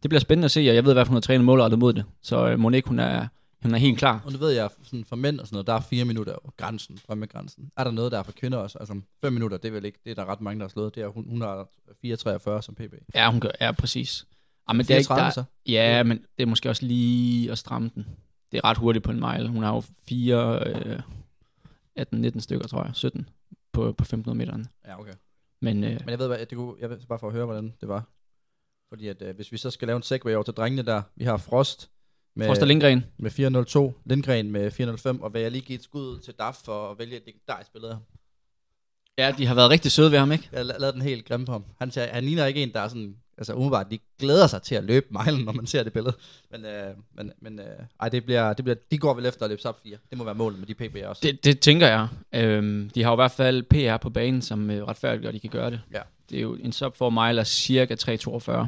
det 0.03 0.09
bliver 0.09 0.21
spændende 0.21 0.45
at 0.45 0.51
se, 0.51 0.61
og 0.61 0.75
jeg 0.75 0.85
ved 0.85 0.93
i 0.93 0.95
hvert 0.95 1.07
fald, 1.07 1.11
hun 1.11 1.17
har 1.17 1.21
trænet 1.21 1.45
målrettet 1.45 1.79
mod 1.79 1.93
det. 1.93 2.05
Så 2.23 2.49
øh, 2.49 2.59
Monique, 2.59 2.89
hun 2.89 2.99
er, 2.99 3.27
hun 3.63 3.75
er 3.75 3.79
helt 3.79 3.99
klar. 3.99 4.23
Og 4.25 4.33
nu 4.33 4.39
ved 4.39 4.51
jeg, 4.51 4.71
sådan 4.83 5.05
for 5.05 5.17
mænd 5.17 5.41
og 5.41 5.47
sådan 5.47 5.55
noget, 5.55 5.67
der 5.67 5.73
er 5.73 5.81
fire 5.81 6.05
minutter 6.05 6.33
jo 6.33 6.51
grænsen, 6.57 6.99
drømmegrænsen. 7.09 7.71
Er 7.77 7.85
der 7.85 7.91
noget, 7.91 8.13
der 8.13 8.19
er 8.19 8.23
for 8.23 8.33
kvinder 8.33 8.59
også? 8.59 8.79
Altså 8.79 9.01
fem 9.21 9.33
minutter, 9.33 9.57
det 9.57 9.69
er 9.69 9.73
vel 9.73 9.85
ikke, 9.85 9.99
det 10.05 10.11
er 10.11 10.15
der 10.15 10.25
ret 10.25 10.41
mange, 10.41 10.59
der 10.61 10.65
har 10.65 10.69
slået. 10.69 10.95
Det 10.95 11.03
er, 11.03 11.09
hun, 11.09 11.27
hun 11.29 11.41
har 11.41 11.69
4,43 12.07 12.61
som 12.61 12.75
PB. 12.75 12.95
Ja, 13.15 13.31
hun 13.31 13.41
gør, 13.41 13.49
ja, 13.61 13.73
præcis. 13.73 14.27
Ja, 14.69 14.73
men 14.73 14.87
det 14.87 14.91
er 14.91 14.99
ikke, 14.99 15.09
34 15.09 15.25
der, 15.25 15.31
så? 15.31 15.45
ja, 15.73 16.03
men 16.03 16.19
det 16.37 16.43
er 16.43 16.47
måske 16.47 16.69
også 16.71 16.87
lige 16.87 17.51
at 17.53 17.59
stramme 17.59 17.91
den. 17.95 18.07
Det 18.53 18.59
er 18.59 18.65
ret 18.65 18.77
hurtigt 18.77 19.05
på 19.05 19.11
en 19.11 19.21
mile. 19.21 19.49
Hun 19.49 19.63
har 19.63 19.75
jo 19.75 19.83
4, 20.09 20.69
øh, 20.69 21.01
18-19 22.01 22.41
stykker, 22.41 22.67
tror 22.67 22.85
jeg, 22.85 22.91
17 22.95 23.29
på, 23.73 23.93
på 23.93 24.03
1500 24.03 24.39
meter. 24.39 24.69
Ja, 24.87 25.01
okay. 25.01 25.13
Men 25.61 25.85
øh, 25.85 25.91
Men 25.91 26.09
jeg 26.11 26.19
ved, 26.19 26.27
hvad, 26.27 26.39
det 26.39 26.59
kunne, 26.59 26.75
jeg 26.81 26.91
ved, 26.91 26.99
bare 27.09 27.19
for 27.19 27.27
at 27.27 27.33
høre, 27.33 27.45
hvordan 27.45 27.75
det 27.81 27.89
var. 27.89 28.05
Fordi 28.89 29.09
at, 29.09 29.23
øh, 29.23 29.37
hvis 29.37 29.53
vi 29.53 29.57
så 29.57 29.71
skal 29.71 29.87
lave 29.89 29.97
en 29.97 30.03
segway 30.03 30.35
over 30.35 30.43
til 30.43 30.55
drengene 30.55 30.83
der, 30.83 31.03
vi 31.17 31.25
har 31.25 31.37
Frost 31.37 31.91
med, 32.37 32.47
Frost 32.47 32.61
og 32.63 32.67
Lindgren, 32.69 33.05
med 33.19 33.31
402, 33.31 33.95
Lindgren 34.05 34.51
med 34.51 34.71
405, 34.71 35.21
og 35.21 35.35
vil 35.35 35.43
jeg 35.43 35.51
lige 35.51 35.63
give 35.63 35.77
et 35.77 35.83
skud 35.85 36.19
til 36.21 36.35
DAF 36.35 36.55
for 36.65 36.91
at 36.91 36.99
vælge 36.99 37.17
et 37.17 37.23
legendarisk 37.27 37.73
billede. 37.73 37.99
ja, 39.19 39.35
de 39.39 39.47
har 39.47 39.55
været 39.55 39.71
rigtig 39.71 39.93
søde 39.93 40.11
ved 40.11 40.19
ham, 40.19 40.33
ikke? 40.33 40.49
Jeg 40.53 40.59
har 40.67 40.73
la- 40.73 40.79
lavet 40.79 40.95
den 40.95 41.03
helt 41.03 41.25
grimme 41.29 41.47
på 41.47 41.53
ham. 41.53 41.65
Han, 41.79 41.91
siger, 41.91 42.07
han 42.13 42.25
ligner 42.25 42.47
ikke 42.47 42.63
en, 42.63 42.73
der 42.73 42.81
er 42.81 42.89
sådan, 42.89 43.17
altså 43.39 43.55
umiddelbart, 43.55 43.91
de 43.91 43.99
glæder 44.19 44.47
sig 44.47 44.63
til 44.63 44.75
at 44.75 44.85
løbe 44.85 45.07
milen, 45.11 45.45
når 45.45 45.53
man 45.53 45.67
ser 45.67 45.83
det 45.83 45.93
billede. 45.93 46.17
Men, 46.51 46.65
øh, 46.65 46.95
men, 47.15 47.33
men 47.41 47.59
øh, 47.59 47.67
ej, 48.01 48.09
det 48.09 48.25
bliver, 48.25 48.53
det 48.53 48.65
bliver, 48.65 48.77
de 48.91 48.99
går 48.99 49.15
vel 49.15 49.27
efter 49.27 49.45
at 49.45 49.51
løbe 49.51 49.63
sub 49.63 49.77
4. 49.83 49.97
Det 50.11 50.19
må 50.19 50.25
være 50.25 50.35
målet 50.35 50.59
med 50.59 50.67
de 50.67 50.75
PB'er 50.85 51.07
også. 51.07 51.21
Det, 51.23 51.45
det 51.45 51.61
tænker 51.61 51.87
jeg. 51.89 52.09
Øhm, 52.35 52.91
de 52.95 53.03
har 53.03 53.11
jo 53.11 53.15
i 53.15 53.17
hvert 53.23 53.31
fald 53.31 53.63
PR 53.63 53.97
på 53.97 54.11
banen, 54.11 54.43
som 54.43 54.71
øh, 54.71 54.85
retfærdiggør, 54.85 55.29
at 55.29 55.35
de 55.35 55.41
kan 55.41 55.51
gøre 55.51 55.71
det. 55.71 55.81
Ja. 55.93 56.01
Det 56.31 56.39
er 56.39 56.43
jo 56.43 56.55
en 56.55 56.73
sub 56.73 56.97
for 56.97 57.11
mile 57.11 57.41
er 57.41 57.45
cirka 57.45 57.95
3,42. 57.95 58.67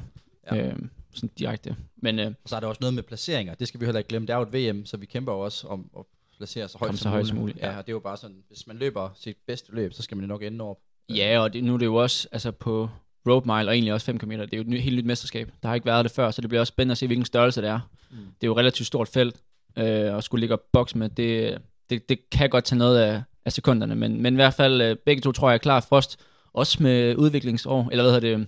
Ja. 0.57 0.57
Øhm, 0.69 0.91
sådan 1.15 1.31
direkte. 1.39 1.77
Men 1.97 2.19
øh, 2.19 2.27
Og 2.27 2.49
så 2.49 2.57
er 2.57 2.61
der 2.61 2.67
også 2.67 2.79
noget 2.81 2.95
med 2.95 3.03
placeringer. 3.03 3.55
Det 3.55 3.69
skal 3.69 3.81
vi 3.81 3.85
heller 3.85 3.99
ikke 3.99 4.09
glemme. 4.09 4.27
Det 4.27 4.33
er 4.33 4.37
jo 4.37 4.43
et 4.43 4.53
VM, 4.75 4.87
så 4.87 4.97
vi 4.97 5.07
kæmper 5.07 5.33
jo 5.33 5.41
også 5.41 5.67
om 5.67 5.91
at 5.99 6.05
placere 6.37 6.69
så 6.69 6.79
højt, 6.79 6.99
så 6.99 7.09
højt 7.09 7.27
som 7.27 7.37
muligt, 7.37 7.59
Ja. 7.59 7.71
ja. 7.71 7.79
og 7.79 7.87
det 7.87 7.93
er 7.93 7.95
jo 7.95 8.01
bare 8.01 8.17
sådan, 8.17 8.37
hvis 8.49 8.67
man 8.67 8.77
løber 8.77 9.11
sit 9.17 9.37
bedste 9.47 9.73
løb, 9.73 9.93
så 9.93 10.03
skal 10.03 10.17
man 10.17 10.25
jo 10.25 10.29
nok 10.29 10.43
ende 10.43 10.65
op. 10.65 10.77
ja, 11.09 11.39
og 11.41 11.53
det, 11.53 11.65
nu 11.65 11.75
er 11.75 11.79
det 11.79 11.87
jo 11.87 11.95
også 11.95 12.29
altså 12.33 12.51
på 12.51 12.89
road 13.33 13.43
mile, 13.45 13.71
og 13.71 13.75
egentlig 13.75 13.93
også 13.93 14.07
5 14.07 14.19
km, 14.19 14.31
det 14.31 14.53
er 14.53 14.57
jo 14.57 14.61
et 14.61 14.69
ny, 14.69 14.81
helt 14.81 14.97
nyt 14.97 15.05
mesterskab. 15.05 15.53
Der 15.63 15.69
har 15.69 15.75
ikke 15.75 15.87
været 15.87 16.05
det 16.05 16.13
før, 16.13 16.31
så 16.31 16.41
det 16.41 16.49
bliver 16.49 16.61
også 16.61 16.71
spændende 16.71 16.93
at 16.93 16.99
se, 16.99 17.07
hvilken 17.07 17.27
størrelse 17.27 17.63
det 17.63 17.69
er. 17.69 17.81
Mm. 18.11 18.17
Det 18.17 18.43
er 18.43 18.47
jo 18.47 18.53
et 18.53 18.59
relativt 18.59 18.87
stort 18.87 19.09
felt, 19.09 19.37
øh, 19.77 20.15
og 20.15 20.23
skulle 20.23 20.41
ligge 20.41 20.55
og 20.55 20.61
bokse 20.73 20.99
med, 20.99 21.09
det, 21.09 21.59
det, 21.91 22.09
det 22.09 22.31
kan 22.31 22.51
godt 22.51 22.65
tage 22.65 22.79
noget 22.79 22.99
af, 22.99 23.23
af 23.45 23.53
sekunderne, 23.53 23.95
men, 23.95 24.23
men 24.23 24.35
i 24.35 24.37
hvert 24.37 24.55
fald, 24.55 24.81
øh, 24.81 24.97
begge 24.97 25.23
to 25.23 25.33
tror 25.33 25.49
jeg 25.49 25.55
er 25.55 25.59
klar. 25.59 25.81
Frost, 25.81 26.21
også 26.53 26.83
med 26.83 27.17
udviklingsår, 27.17 27.89
eller 27.91 28.05
hvad 28.05 28.21
hedder 28.21 28.37
det, 28.37 28.47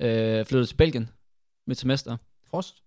øh, 0.00 0.46
flyttet 0.46 0.68
til 0.68 0.76
Belgien 0.76 1.10
med 1.66 1.74
semester. 1.74 2.16
Frost? 2.50 2.82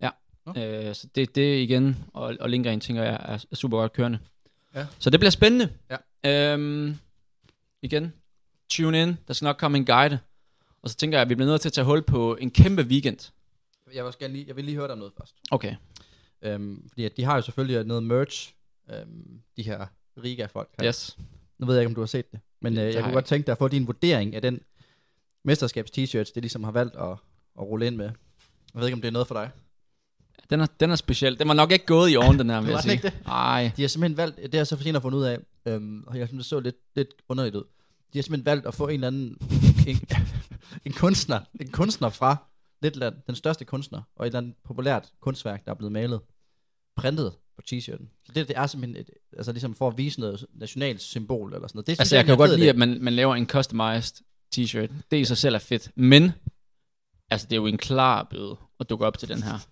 Øh, 0.58 0.96
så 0.96 1.08
det, 1.16 1.36
det 1.36 1.62
igen, 1.62 2.06
og, 2.14 2.36
og 2.40 2.50
Lindgren 2.50 2.80
tænker 2.80 3.04
jeg 3.04 3.14
er, 3.14 3.46
er 3.52 3.56
super 3.56 3.78
godt 3.78 3.94
kørende. 3.94 4.20
Ja. 4.76 4.86
Så 5.00 5.10
det 5.10 5.20
bliver 5.20 5.32
spændende. 5.32 5.70
Ja. 6.24 6.54
Øhm, 6.54 6.96
igen, 7.82 8.14
tune 8.70 9.02
in, 9.02 9.18
der 9.28 9.34
skal 9.34 9.46
nok 9.46 9.58
komme 9.58 9.78
en 9.78 9.86
guide. 9.86 10.20
Og 10.82 10.90
så 10.90 10.96
tænker 10.96 11.18
jeg, 11.18 11.22
at 11.22 11.30
vi 11.30 11.36
bliver 11.36 11.50
nødt 11.50 11.62
til 11.62 11.70
at 11.70 11.74
tage 11.74 11.86
hul 11.86 12.02
på 12.02 12.36
en 12.36 12.52
kæmpe 12.52 12.82
weekend. 12.84 13.32
Jeg 13.94 14.04
vil, 14.04 14.08
også 14.08 14.20
gerne 14.20 14.34
lige, 14.34 14.46
jeg 14.48 14.56
vil 14.56 14.66
lige 14.66 14.76
høre 14.76 14.86
dig 14.88 14.92
om 14.94 14.98
noget 14.98 15.14
først. 15.18 15.36
Okay. 15.52 15.76
Øhm, 16.42 16.90
fordi 16.90 17.04
at 17.06 17.18
de 17.18 17.24
har 17.24 17.36
jo 17.36 17.42
selvfølgelig 17.42 17.84
noget 17.84 18.04
merch 18.04 18.54
øhm, 18.94 19.42
de 19.58 19.64
her 19.64 19.86
Riga-folk. 20.24 20.70
her. 20.80 20.88
Yes. 20.88 21.18
Nu 21.60 21.66
ved 21.66 21.76
jeg 21.76 21.82
ikke, 21.82 21.90
om 21.90 21.96
du 21.96 22.02
har 22.02 22.06
set 22.06 22.32
det, 22.32 22.40
men 22.62 22.78
øh, 22.78 22.94
jeg 22.94 23.04
kunne 23.04 23.14
godt 23.14 23.26
tænke 23.26 23.46
dig 23.46 23.52
at 23.52 23.58
få 23.58 23.68
din 23.68 23.88
vurdering 23.88 24.36
af 24.36 24.42
den 24.42 24.60
mesterskabs-t-shirts, 25.44 26.32
det 26.36 26.38
ligesom 26.38 26.64
har 26.64 26.72
valgt 26.72 26.96
at, 26.96 27.12
at 27.12 27.18
rulle 27.62 27.88
ind 27.88 27.96
med. 27.96 28.06
Jeg 28.74 28.80
ved 28.82 28.88
ikke, 28.88 28.94
om 28.96 29.02
det 29.02 29.08
er 29.08 29.12
noget 29.12 29.28
for 29.28 29.36
dig. 29.36 29.50
Den 30.50 30.60
er, 30.62 30.66
den 30.80 30.92
er 30.92 30.96
speciel. 30.96 31.40
Den 31.40 31.48
var 31.48 31.54
nok 31.54 31.72
ikke 31.72 31.86
gået 31.86 32.12
i 32.12 32.16
oven, 32.16 32.40
den 32.40 32.50
her, 32.50 32.62
vil 32.62 32.70
jeg 32.72 32.82
sige. 32.82 32.92
ikke 32.92 33.04
det? 33.04 33.14
Nej. 33.26 33.72
De 33.78 33.82
har 33.82 33.90
simpelthen 33.90 34.18
valgt, 34.18 34.36
det 34.38 34.54
har 34.54 34.60
jeg 34.60 34.68
så 34.68 34.78
for 34.78 34.96
at 34.96 35.02
fundet 35.02 35.20
ud 35.20 35.24
af, 35.24 35.40
øhm, 35.66 36.04
og 36.08 36.20
jeg 36.20 36.28
synes, 36.28 36.44
det 36.46 36.50
så 36.50 36.60
lidt, 36.60 36.76
lidt 36.96 37.10
underligt 37.30 37.56
ud. 37.56 37.64
De 38.14 38.18
har 38.18 38.24
simpelthen 38.24 38.46
valgt 38.46 38.66
at 38.68 38.74
få 38.74 38.88
en 38.88 38.94
eller 38.94 39.08
anden, 39.08 39.38
en, 39.92 40.08
en 40.86 40.94
kunstner, 40.94 41.40
en 41.62 41.72
kunstner 41.72 42.10
fra 42.10 42.38
Letland, 42.82 43.16
den 43.28 43.36
største 43.36 43.66
kunstner, 43.66 44.02
og 44.16 44.26
et 44.26 44.28
eller 44.28 44.38
andet 44.38 44.56
populært 44.64 45.12
kunstværk, 45.22 45.66
der 45.66 45.72
er 45.72 45.76
blevet 45.76 45.92
malet, 45.92 46.22
printet 46.96 47.34
på 47.56 47.62
t-shirten. 47.72 48.24
Så 48.26 48.32
det, 48.36 48.48
det 48.48 48.58
er 48.58 48.68
simpelthen 48.68 49.02
et, 49.02 49.10
altså 49.38 49.52
ligesom 49.52 49.76
for 49.76 49.88
at 49.88 49.98
vise 49.98 50.20
noget 50.20 50.46
nationalt 50.54 51.02
symbol 51.02 51.54
eller 51.54 51.68
sådan 51.68 51.78
noget. 51.78 51.88
Det 51.88 52.00
Altså, 52.00 52.16
jeg 52.16 52.26
kan 52.26 52.32
egentlig 52.34 52.44
er 52.44 52.48
godt 52.48 52.60
lide, 52.60 52.68
det. 52.68 52.74
at 52.74 52.78
man, 52.78 53.04
man 53.04 53.14
laver 53.14 53.36
en 53.36 53.48
customized 53.48 54.24
t-shirt. 54.56 54.94
Det 55.12 55.18
i 55.18 55.26
sig 55.26 55.38
selv 55.38 55.56
er 55.56 55.60
fedt. 55.60 55.92
Men, 55.96 56.32
altså, 57.30 57.48
det 57.48 57.54
er 57.54 57.58
jo 57.58 57.66
en 57.66 57.78
klar 57.78 58.28
bøde 58.32 58.58
at 58.80 58.90
dukke 58.90 59.06
op 59.06 59.18
til 59.18 59.30
den 59.30 59.44
her. 59.44 59.68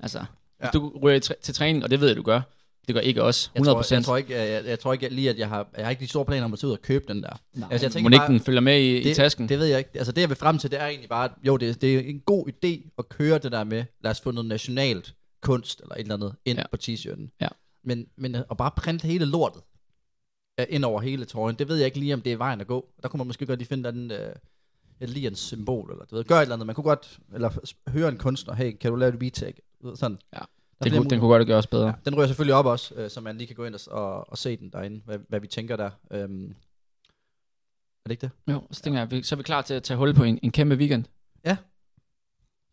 Altså, 0.00 0.18
ja. 0.18 0.24
Ja. 0.66 0.70
du 0.70 0.98
ryger 1.02 1.18
til 1.18 1.54
træning, 1.54 1.84
og 1.84 1.90
det 1.90 2.00
ved 2.00 2.08
jeg, 2.08 2.16
du 2.16 2.22
gør. 2.22 2.40
Det 2.88 2.94
gør 2.94 3.00
ikke 3.00 3.22
os. 3.22 3.52
100%. 3.58 3.58
Jeg 3.58 3.64
tror, 3.64 3.94
jeg, 3.94 4.04
tror 4.04 4.16
ikke, 4.16 4.34
jeg, 4.34 4.48
jeg, 4.50 4.64
jeg 4.64 4.78
tror 4.80 4.92
ikke 4.92 5.08
lige, 5.08 5.30
at 5.30 5.38
jeg 5.38 5.48
har, 5.48 5.68
jeg 5.76 5.84
har 5.86 5.90
ikke 5.90 6.00
de 6.00 6.08
store 6.08 6.24
planer 6.24 6.44
om 6.44 6.52
at 6.52 6.58
tage 6.58 6.68
ud 6.68 6.72
og 6.72 6.82
købe 6.82 7.04
den 7.08 7.22
der. 7.22 7.40
Nej, 7.54 7.68
Altså, 7.70 7.84
jeg 7.86 7.92
tænker 7.92 8.10
ikke 8.10 8.18
bare- 8.18 8.28
den 8.32 8.40
følger 8.40 8.60
med 8.60 8.80
i, 8.80 8.96
i 8.98 9.04
det, 9.04 9.16
tasken? 9.16 9.48
Det 9.48 9.58
ved 9.58 9.66
jeg 9.66 9.78
ikke. 9.78 9.90
Altså 9.94 10.12
det, 10.12 10.20
jeg 10.20 10.28
vil 10.28 10.36
frem 10.36 10.58
til, 10.58 10.70
det 10.70 10.80
er 10.80 10.86
egentlig 10.86 11.08
bare, 11.08 11.24
at 11.24 11.30
jo, 11.46 11.56
det, 11.56 11.80
det 11.82 11.94
er 11.94 12.00
en 12.00 12.20
god 12.20 12.48
idé 12.48 12.90
at 12.98 13.08
køre 13.08 13.38
det 13.38 13.52
der 13.52 13.64
med, 13.64 13.84
lad 14.04 14.10
os 14.10 14.20
få 14.20 14.30
noget 14.30 14.48
nationalt 14.48 15.14
kunst 15.42 15.80
eller 15.80 15.94
et 15.94 16.00
eller 16.00 16.14
andet 16.14 16.34
ind 16.44 16.58
Ja. 16.58 16.64
på 16.72 16.76
t-shirten. 16.82 17.36
Ja. 17.40 17.48
Men, 17.84 18.06
men 18.16 18.34
at 18.34 18.44
bare 18.58 18.70
printe 18.76 19.06
hele 19.08 19.24
lortet 19.24 19.62
ind 20.68 20.84
over 20.84 21.00
hele 21.00 21.24
trøjen, 21.24 21.56
det 21.56 21.68
ved 21.68 21.76
jeg 21.76 21.86
ikke 21.86 21.98
lige, 21.98 22.14
om 22.14 22.20
det 22.20 22.32
er 22.32 22.36
vejen 22.36 22.60
at 22.60 22.66
gå. 22.66 22.88
Der 23.02 23.08
kunne 23.08 23.18
man 23.18 23.26
måske 23.26 23.46
godt 23.46 23.58
lige 23.58 23.68
finde 23.68 23.92
den 23.92 24.10
øh, 24.10 24.32
et 25.00 25.10
ligens 25.10 25.38
symbol, 25.38 25.90
eller 25.90 26.04
du 26.04 26.16
ved, 26.16 26.24
gøre 26.24 26.38
et 26.38 26.42
eller 26.42 26.54
andet. 26.54 26.66
Man 26.66 26.74
kunne 26.74 26.84
godt, 26.84 27.18
eller 27.34 27.50
høre 27.90 28.08
en 28.08 28.16
kunstner, 28.18 28.54
hey, 28.54 28.76
kan 28.80 28.90
du 28.90 28.96
lave 28.96 29.14
et 29.14 29.20
ved, 29.20 29.96
Sådan. 29.96 30.18
Ja. 30.34 30.38
Den, 30.84 30.92
kunne, 30.92 31.10
den 31.10 31.20
kunne 31.20 31.28
godt 31.30 31.46
gøres 31.46 31.66
bedre. 31.66 31.86
Ja, 31.86 31.92
den 32.04 32.14
ryger 32.16 32.26
selvfølgelig 32.26 32.54
op 32.54 32.66
også, 32.66 32.94
øh, 32.94 33.10
så 33.10 33.20
man 33.20 33.38
lige 33.38 33.46
kan 33.46 33.56
gå 33.56 33.64
ind 33.64 33.74
og, 33.74 33.80
og, 33.90 34.30
og 34.30 34.38
se 34.38 34.56
den 34.56 34.70
derinde, 34.70 35.02
hvad, 35.04 35.18
hvad 35.28 35.40
vi 35.40 35.46
tænker 35.46 35.76
der. 35.76 35.90
Øhm, 36.10 36.50
er 38.04 38.08
det 38.08 38.10
ikke 38.10 38.20
det? 38.20 38.30
Jo, 38.52 38.62
så 38.70 38.82
tænker 38.82 39.00
jeg, 39.00 39.10
vi- 39.10 39.22
så 39.22 39.34
er 39.34 39.36
vi 39.36 39.42
klar 39.42 39.62
til 39.62 39.74
at 39.74 39.82
tage 39.82 39.96
hul 39.98 40.14
på 40.14 40.24
en, 40.24 40.38
en 40.42 40.52
kæmpe 40.52 40.74
weekend. 40.74 41.04
Ja. 41.44 41.56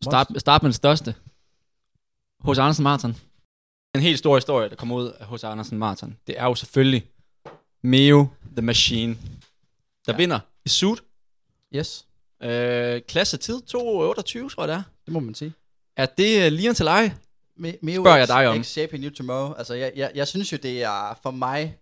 Start, 0.02 0.26
start 0.36 0.62
med 0.62 0.68
det 0.68 0.76
største. 0.76 1.14
Hos 2.40 2.58
Andersen 2.58 2.82
Martin. 2.82 3.10
En 3.94 4.00
helt 4.00 4.18
stor 4.18 4.36
historie, 4.36 4.68
der 4.68 4.76
kommer 4.76 4.96
ud 4.96 5.08
af 5.10 5.26
hos 5.26 5.44
Andersen 5.44 5.78
Martin, 5.78 6.16
det 6.26 6.38
er 6.40 6.44
jo 6.44 6.54
selvfølgelig 6.54 7.10
Meo 7.82 8.26
The 8.56 8.62
Machine, 8.62 9.14
der 9.14 9.20
ja. 10.08 10.12
Ja. 10.12 10.16
vinder 10.16 10.40
i 10.64 10.68
suit. 10.68 11.02
Yes, 11.74 12.06
Øh, 12.42 13.02
klasse 13.08 13.36
tid 13.36 13.56
2.28, 13.56 13.68
tror 13.74 14.62
jeg 14.62 14.68
det 14.68 14.74
er. 14.74 14.82
det 15.04 15.12
må 15.12 15.20
man 15.20 15.34
sige. 15.34 15.52
Er 15.96 16.06
det 16.06 16.46
uh, 16.46 16.52
lige 16.52 16.74
til 16.74 16.84
leje? 16.84 17.18
Me- 17.56 17.78
Meo 17.82 18.02
Spørger 18.02 18.18
jeg 18.18 18.28
dig 18.28 18.48
om. 18.48 18.62
X 18.62 18.66
Shaping 18.66 19.04
You 19.04 19.10
Tomorrow. 19.14 19.52
Altså, 19.54 19.74
jeg, 19.74 19.92
jeg, 19.96 20.10
jeg 20.14 20.28
synes 20.28 20.52
jo, 20.52 20.56
det 20.62 20.82
er 20.82 21.18
for 21.22 21.30
mig, 21.30 21.78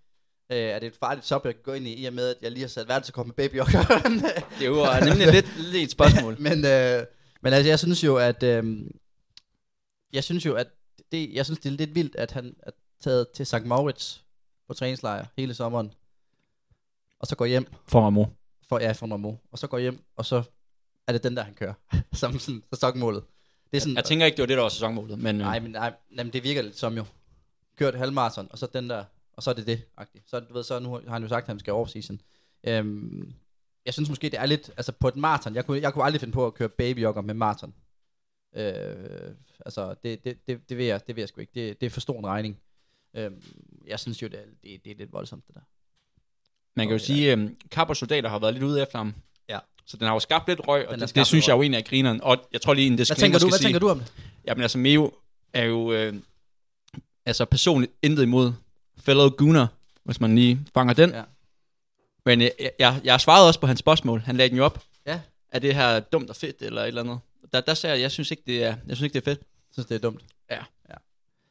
øh, 0.53 0.57
er 0.59 0.79
det 0.79 0.87
et 0.87 0.97
farligt 0.97 1.31
jeg 1.31 1.43
kan 1.43 1.55
gå 1.65 1.73
ind 1.73 1.87
i, 1.87 2.03
i 2.03 2.05
og 2.07 2.13
med, 2.13 2.29
at 2.29 2.37
jeg 2.43 2.51
lige 2.51 2.61
har 2.63 2.69
sat 2.69 2.89
værelsekort 2.89 3.27
med 3.27 3.35
baby 3.35 3.61
og 3.61 3.67
Det 4.59 4.61
er 4.61 4.65
jo 4.67 4.81
uh, 4.83 5.01
nemlig 5.09 5.27
lidt, 5.33 5.59
lidt 5.59 5.85
et 5.85 5.91
spørgsmål. 5.91 6.37
men, 6.41 6.53
øh, 6.67 7.05
men 7.43 7.53
altså, 7.53 7.69
jeg 7.69 7.79
synes 7.79 8.05
jo, 8.05 8.17
at, 8.17 8.43
øh, 8.43 8.91
jeg 10.13 10.25
synes 10.25 10.47
jo, 10.47 10.55
at 10.55 10.67
det, 11.13 11.33
jeg 11.35 11.45
synes, 11.45 11.59
det 11.61 11.73
er 11.73 11.77
lidt 11.77 11.95
vildt, 11.95 12.17
at 12.17 12.31
han 12.31 12.55
er 12.63 12.71
taget 13.03 13.27
til 13.35 13.47
St. 13.47 13.65
Moritz 13.65 14.19
på 14.69 14.75
træningslejr 14.75 15.27
hele 15.39 15.55
sommeren, 15.55 15.93
og 17.21 17.27
så 17.27 17.37
går 17.37 17.47
hjem, 17.47 17.67
For 17.89 18.01
Ramo. 18.01 18.25
for, 18.69 18.79
ja, 18.81 18.93
for 18.93 19.07
Normo, 19.07 19.35
og 19.53 19.59
så 19.59 19.67
går 19.67 19.79
hjem, 19.79 20.05
og 20.17 20.27
så 20.27 20.43
er 21.07 21.13
det 21.13 21.23
den 21.23 21.37
der, 21.37 21.43
han 21.43 21.55
kører, 21.55 21.75
som 22.13 22.39
sådan 22.39 22.63
sæsonmålet. 22.75 23.23
Det 23.73 23.77
er 23.79 23.81
sådan, 23.81 23.97
Jeg 23.97 24.05
tænker 24.05 24.27
ikke, 24.27 24.37
det 24.37 24.43
var 24.43 24.47
det, 24.47 24.57
der 24.57 24.63
var 24.63 24.69
sæsonmålet, 24.69 25.19
men 25.19 25.37
øh, 25.37 25.47
Nej, 25.47 25.61
men, 25.61 25.71
nej, 25.71 25.95
men 26.11 26.33
det 26.33 26.45
virker 26.45 26.63
lidt 26.63 26.79
som 26.79 26.97
jo. 26.97 27.05
Kørt 27.77 27.95
halvmarathon, 27.95 28.49
og 28.51 28.59
så 28.59 28.67
den 28.73 28.91
der, 28.91 29.05
og 29.33 29.43
så 29.43 29.51
er 29.51 29.55
det 29.55 29.67
det, 29.67 29.83
-agtigt. 30.01 30.23
Så, 30.27 30.41
du 30.41 30.55
ved, 30.55 30.63
så 30.63 30.79
nu 30.79 30.91
har 30.93 31.13
han 31.13 31.23
jo 31.23 31.29
sagt, 31.29 31.45
at 31.45 31.49
han 31.49 31.59
skal 31.59 31.73
off-season. 31.73 32.17
Øhm, 32.65 33.33
jeg 33.87 33.95
synes 33.95 34.09
måske, 34.09 34.29
det 34.31 34.39
er 34.39 34.47
lidt, 34.47 34.71
altså 34.77 34.93
på 34.93 35.09
et 35.09 35.17
maraton, 35.17 35.55
jeg 35.55 35.67
kunne, 35.67 35.81
jeg 35.81 35.93
kunne 35.93 36.05
aldrig 36.05 36.21
finde 36.21 36.33
på 36.33 36.47
at 36.47 36.55
køre 36.55 36.69
babyjogger 36.69 37.23
med 37.23 37.35
maraton. 37.35 37.75
Øh, 38.57 39.35
altså, 39.67 39.95
det, 40.03 40.25
det, 40.25 40.39
det, 40.49 40.69
det, 40.69 40.77
vil 40.79 40.87
jeg, 40.87 41.07
det 41.07 41.17
vil 41.17 41.23
jeg 41.23 41.29
sgu 41.29 41.41
ikke. 41.41 41.53
Det, 41.55 41.81
det 41.81 41.87
er 41.87 41.91
for 41.91 42.01
stor 42.01 42.19
en 42.19 42.27
regning. 42.27 42.59
Øhm, 43.15 43.43
jeg 43.87 44.01
synes 44.01 44.23
jo, 44.23 44.29
det 44.29 44.39
er, 44.39 44.45
det, 44.63 44.85
det 44.85 44.91
er 44.93 44.97
lidt 44.97 45.13
voldsomt, 45.13 45.47
det 45.47 45.55
der. 45.55 45.61
man 46.75 46.87
kan 46.87 46.91
jo 46.91 46.95
Okay, 46.95 47.05
sige, 47.05 47.33
at 47.33 47.39
Kap 47.71 47.89
og 47.89 47.97
Soldater 47.97 48.29
har 48.29 48.39
været 48.39 48.55
lidt 48.55 48.65
ude 48.65 48.83
efter 48.83 48.99
ham. 48.99 49.15
Så 49.87 49.97
den 49.97 50.07
har 50.07 50.15
jo 50.15 50.21
skabt 50.21 50.49
lidt 50.49 50.61
røg, 50.69 50.89
og 50.89 51.01
det, 51.01 51.15
det, 51.15 51.27
synes 51.27 51.49
jeg 51.49 51.55
jo 51.55 51.63
egentlig 51.63 51.79
er 51.79 51.83
grineren. 51.83 52.21
Og 52.23 52.49
jeg 52.53 52.61
tror 52.61 52.75
lige, 52.75 52.87
en 52.87 52.93
Hvad 52.95 52.99
disclaimer 52.99 53.21
tænker 53.21 53.39
du, 53.39 53.43
skal 53.43 53.51
hvad 53.51 53.59
sige, 53.59 53.67
tænker 53.67 53.79
du 53.79 53.89
om 53.89 53.99
det? 53.99 54.13
Jamen 54.47 54.63
altså, 54.63 54.79
Meo 54.79 55.13
er 55.53 55.65
jo 55.65 55.93
øh, 55.93 56.15
altså 57.27 57.45
personligt 57.45 57.93
intet 58.03 58.23
imod 58.23 58.53
fellow 58.99 59.29
Gunnar, 59.29 59.69
hvis 60.05 60.21
man 60.21 60.35
lige 60.35 60.61
fanger 60.75 60.95
den. 60.95 61.11
Ja. 61.11 61.23
Men 62.27 62.41
jeg, 62.41 62.53
jeg, 62.79 63.01
jeg 63.05 63.21
svarede 63.21 63.49
også 63.49 63.61
på 63.61 63.67
hans 63.67 63.79
spørgsmål. 63.79 64.21
Han 64.21 64.37
lagde 64.37 64.49
den 64.49 64.57
jo 64.57 64.65
op. 64.65 64.83
Ja. 65.07 65.21
Er 65.51 65.59
det 65.59 65.75
her 65.75 66.01
dumt 66.01 66.31
og 66.31 66.37
fedt, 66.37 66.63
eller 66.63 66.83
et 66.83 66.89
eller 66.89 67.03
andet? 67.03 67.19
Der, 67.53 67.61
der 67.61 67.75
sagde 67.75 67.95
jeg, 67.95 68.03
jeg 68.03 68.11
synes 68.11 68.31
ikke, 68.31 68.43
det 68.47 68.65
er, 68.65 68.77
jeg 68.87 68.97
synes 68.97 69.01
ikke, 69.01 69.15
det 69.15 69.21
er 69.21 69.31
fedt. 69.31 69.39
Jeg 69.41 69.73
synes, 69.73 69.87
det 69.87 69.95
er 69.95 69.99
dumt. 69.99 70.21
Ja. 70.51 70.55
ja. 70.55 70.61
Han 70.89 70.99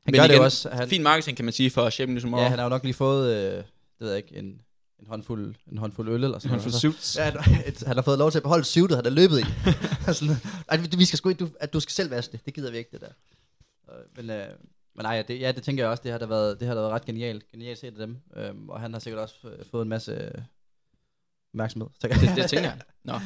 Men 0.06 0.13
gør 0.13 0.22
det 0.22 0.30
igen, 0.30 0.38
jo 0.38 0.44
også. 0.44 0.70
Han, 0.70 0.89
Fin 0.89 1.04
marketing, 1.04 1.38
kan 1.38 1.46
man 1.46 1.54
sige, 1.54 1.70
for 1.70 1.89
Shaping 1.89 2.13
News 2.13 2.41
ja, 2.41 2.48
han 2.48 2.60
har 2.60 2.65
jo 2.65 2.70
nok 2.70 2.84
lige 2.84 2.94
fået, 2.94 3.36
øh, 3.36 3.56
det 3.56 3.65
ved 4.00 4.10
jeg 4.10 4.17
ikke, 4.17 4.36
en, 4.36 4.62
en 5.02 5.08
håndfuld, 5.08 5.56
en 5.72 5.78
håndfuld 5.78 6.10
øl 6.10 6.24
eller 6.24 6.40
sådan 6.40 6.58
noget. 6.58 6.64
får 6.64 6.80
suits. 6.80 7.18
Ja, 7.18 7.28
et- 7.68 7.84
han 7.88 7.96
har 7.96 8.02
fået 8.02 8.18
lov 8.20 8.32
til 8.32 8.40
at 8.40 8.44
beholde 8.44 8.64
suitet, 8.64 8.96
han 8.96 9.06
er 9.06 9.10
løbet 9.10 9.40
i. 9.40 9.44
sådan, 10.14 10.36
Ej, 10.70 10.78
vi 10.98 11.06
skal 11.06 11.18
sgu 11.18 11.30
ikke, 11.30 11.40
du, 11.46 11.50
at 11.60 11.74
du 11.74 11.80
skal 11.80 11.92
selv 11.94 12.10
vaske 12.12 12.32
det. 12.32 12.46
Det 12.46 12.54
gider 12.54 12.72
vi 12.72 12.78
ikke, 12.78 12.90
det 12.92 13.02
der. 13.02 13.08
Øh, 13.90 14.04
Men, 14.18 14.30
øh, 14.30 14.48
men 14.96 15.04
nej, 15.04 15.16
ja, 15.16 15.22
det, 15.22 15.40
ja, 15.40 15.52
det 15.52 15.64
tænker 15.64 15.84
jeg 15.84 15.92
også, 15.92 16.04
det 16.04 16.12
har 16.12 16.20
da 16.20 16.26
været, 16.26 16.60
det 16.60 16.68
har 16.68 16.76
da 16.76 16.82
været 16.82 16.94
ret 16.94 17.06
genialt. 17.06 17.52
Genialt 17.52 17.80
set 17.80 17.88
af 17.88 18.08
dem. 18.08 18.18
Øhm, 18.36 18.70
og 18.70 18.80
han 18.80 18.94
har 18.94 19.00
sikkert 19.00 19.22
også 19.22 19.36
øh, 19.44 19.66
fået 19.72 19.82
en 19.82 19.90
masse 19.90 20.12
øh, 20.12 20.42
opmærksomhed. 21.54 21.90
Så- 22.02 22.08
Det, 22.08 22.36
det 22.36 22.50
tænker 22.50 22.70
jeg. 22.70 22.80
Nå. 23.04 23.14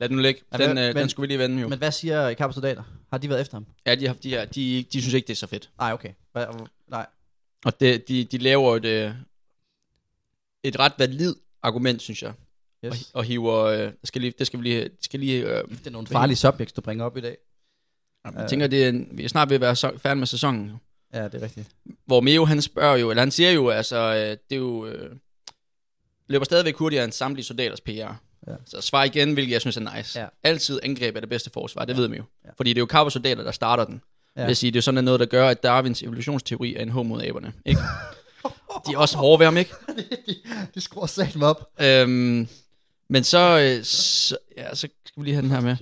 Lad 0.00 0.08
den 0.08 0.16
nu 0.16 0.22
ligge. 0.22 0.40
Ja, 0.52 0.58
Den, 0.58 0.68
men- 0.74 0.78
øh, 0.84 0.94
den 0.94 1.08
skulle 1.08 1.24
vi 1.28 1.32
lige 1.32 1.38
vende 1.38 1.62
jo. 1.62 1.68
Men 1.68 1.78
hvad 1.78 1.92
siger 1.92 2.50
soldater? 2.52 2.82
Har 3.10 3.18
de 3.18 3.28
været 3.28 3.40
efter 3.40 3.54
ham? 3.56 3.66
Ja, 3.86 3.94
de, 3.94 4.06
har, 4.06 4.14
de, 4.14 4.34
har, 4.34 4.44
de, 4.44 4.84
de 4.92 5.00
synes 5.02 5.14
ikke, 5.14 5.26
det 5.26 5.32
er 5.32 5.36
så 5.36 5.46
fedt. 5.46 5.70
Nej, 5.78 5.92
okay. 5.92 6.12
Hvad, 6.32 6.46
nej. 6.88 7.06
Og 7.64 7.80
det, 7.80 8.08
de, 8.08 8.24
de 8.24 8.38
laver 8.38 8.76
et, 8.76 8.84
øh, 8.84 9.10
et 10.68 10.78
ret 10.78 10.92
valid 10.98 11.34
argument, 11.62 12.02
synes 12.02 12.22
jeg. 12.22 12.30
Og, 12.30 12.36
Yes. 12.86 13.10
og 13.14 13.24
hiver, 13.24 13.54
øh, 13.64 13.92
skal 14.04 14.20
lige, 14.20 14.32
det 14.38 14.46
skal 14.46 14.58
vi 14.60 14.64
lige, 14.64 14.90
skal 15.00 15.20
lige 15.20 15.42
øh, 15.42 15.64
Det 15.70 15.86
er 15.86 15.90
nogle 15.90 16.06
farlige 16.06 16.36
subjects, 16.36 16.72
du 16.72 16.80
bringer 16.80 17.04
op 17.04 17.16
i 17.16 17.20
dag. 17.20 17.36
jeg 18.24 18.46
tænker, 18.48 18.66
det 18.66 18.84
er, 18.84 18.88
en, 18.88 19.08
vi 19.12 19.24
er 19.24 19.28
snart 19.28 19.48
ved 19.48 19.54
at 19.54 19.60
være 19.60 19.76
så, 19.76 19.92
færdige 19.98 20.18
med 20.18 20.26
sæsonen. 20.26 20.72
Ja, 21.14 21.24
det 21.24 21.34
er 21.34 21.42
rigtigt. 21.42 21.68
Hvor 22.06 22.20
Meo, 22.20 22.44
han 22.44 22.62
spørger 22.62 22.96
jo, 22.96 23.10
eller 23.10 23.22
han 23.22 23.30
siger 23.30 23.50
jo, 23.50 23.68
altså, 23.70 23.96
øh, 23.96 24.20
det 24.30 24.38
er 24.50 24.56
jo, 24.56 24.86
øh, 24.86 25.16
løber 26.28 26.44
stadigvæk 26.44 26.76
hurtigere 26.76 27.04
end 27.04 27.12
samtlige 27.12 27.44
soldaters 27.44 27.80
PR. 27.80 27.90
Ja. 27.90 28.12
Så 28.66 28.80
svar 28.80 29.04
igen, 29.04 29.32
hvilket 29.32 29.52
jeg 29.52 29.60
synes 29.60 29.76
er 29.76 29.96
nice. 29.96 30.20
Ja. 30.20 30.26
Altid 30.42 30.80
angreb 30.82 31.16
er 31.16 31.20
det 31.20 31.28
bedste 31.28 31.50
forsvar, 31.50 31.84
det 31.84 31.94
Ja. 31.94 32.00
ved 32.00 32.08
man 32.08 32.18
jo. 32.18 32.24
Ja. 32.44 32.50
Fordi 32.56 32.70
det 32.70 32.76
er 32.78 32.82
jo 32.82 32.86
Carver 32.86 33.10
soldater, 33.10 33.44
der 33.44 33.52
starter 33.52 33.84
den. 33.84 34.00
Ja. 34.36 34.40
Jeg 34.40 34.48
vil 34.48 34.56
sige, 34.56 34.70
det 34.70 34.78
er 34.78 34.82
sådan 34.82 35.04
noget, 35.04 35.20
der 35.20 35.26
gør, 35.26 35.48
at 35.48 35.62
Darwins 35.62 36.02
evolutionsteori 36.02 36.74
er 36.74 36.82
en 36.82 36.88
håb 36.88 37.06
mod 37.06 37.22
aberne. 37.22 37.52
Ikke? 37.66 37.80
De 38.86 38.92
er 38.94 38.98
også 38.98 39.16
hårde 39.16 39.38
ved 39.38 39.46
ham, 39.46 39.56
ikke? 39.56 39.70
de, 40.26 40.34
de 40.74 40.80
skruer 40.80 41.06
sat 41.06 41.36
mig 41.36 41.48
op. 41.48 41.70
Øhm, 41.80 42.48
men 43.08 43.24
så, 43.24 43.38
øh, 43.78 43.84
så, 43.84 44.38
ja, 44.56 44.74
så 44.74 44.76
skal 45.04 45.22
vi 45.22 45.24
lige 45.24 45.34
have 45.34 45.42
den 45.42 45.50
her 45.50 45.60
med. 45.60 45.76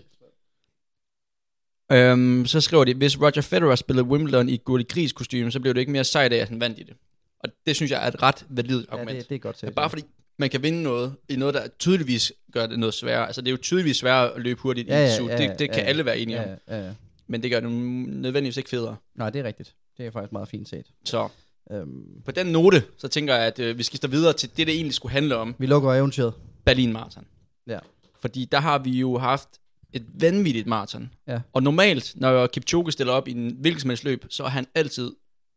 Øhm, 1.93 2.47
så 2.47 2.61
skriver 2.61 2.85
de, 2.85 2.95
hvis 2.95 3.21
Roger 3.21 3.41
Federer 3.41 3.75
spillede 3.77 4.07
Wimbledon 4.07 4.49
i 4.49 4.57
Gurli 4.57 4.85
Gris 4.89 5.13
kostume, 5.13 5.53
så 5.53 5.61
blev 5.61 5.75
det 5.75 5.81
ikke 5.81 5.93
mere 5.93 6.05
sejt 6.05 6.33
af, 6.33 6.37
at 6.37 6.49
han 6.49 6.61
vandt 6.61 6.79
i 6.79 6.83
det. 6.83 6.95
Og 7.39 7.49
det 7.67 7.77
synes 7.77 7.91
jeg 7.93 8.05
er 8.05 8.09
et 8.09 8.23
ret 8.23 8.47
validt 8.49 8.87
Ja, 8.89 8.93
argument. 8.95 9.19
det, 9.19 9.29
det 9.29 9.35
er 9.35 9.39
godt 9.39 9.59
set. 9.59 9.75
Bare 9.75 9.91
fordi 9.91 10.03
man 10.37 10.51
kan 10.51 10.63
vinde 10.63 10.83
noget 10.83 11.15
i 11.29 11.37
noget, 11.37 11.55
der 11.55 11.69
tydeligvis 11.79 12.33
gør 12.53 12.67
det 12.67 12.79
noget 12.79 12.95
sværere. 12.95 13.27
Altså 13.27 13.41
det 13.41 13.49
er 13.49 13.51
jo 13.51 13.57
tydeligvis 13.57 13.97
sværere 13.97 14.35
at 14.35 14.41
løbe 14.43 14.61
hurtigt 14.61 14.89
Ja, 14.89 14.99
i 14.99 15.01
ja, 15.03 15.07
et 15.11 15.17
suit. 15.17 15.31
ja, 15.31 15.37
det, 15.37 15.59
det 15.59 15.71
kan 15.71 15.83
ja, 15.83 15.89
alle 15.89 16.05
være 16.05 16.19
enige 16.19 16.41
ja, 16.43 16.53
om. 16.53 16.59
ja, 16.69 16.87
ja. 16.87 16.93
Men 17.27 17.43
det 17.43 17.51
gør 17.51 17.61
det 17.61 17.71
nødvendigvis 17.71 18.57
ikke 18.57 18.71
federe. 18.71 18.97
Nej, 19.15 19.31
det 19.31 19.39
er 19.41 19.45
rigtigt. 19.45 19.75
Det 19.99 20.07
er 20.07 20.11
faktisk 20.11 20.33
meget 20.33 20.49
fint 20.49 20.69
set. 20.69 20.87
Så 21.05 21.29
Øhm, 21.73 22.23
på 22.25 22.31
den 22.31 22.47
note, 22.47 22.85
så 22.99 23.09
tænker 23.09 23.35
jeg, 23.35 23.47
at 23.47 23.59
øh, 23.59 23.79
vi 23.79 23.83
skifter 23.83 24.09
videre 24.09 24.33
til 24.33 24.49
det, 24.57 24.67
det 24.67 24.75
egentlig 24.75 24.95
skulle 24.95 25.13
handle 25.13 25.37
om. 25.37 25.55
vi 25.59 25.67
lukker 25.67 25.93
eventyret. 25.93 26.35
Berlin 26.65 26.93
Marathon. 26.93 27.27
Ja. 27.67 27.79
Fordi 28.21 28.45
der 28.45 28.61
har 28.61 28.79
vi 28.79 28.91
jo 28.91 29.19
haft 29.19 29.49
et 29.93 30.07
vanvittigt 30.21 30.67
maraton. 30.67 31.11
Ja. 31.27 31.41
Og 31.53 31.63
normalt, 31.63 32.13
når 32.17 32.47
Kipchoge 32.47 32.93
stiller 32.93 33.13
op 33.13 33.29
i 33.29 33.31
en 33.33 33.57
hvilken 33.61 33.81
som 33.81 33.91
helst 33.91 34.05
løb, 34.05 34.25
så 34.29 34.45
er 34.45 34.49
han 34.49 34.67
altid 34.75 35.13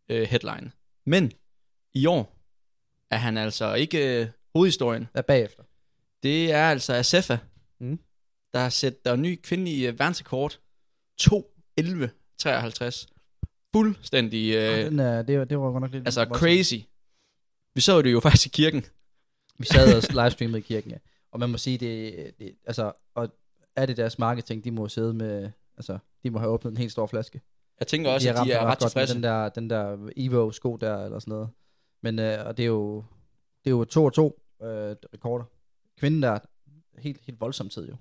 øh, 0.09 0.27
headline. 0.27 0.71
Men 1.05 1.31
i 1.93 2.05
år 2.05 2.37
er 3.11 3.17
han 3.17 3.37
altså 3.37 3.73
ikke 3.73 4.21
øh, 4.21 4.27
hovedhistorien. 4.55 5.07
Hvad 5.11 5.23
bagefter? 5.23 5.63
Det 6.23 6.51
er 6.51 6.69
altså 6.69 6.93
Asefa, 6.93 7.37
Mm. 7.79 7.99
der 8.53 8.59
har 8.59 8.69
sat 8.69 9.05
der 9.05 9.15
ny 9.15 9.39
kvindelig 9.43 9.85
øh, 9.85 9.99
verdensrekord. 9.99 10.59
2.11.53. 11.21 13.07
Fuldstændig, 13.75 14.55
Øh, 14.55 14.79
øh, 14.79 14.85
den 14.85 14.99
er, 14.99 15.21
det, 15.21 15.39
var, 15.39 15.45
det 15.45 15.59
var 15.59 15.71
godt 15.71 15.81
nok 15.81 15.91
lidt 15.91 16.07
altså 16.07 16.25
voldsomt. 16.25 16.39
crazy. 16.39 16.75
Vi 17.75 17.81
så 17.81 18.01
det 18.01 18.11
jo 18.11 18.19
faktisk 18.19 18.45
i 18.45 18.49
kirken. 18.49 18.85
Vi 19.59 19.65
sad 19.65 19.97
og 19.97 20.03
livestreamede 20.23 20.57
i 20.57 20.61
kirken, 20.61 20.91
ja. 20.91 20.97
Og 21.31 21.39
man 21.39 21.49
må 21.49 21.57
sige, 21.57 21.77
det, 21.77 22.31
det 22.39 22.55
altså, 22.65 22.91
og 23.15 23.29
er 23.75 23.85
det 23.85 23.97
deres 23.97 24.19
marketing, 24.19 24.63
de 24.63 24.71
må 24.71 24.87
sidde 24.87 25.13
med, 25.13 25.51
altså, 25.77 25.97
de 26.23 26.29
må 26.29 26.39
have 26.39 26.51
åbnet 26.51 26.71
en 26.71 26.77
helt 26.77 26.91
stor 26.91 27.07
flaske. 27.07 27.41
Jeg 27.79 27.87
tænker 27.87 28.11
også, 28.11 28.33
har 28.33 28.41
at 28.41 28.47
de 28.47 28.51
er 28.51 28.65
ret 28.65 28.77
tilfredse. 28.79 29.13
Den 29.13 29.23
der, 29.23 29.49
den 29.49 29.69
der 29.69 30.09
Evo-sko 30.17 30.75
der, 30.75 31.05
eller 31.05 31.19
sådan 31.19 31.31
noget. 31.31 31.49
Men, 32.03 32.19
øh, 32.19 32.45
og 32.45 32.57
det 32.57 32.63
er 32.63 32.67
jo, 32.67 33.03
det 33.63 33.69
er 33.69 33.75
jo 33.75 33.83
to 33.83 34.05
og 34.05 34.13
to 34.13 34.41
øh, 34.61 34.95
rekorder. 35.13 35.45
Kvinden 35.99 36.21
der, 36.23 36.39
helt, 36.97 37.21
helt 37.21 37.41
voldsom 37.41 37.69
tid 37.69 37.89
jo. 37.89 37.95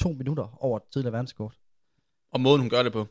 To 0.00 0.12
minutter 0.12 0.56
over 0.64 0.78
tidligere 0.92 1.12
verdenskort. 1.12 1.58
Og 2.32 2.40
måden, 2.40 2.60
hun 2.60 2.70
gør 2.70 2.82
det 2.82 2.92
på. 2.92 3.06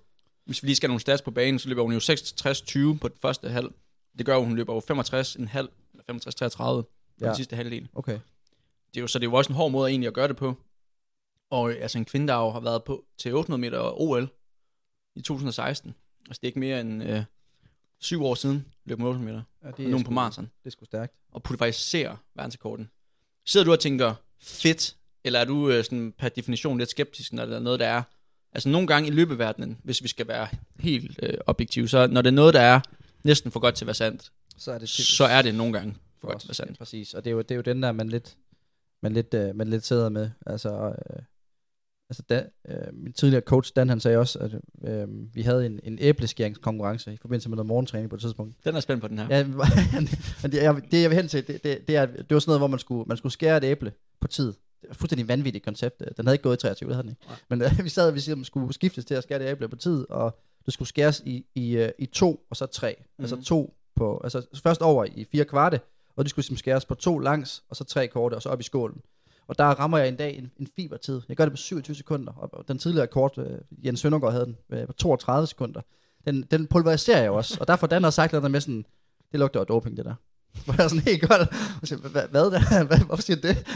Hvis 0.50 0.64
vi 0.64 0.68
lige 0.68 0.76
skal 0.76 0.88
nogle 0.88 1.00
stats 1.02 1.22
på 1.22 1.32
banen, 1.32 1.60
så 1.60 1.70
løber 1.70 1.84
hun 1.84 1.94
jo 1.94 2.00
66-20 2.00 2.98
på 3.00 3.08
den 3.08 3.18
første 3.22 3.50
halv. 3.50 3.72
Det 4.18 4.26
gør, 4.26 4.38
at 4.38 4.46
hun 4.46 4.56
løber 4.56 4.74
jo 4.74 4.80
65 4.80 5.36
en 5.36 5.48
halv, 5.48 5.70
eller 5.94 6.04
65-33 6.50 6.58
på 6.64 6.86
ja. 7.22 7.26
Den 7.28 7.36
sidste 7.36 7.56
halvdel. 7.56 7.88
Okay. 7.94 8.20
Det 8.94 8.98
er 8.98 9.02
jo, 9.02 9.08
så 9.08 9.20
det 9.20 9.26
er 9.26 9.30
jo 9.30 9.36
også 9.38 9.50
en 9.52 9.56
hård 9.56 9.72
måde 9.72 9.90
egentlig 9.90 10.08
at 10.08 10.14
gøre 10.14 10.28
det 10.28 10.36
på. 10.38 10.56
Og 11.50 11.72
altså 11.72 11.98
en 11.98 12.06
kvinde, 12.06 12.28
der 12.28 12.36
jo 12.36 12.50
har 12.50 12.60
været 12.60 12.84
på 12.84 13.06
til 13.18 13.34
800 13.34 13.62
meter 13.62 14.02
OL 14.02 14.30
i 15.16 15.22
2016. 15.22 15.96
Altså 16.28 16.40
det 16.42 16.48
er 16.48 16.50
ikke 16.50 16.60
mere 16.60 16.82
end 16.82 17.04
øh, 17.04 17.24
syv 18.00 18.24
år 18.24 18.36
siden, 18.36 18.66
løb 18.86 18.98
hun 19.00 19.08
800 19.08 19.34
meter. 19.34 19.44
Ja, 19.64 19.72
Det 19.72 19.86
er 19.86 19.90
nogen 19.90 20.06
på 20.06 20.10
sgu- 20.12 20.14
maraton. 20.14 20.44
Det 20.46 20.66
er 20.66 20.70
sgu 20.70 20.86
stærkt. 20.86 21.14
Og 21.32 21.44
pulveriserer 21.44 22.16
verdensrekorden. 22.36 22.90
Sidder 23.46 23.66
du 23.66 23.72
og 23.72 23.80
tænker, 23.80 24.16
fedt, 24.42 24.96
eller 25.24 25.40
er 25.40 25.46
du 25.46 25.70
øh, 25.70 25.84
sådan 25.84 26.12
per 26.18 26.30
definition 26.30 26.78
lidt 26.78 26.90
skeptisk, 26.90 27.34
når 27.34 27.46
der 27.46 27.56
er 27.56 27.60
noget, 27.60 27.80
der 27.80 27.88
er... 27.88 28.04
Altså 28.54 28.70
nogle 28.70 28.88
gange 28.88 29.08
i 29.08 29.12
løbeverdenen, 29.12 29.78
hvis 29.84 30.04
vi 30.04 30.08
skal 30.08 30.28
være 30.28 30.48
helt 30.80 31.20
øh, 31.24 31.34
objektive, 31.48 31.88
så 31.88 32.08
når 32.08 32.22
det 32.22 32.30
er 32.30 32.34
noget, 32.34 32.54
der 32.54 32.62
er 32.62 32.80
næsten 33.24 33.52
for 33.52 33.60
godt 33.60 33.76
til 33.76 33.86
at 33.86 33.88
være 33.88 33.96
sandt, 33.96 34.32
Så 34.58 34.72
er 34.72 34.78
det 34.78 34.90
så 34.90 35.26
er 35.26 35.42
det 35.42 35.56
nogle 35.56 35.74
gange 35.74 35.96
for 36.22 36.28
godt 36.28 36.40
til 36.40 36.46
at 36.46 36.50
være 36.50 36.56
sandt. 36.56 36.72
Ja, 36.72 36.76
præcis. 36.76 37.14
Og 37.14 37.24
det 37.24 37.30
er 37.30 37.34
jo, 37.34 37.42
det 37.42 37.52
er 37.52 37.56
jo 37.56 37.62
den 37.62 37.84
der, 37.84 37.92
man 37.92 38.10
lidt, 38.10 38.38
man 39.04 39.14
lidt, 39.14 39.34
øh, 39.34 39.56
man 39.56 39.68
lidt 39.68 39.86
sidder 39.86 40.10
med. 40.10 40.30
Altså, 40.46 40.96
øh, 41.10 41.22
altså 42.10 42.24
Dan, 42.30 42.46
øh, 42.70 42.94
min 42.94 43.14
tidligere 43.14 43.44
coach 43.44 43.72
Dan, 43.76 43.90
han 43.90 44.00
sagde 44.00 44.18
også, 44.18 44.40
at 44.40 44.52
øh, 44.88 45.08
vi 45.36 45.42
havde 45.42 45.66
en, 45.66 45.80
en 45.84 45.98
æbleskæringskonkurrence 46.02 47.14
i 47.14 47.18
forbindelse 47.18 47.50
med 47.50 47.56
noget 47.56 47.68
morgentræning 47.68 48.10
på 48.10 48.16
et 48.16 48.22
tidspunkt. 48.22 48.56
Den 48.64 48.76
er 48.76 48.80
spændt 48.80 49.02
på 49.02 49.08
den 49.08 49.20
her. 49.20 49.28
Ja, 49.30 49.44
men 50.42 50.52
det, 50.52 50.54
jeg, 50.54 50.82
det 50.92 51.02
jeg 51.02 51.10
vil 51.10 51.16
hen 51.16 51.28
til, 51.28 51.48
det, 51.48 51.64
det, 51.64 51.88
det, 51.88 51.96
er, 51.96 52.06
det 52.06 52.30
var 52.30 52.40
sådan 52.40 52.50
noget, 52.50 52.60
hvor 52.60 52.68
man 52.68 52.80
skulle, 52.80 53.06
man 53.08 53.18
skulle 53.18 53.34
skære 53.34 53.58
et 53.58 53.64
æble 53.64 53.92
på 54.22 54.28
tid. 54.28 54.54
Det 54.82 54.90
var 54.90 54.94
fuldstændig 54.96 55.28
vanvittigt 55.28 55.66
koncept. 55.66 56.00
Den 56.18 56.26
havde 56.26 56.36
ikke 56.36 56.44
gået 56.44 56.58
i 56.58 56.60
23, 56.60 56.88
det 56.90 56.96
havde 56.96 57.04
den 57.04 57.10
ikke. 57.12 57.42
Men 57.50 57.62
øh, 57.62 57.84
vi 57.84 57.90
sad, 57.90 58.12
vi 58.12 58.20
siger, 58.20 58.36
man 58.36 58.46
skulle 58.46 58.74
skiftes 58.74 59.06
til 59.06 59.14
at 59.16 59.24
skære 59.24 59.40
det 59.40 59.48
æble 59.48 59.70
på 59.70 59.76
tid, 59.76 60.06
og 60.10 60.40
det 60.66 60.74
skulle 60.74 60.90
skæres 60.90 61.22
i, 61.26 61.46
i, 61.56 61.72
øh, 61.78 61.90
i 62.00 62.06
to, 62.06 62.46
og 62.50 62.56
så 62.58 62.66
tre. 62.66 62.96
Mm. 63.00 63.24
Altså 63.24 63.36
Mhm. 63.36 63.44
to 63.46 63.74
på, 63.96 64.22
altså 64.24 64.42
først 64.64 64.82
over 64.82 65.06
i 65.06 65.26
fire 65.32 65.46
kvarte, 65.46 65.80
og 66.16 66.26
det 66.26 66.30
skulle 66.30 66.44
ligesom 66.44 66.58
skæres 66.58 66.86
på 66.86 66.96
to 66.96 67.20
langs, 67.20 67.64
og 67.70 67.76
så 67.76 67.84
tre 67.84 68.08
korte, 68.08 68.36
og 68.36 68.42
så 68.42 68.50
op 68.50 68.60
i 68.60 68.64
skålen. 68.64 69.02
Og 69.48 69.58
der 69.58 69.66
rammer 69.66 69.98
jeg 69.98 70.08
en 70.08 70.16
dag 70.16 70.38
en, 70.38 70.52
en 70.60 70.68
fibertid. 70.76 71.22
Jeg 71.30 71.38
gør 71.38 71.46
det 71.46 71.52
på 71.54 71.58
27 71.58 71.96
sekunder, 71.96 72.34
og 72.34 72.50
og 72.54 72.68
den 72.68 72.80
tidligere 72.80 73.08
kort, 73.08 73.38
øh, 73.38 73.86
Jens 73.86 74.00
Søndergaard 74.00 74.34
havde 74.34 74.46
den 74.46 74.58
øh, 74.70 74.88
på 74.88 74.94
32 74.94 75.48
sekunder. 75.48 75.82
Den, 76.28 76.44
den 76.52 76.68
pulveriserer 76.68 77.22
jeg 77.22 77.32
også, 77.32 77.58
og 77.60 77.68
derfor 77.68 77.88
Dan 77.88 78.04
har 78.04 78.10
sagt 78.10 78.32
noget 78.34 78.52
med 78.52 78.62
sådan, 78.62 78.86
det 79.32 79.40
lugter 79.40 79.60
af 79.60 79.66
doping, 79.66 79.98
det 79.98 80.06
der. 80.06 80.16
Hvor 80.66 80.76
jeg 80.78 80.90
sådan 80.90 81.04
helt 81.06 81.30
godt, 81.30 81.42
og 81.42 82.10
hvad, 82.12 82.28
hvad? 82.28 82.86
Hvad, 82.86 83.00
hvorfor 83.06 83.22
siger 83.24 83.42
det? 83.42 83.68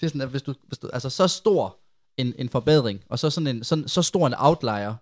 Det 0.00 0.06
er 0.06 0.08
sådan, 0.08 0.20
at 0.20 0.28
hvis 0.28 0.42
du, 0.42 0.54
hvis 0.66 0.78
du, 0.78 0.88
altså 0.92 1.10
så 1.10 1.28
stor 1.28 1.78
en, 2.16 2.34
en 2.38 2.48
forbedring, 2.48 3.04
og 3.08 3.18
så 3.18 3.30
sådan 3.30 3.46
en, 3.46 3.64
sådan, 3.64 3.88
så 3.88 4.02
stor 4.02 4.26
en 4.26 4.34
outlier, 4.38 4.94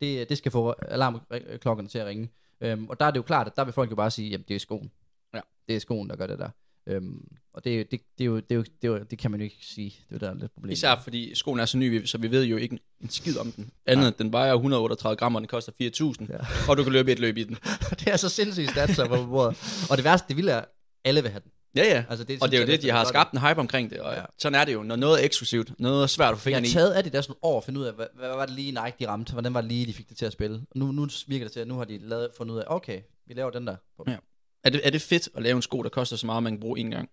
det, 0.00 0.28
det 0.28 0.38
skal 0.38 0.52
få 0.52 0.70
alarmklokkerne 0.70 1.88
til 1.88 1.98
at 1.98 2.06
ringe. 2.06 2.28
Øhm, 2.60 2.88
og 2.88 3.00
der 3.00 3.06
er 3.06 3.10
det 3.10 3.16
jo 3.16 3.22
klart, 3.22 3.46
at 3.46 3.56
der 3.56 3.64
vil 3.64 3.72
folk 3.72 3.90
jo 3.90 3.96
bare 3.96 4.10
sige, 4.10 4.28
jamen 4.30 4.44
det 4.48 4.56
er 4.56 4.60
skoen. 4.60 4.90
Ja. 5.34 5.40
Det 5.68 5.76
er 5.76 5.80
skoen, 5.80 6.10
der 6.10 6.16
gør 6.16 6.26
det 6.26 6.38
der. 6.38 6.48
Øhm, 6.86 7.28
og 7.54 7.64
det, 7.64 7.90
det, 7.90 8.00
det, 8.18 8.24
er 8.24 8.26
jo, 8.28 8.36
det, 8.36 8.50
er 8.52 8.54
jo, 8.54 8.62
det, 8.62 8.84
er 8.84 8.88
jo, 8.88 8.98
det 9.10 9.18
kan 9.18 9.30
man 9.30 9.40
jo 9.40 9.44
ikke 9.44 9.56
sige. 9.62 9.94
Det 10.08 10.14
er 10.14 10.18
der 10.18 10.30
er 10.30 10.34
lidt 10.34 10.52
problem. 10.54 10.72
Især 10.72 11.00
fordi 11.02 11.34
skoen 11.34 11.60
er 11.60 11.64
så 11.66 11.78
ny, 11.78 12.04
så 12.04 12.18
vi 12.18 12.30
ved 12.30 12.44
jo 12.44 12.56
ikke 12.56 12.78
en- 13.00 13.08
skid 13.10 13.38
om 13.38 13.52
den. 13.52 13.70
Andet, 13.86 14.04
ja. 14.04 14.10
den 14.18 14.32
vejer 14.32 14.52
138 14.54 15.16
gram, 15.16 15.34
og 15.34 15.40
den 15.40 15.48
koster 15.48 15.72
4.000, 15.72 16.32
ja. 16.32 16.38
Og 16.68 16.76
du 16.76 16.82
kan 16.82 16.92
løbe 16.92 17.12
et 17.12 17.18
løb 17.18 17.36
i 17.36 17.44
den. 17.44 17.56
det 18.00 18.06
er 18.06 18.16
så 18.16 18.28
sindssygt 18.28 18.70
stats 18.70 18.96
på 19.08 19.26
bordet. 19.26 19.86
Og 19.90 19.96
det 19.96 20.04
værste, 20.04 20.28
det 20.28 20.36
vilde 20.36 20.52
er, 20.52 20.64
alle 21.04 21.22
vil 21.22 21.30
have 21.30 21.40
den. 21.40 21.50
Ja, 21.76 21.84
ja. 21.84 22.04
Altså, 22.08 22.24
det 22.24 22.42
og 22.42 22.50
det 22.50 22.56
er 22.56 22.60
jo 22.60 22.66
jeg 22.66 22.72
det, 22.72 22.82
de 22.82 22.90
har 22.90 23.04
skabt 23.04 23.32
en 23.32 23.38
hype 23.38 23.60
omkring 23.60 23.90
det, 23.90 24.00
og 24.00 24.14
ja. 24.14 24.22
Sådan 24.38 24.60
er 24.60 24.64
det 24.64 24.72
jo. 24.72 24.82
Når 24.82 24.96
noget 24.96 25.20
er 25.20 25.24
eksklusivt, 25.24 25.80
noget 25.80 26.02
er 26.02 26.06
svært 26.06 26.32
at 26.32 26.38
få 26.38 26.50
Jeg 26.50 26.56
fingeren 26.56 26.64
har 26.64 26.70
i. 26.70 26.72
taget 26.72 26.92
af 26.92 27.04
det 27.04 27.12
der 27.12 27.20
sådan 27.20 27.36
år 27.42 27.58
at 27.58 27.64
finde 27.64 27.80
ud 27.80 27.84
af, 27.84 27.92
hvad, 27.92 28.06
hvad 28.14 28.28
var 28.28 28.46
det 28.46 28.54
lige 28.54 28.70
Nike, 28.72 28.96
de 29.00 29.08
ramte? 29.08 29.32
Hvordan 29.32 29.54
var 29.54 29.60
det 29.60 29.68
lige, 29.68 29.86
de 29.86 29.92
fik 29.92 30.08
det 30.08 30.16
til 30.16 30.26
at 30.26 30.32
spille? 30.32 30.62
Nu, 30.74 30.92
nu 30.92 31.08
virker 31.26 31.44
det 31.44 31.52
til, 31.52 31.60
at 31.60 31.68
nu 31.68 31.74
har 31.76 31.84
de 31.84 31.98
lavet, 31.98 32.28
fundet 32.36 32.54
ud 32.54 32.58
af, 32.60 32.64
okay, 32.66 33.00
vi 33.26 33.34
laver 33.34 33.50
den 33.50 33.66
der. 33.66 33.76
Ja. 34.06 34.16
Er 34.64 34.70
det, 34.70 34.80
er 34.84 34.90
det 34.90 35.02
fedt 35.02 35.28
at 35.36 35.42
lave 35.42 35.56
en 35.56 35.62
sko, 35.62 35.82
der 35.82 35.88
koster 35.88 36.16
så 36.16 36.26
meget, 36.26 36.42
man 36.42 36.52
kan 36.52 36.60
bruge 36.60 36.78
en 36.80 36.90
gang? 36.90 37.08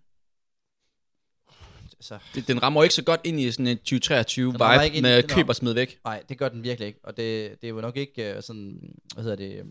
Altså, 1.98 2.20
Det, 2.36 2.48
den 2.48 2.64
rammer 2.64 2.84
ikke 2.84 2.96
så 2.96 3.04
godt 3.04 3.22
ind 3.24 3.40
i 3.40 3.52
sådan 3.52 3.68
en 3.68 3.78
2023 3.78 4.52
Den 4.52 4.62
rammer 4.62 4.84
vibe 4.84 4.96
ind- 4.96 5.02
med 5.04 5.22
den 5.24 5.30
køb 5.30 5.50
og 5.50 5.56
smid 5.56 5.74
væk. 5.74 6.00
nej, 6.06 6.24
det 6.30 6.38
gør 6.38 6.50
den 6.50 6.64
virkelig 6.64 6.88
ikke. 6.88 7.00
Og 7.04 7.18
det, 7.18 7.52
det 7.62 7.68
er 7.68 7.70
jo 7.72 7.82
nok 7.82 7.98
ikke 7.98 8.34
uh, 8.38 8.44
sådan, 8.44 8.94
hvad 9.14 9.24
hedder 9.24 9.38
det, 9.38 9.62
um, 9.62 9.68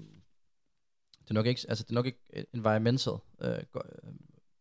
det 1.23 1.31
er 1.31 1.35
nok 1.35 1.47
ikke, 1.47 1.61
altså 1.69 1.85
det 1.85 1.91
er 1.91 1.95
nok 1.95 2.07
ikke 2.07 2.19
øh, 2.33 2.45
environmental, 2.55 3.13
uh, 3.13 3.49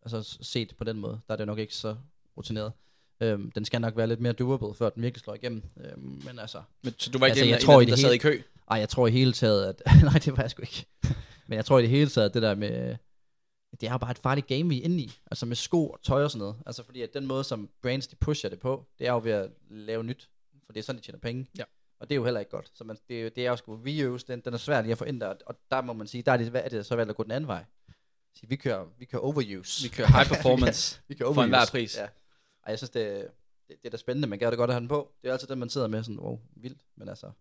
altså 0.06 0.38
set 0.42 0.76
på 0.78 0.84
den 0.84 1.00
måde, 1.00 1.20
der 1.28 1.34
er 1.34 1.38
det 1.38 1.48
nok 1.48 1.60
ikke 1.60 1.76
så 1.76 1.96
rutineret. 2.38 2.72
Um, 3.26 3.52
den 3.52 3.66
skal 3.66 3.82
nok 3.82 3.98
være 3.98 4.08
lidt 4.08 4.20
mere 4.20 4.34
doable, 4.34 4.76
før 4.76 4.90
den 4.90 5.04
virkelig 5.04 5.22
slår 5.22 5.34
igennem. 5.34 5.64
Um, 5.96 6.22
men 6.26 6.40
altså, 6.40 6.62
Men, 6.84 6.94
så 6.98 7.12
du 7.12 7.18
var 7.20 7.26
ikke 7.26 7.40
Altså, 7.40 7.46
jeg 7.50 7.62
tror 7.62 7.80
i 7.80 7.84
en, 7.84 7.90
der 7.90 7.96
det 7.96 8.02
sad 8.02 8.10
i 8.10 8.12
hele- 8.12 8.20
kø? 8.38 8.42
ej, 8.72 8.78
jeg 8.80 8.90
tror 8.90 9.08
i 9.08 9.12
hele 9.12 9.34
taget, 9.34 9.66
at, 9.66 9.82
nej, 10.04 10.14
det 10.14 10.38
var 10.38 10.44
jeg 10.44 10.52
sgu 10.52 10.62
ikke. 10.62 10.86
men 11.48 11.56
jeg 11.56 11.66
tror 11.66 11.80
i 11.80 11.82
det 11.82 11.90
hele 11.90 12.10
taget, 12.10 12.26
at 12.30 12.34
det 12.34 12.42
der 12.42 12.56
med, 12.56 12.96
det 13.82 13.88
er 13.88 13.92
jo 13.92 13.98
bare 13.98 14.12
et 14.12 14.18
farligt 14.18 14.48
game, 14.48 14.70
vi 14.70 14.80
er 14.80 14.84
inde 14.84 15.00
i. 15.04 15.12
Altså 15.32 15.46
med 15.46 15.56
sko 15.56 15.88
og 15.90 16.00
tøj 16.04 16.24
og 16.24 16.32
sådan 16.32 16.40
noget. 16.40 16.56
Altså 16.66 16.84
fordi 16.84 17.02
at 17.02 17.14
den 17.14 17.26
måde, 17.28 17.44
som 17.44 17.70
brands 17.82 18.08
de 18.08 18.16
pusher 18.16 18.50
det 18.50 18.60
på, 18.60 18.86
det 19.00 19.08
er 19.08 19.12
jo 19.12 19.22
ved 19.24 19.32
at 19.32 19.50
lave 19.70 20.04
nyt. 20.04 20.30
For 20.66 20.74
det 20.74 20.80
er 20.80 20.84
sådan, 20.84 21.00
de 21.02 21.06
tjener 21.06 21.20
penge. 21.20 21.48
Ja. 21.58 21.64
Og 22.00 22.10
det 22.10 22.16
er 22.16 22.18
jo 22.18 22.24
heller 22.24 22.40
ikke 22.40 22.52
godt. 22.52 22.72
Så 22.74 22.84
man, 22.84 22.98
det, 23.10 23.18
er 23.20 23.24
jo, 23.24 23.30
det 23.36 23.46
er 23.46 23.50
jo 23.50 23.56
sgu 23.56 23.80
reuse, 23.86 24.28
den, 24.28 24.42
den 24.46 24.54
er 24.54 24.58
svær 24.58 24.82
lige 24.82 24.92
at 24.92 24.98
få 24.98 25.06
ændret. 25.08 25.38
Og 25.46 25.56
der 25.72 25.82
må 25.82 25.94
man 25.94 26.08
sige, 26.08 26.22
der 26.24 26.32
er 26.32 26.38
det, 26.38 26.48
hvad 26.48 26.62
er 26.64 26.70
det 26.70 26.86
så 26.86 26.96
valgt 26.96 27.10
at 27.10 27.16
gå 27.16 27.24
den 27.24 27.32
anden 27.32 27.48
vej. 27.48 27.64
Så 28.36 28.46
vi 28.48 28.56
kører, 28.56 28.86
vi 29.00 29.06
kører 29.06 29.22
overuse. 29.22 29.84
Vi 29.84 29.90
kører 29.90 30.08
high 30.08 30.28
performance. 30.36 31.02
vi 31.08 31.16
kører 31.16 31.34
for 31.34 31.44
enhver 31.44 31.66
pris. 31.72 31.98
Ja. 31.98 32.02
Ej, 32.04 32.10
jeg 32.68 32.78
synes, 32.80 32.90
det, 32.90 33.28
det, 33.68 33.76
det 33.82 33.86
er 33.86 33.90
da 33.90 33.98
spændende. 33.98 34.28
Man 34.28 34.40
gad 34.40 34.52
da 34.52 34.56
godt 34.58 34.70
at 34.70 34.74
have 34.74 34.80
den 34.80 34.88
på. 34.88 35.12
Det 35.22 35.28
er 35.30 35.34
altid 35.34 35.48
den, 35.48 35.60
man 35.60 35.70
sidder 35.70 35.88
med 35.88 36.04
sådan, 36.04 36.20
wow, 36.20 36.40
vildt. 36.56 36.82
Men 36.96 37.10
altså, 37.10 37.32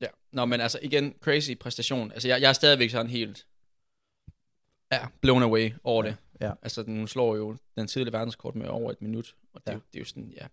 Ja. 0.00 0.06
Nå, 0.32 0.44
men 0.44 0.60
altså 0.60 0.78
igen, 0.82 1.14
crazy 1.20 1.50
præstation. 1.60 2.12
Altså 2.12 2.28
jeg, 2.28 2.40
jeg 2.40 2.48
er 2.48 2.52
stadigvæk 2.52 2.90
sådan 2.90 3.10
helt 3.10 3.46
ja, 4.92 5.06
blown 5.20 5.42
away 5.42 5.70
over 5.84 6.04
Ja, 6.04 6.10
det. 6.10 6.16
ja. 6.40 6.52
Altså 6.62 6.82
den 6.82 7.08
slår 7.08 7.36
jo 7.36 7.56
den 7.76 7.86
tidlige 7.86 8.12
verdenskort 8.12 8.54
med 8.54 8.66
over 8.68 8.90
et 8.90 9.02
minut, 9.02 9.34
og 9.52 9.60
det, 9.66 9.72
Ja. 9.72 9.78
det 9.92 9.94
er 9.94 9.98
jo 9.98 10.04
sådan, 10.04 10.32
ja. 10.36 10.46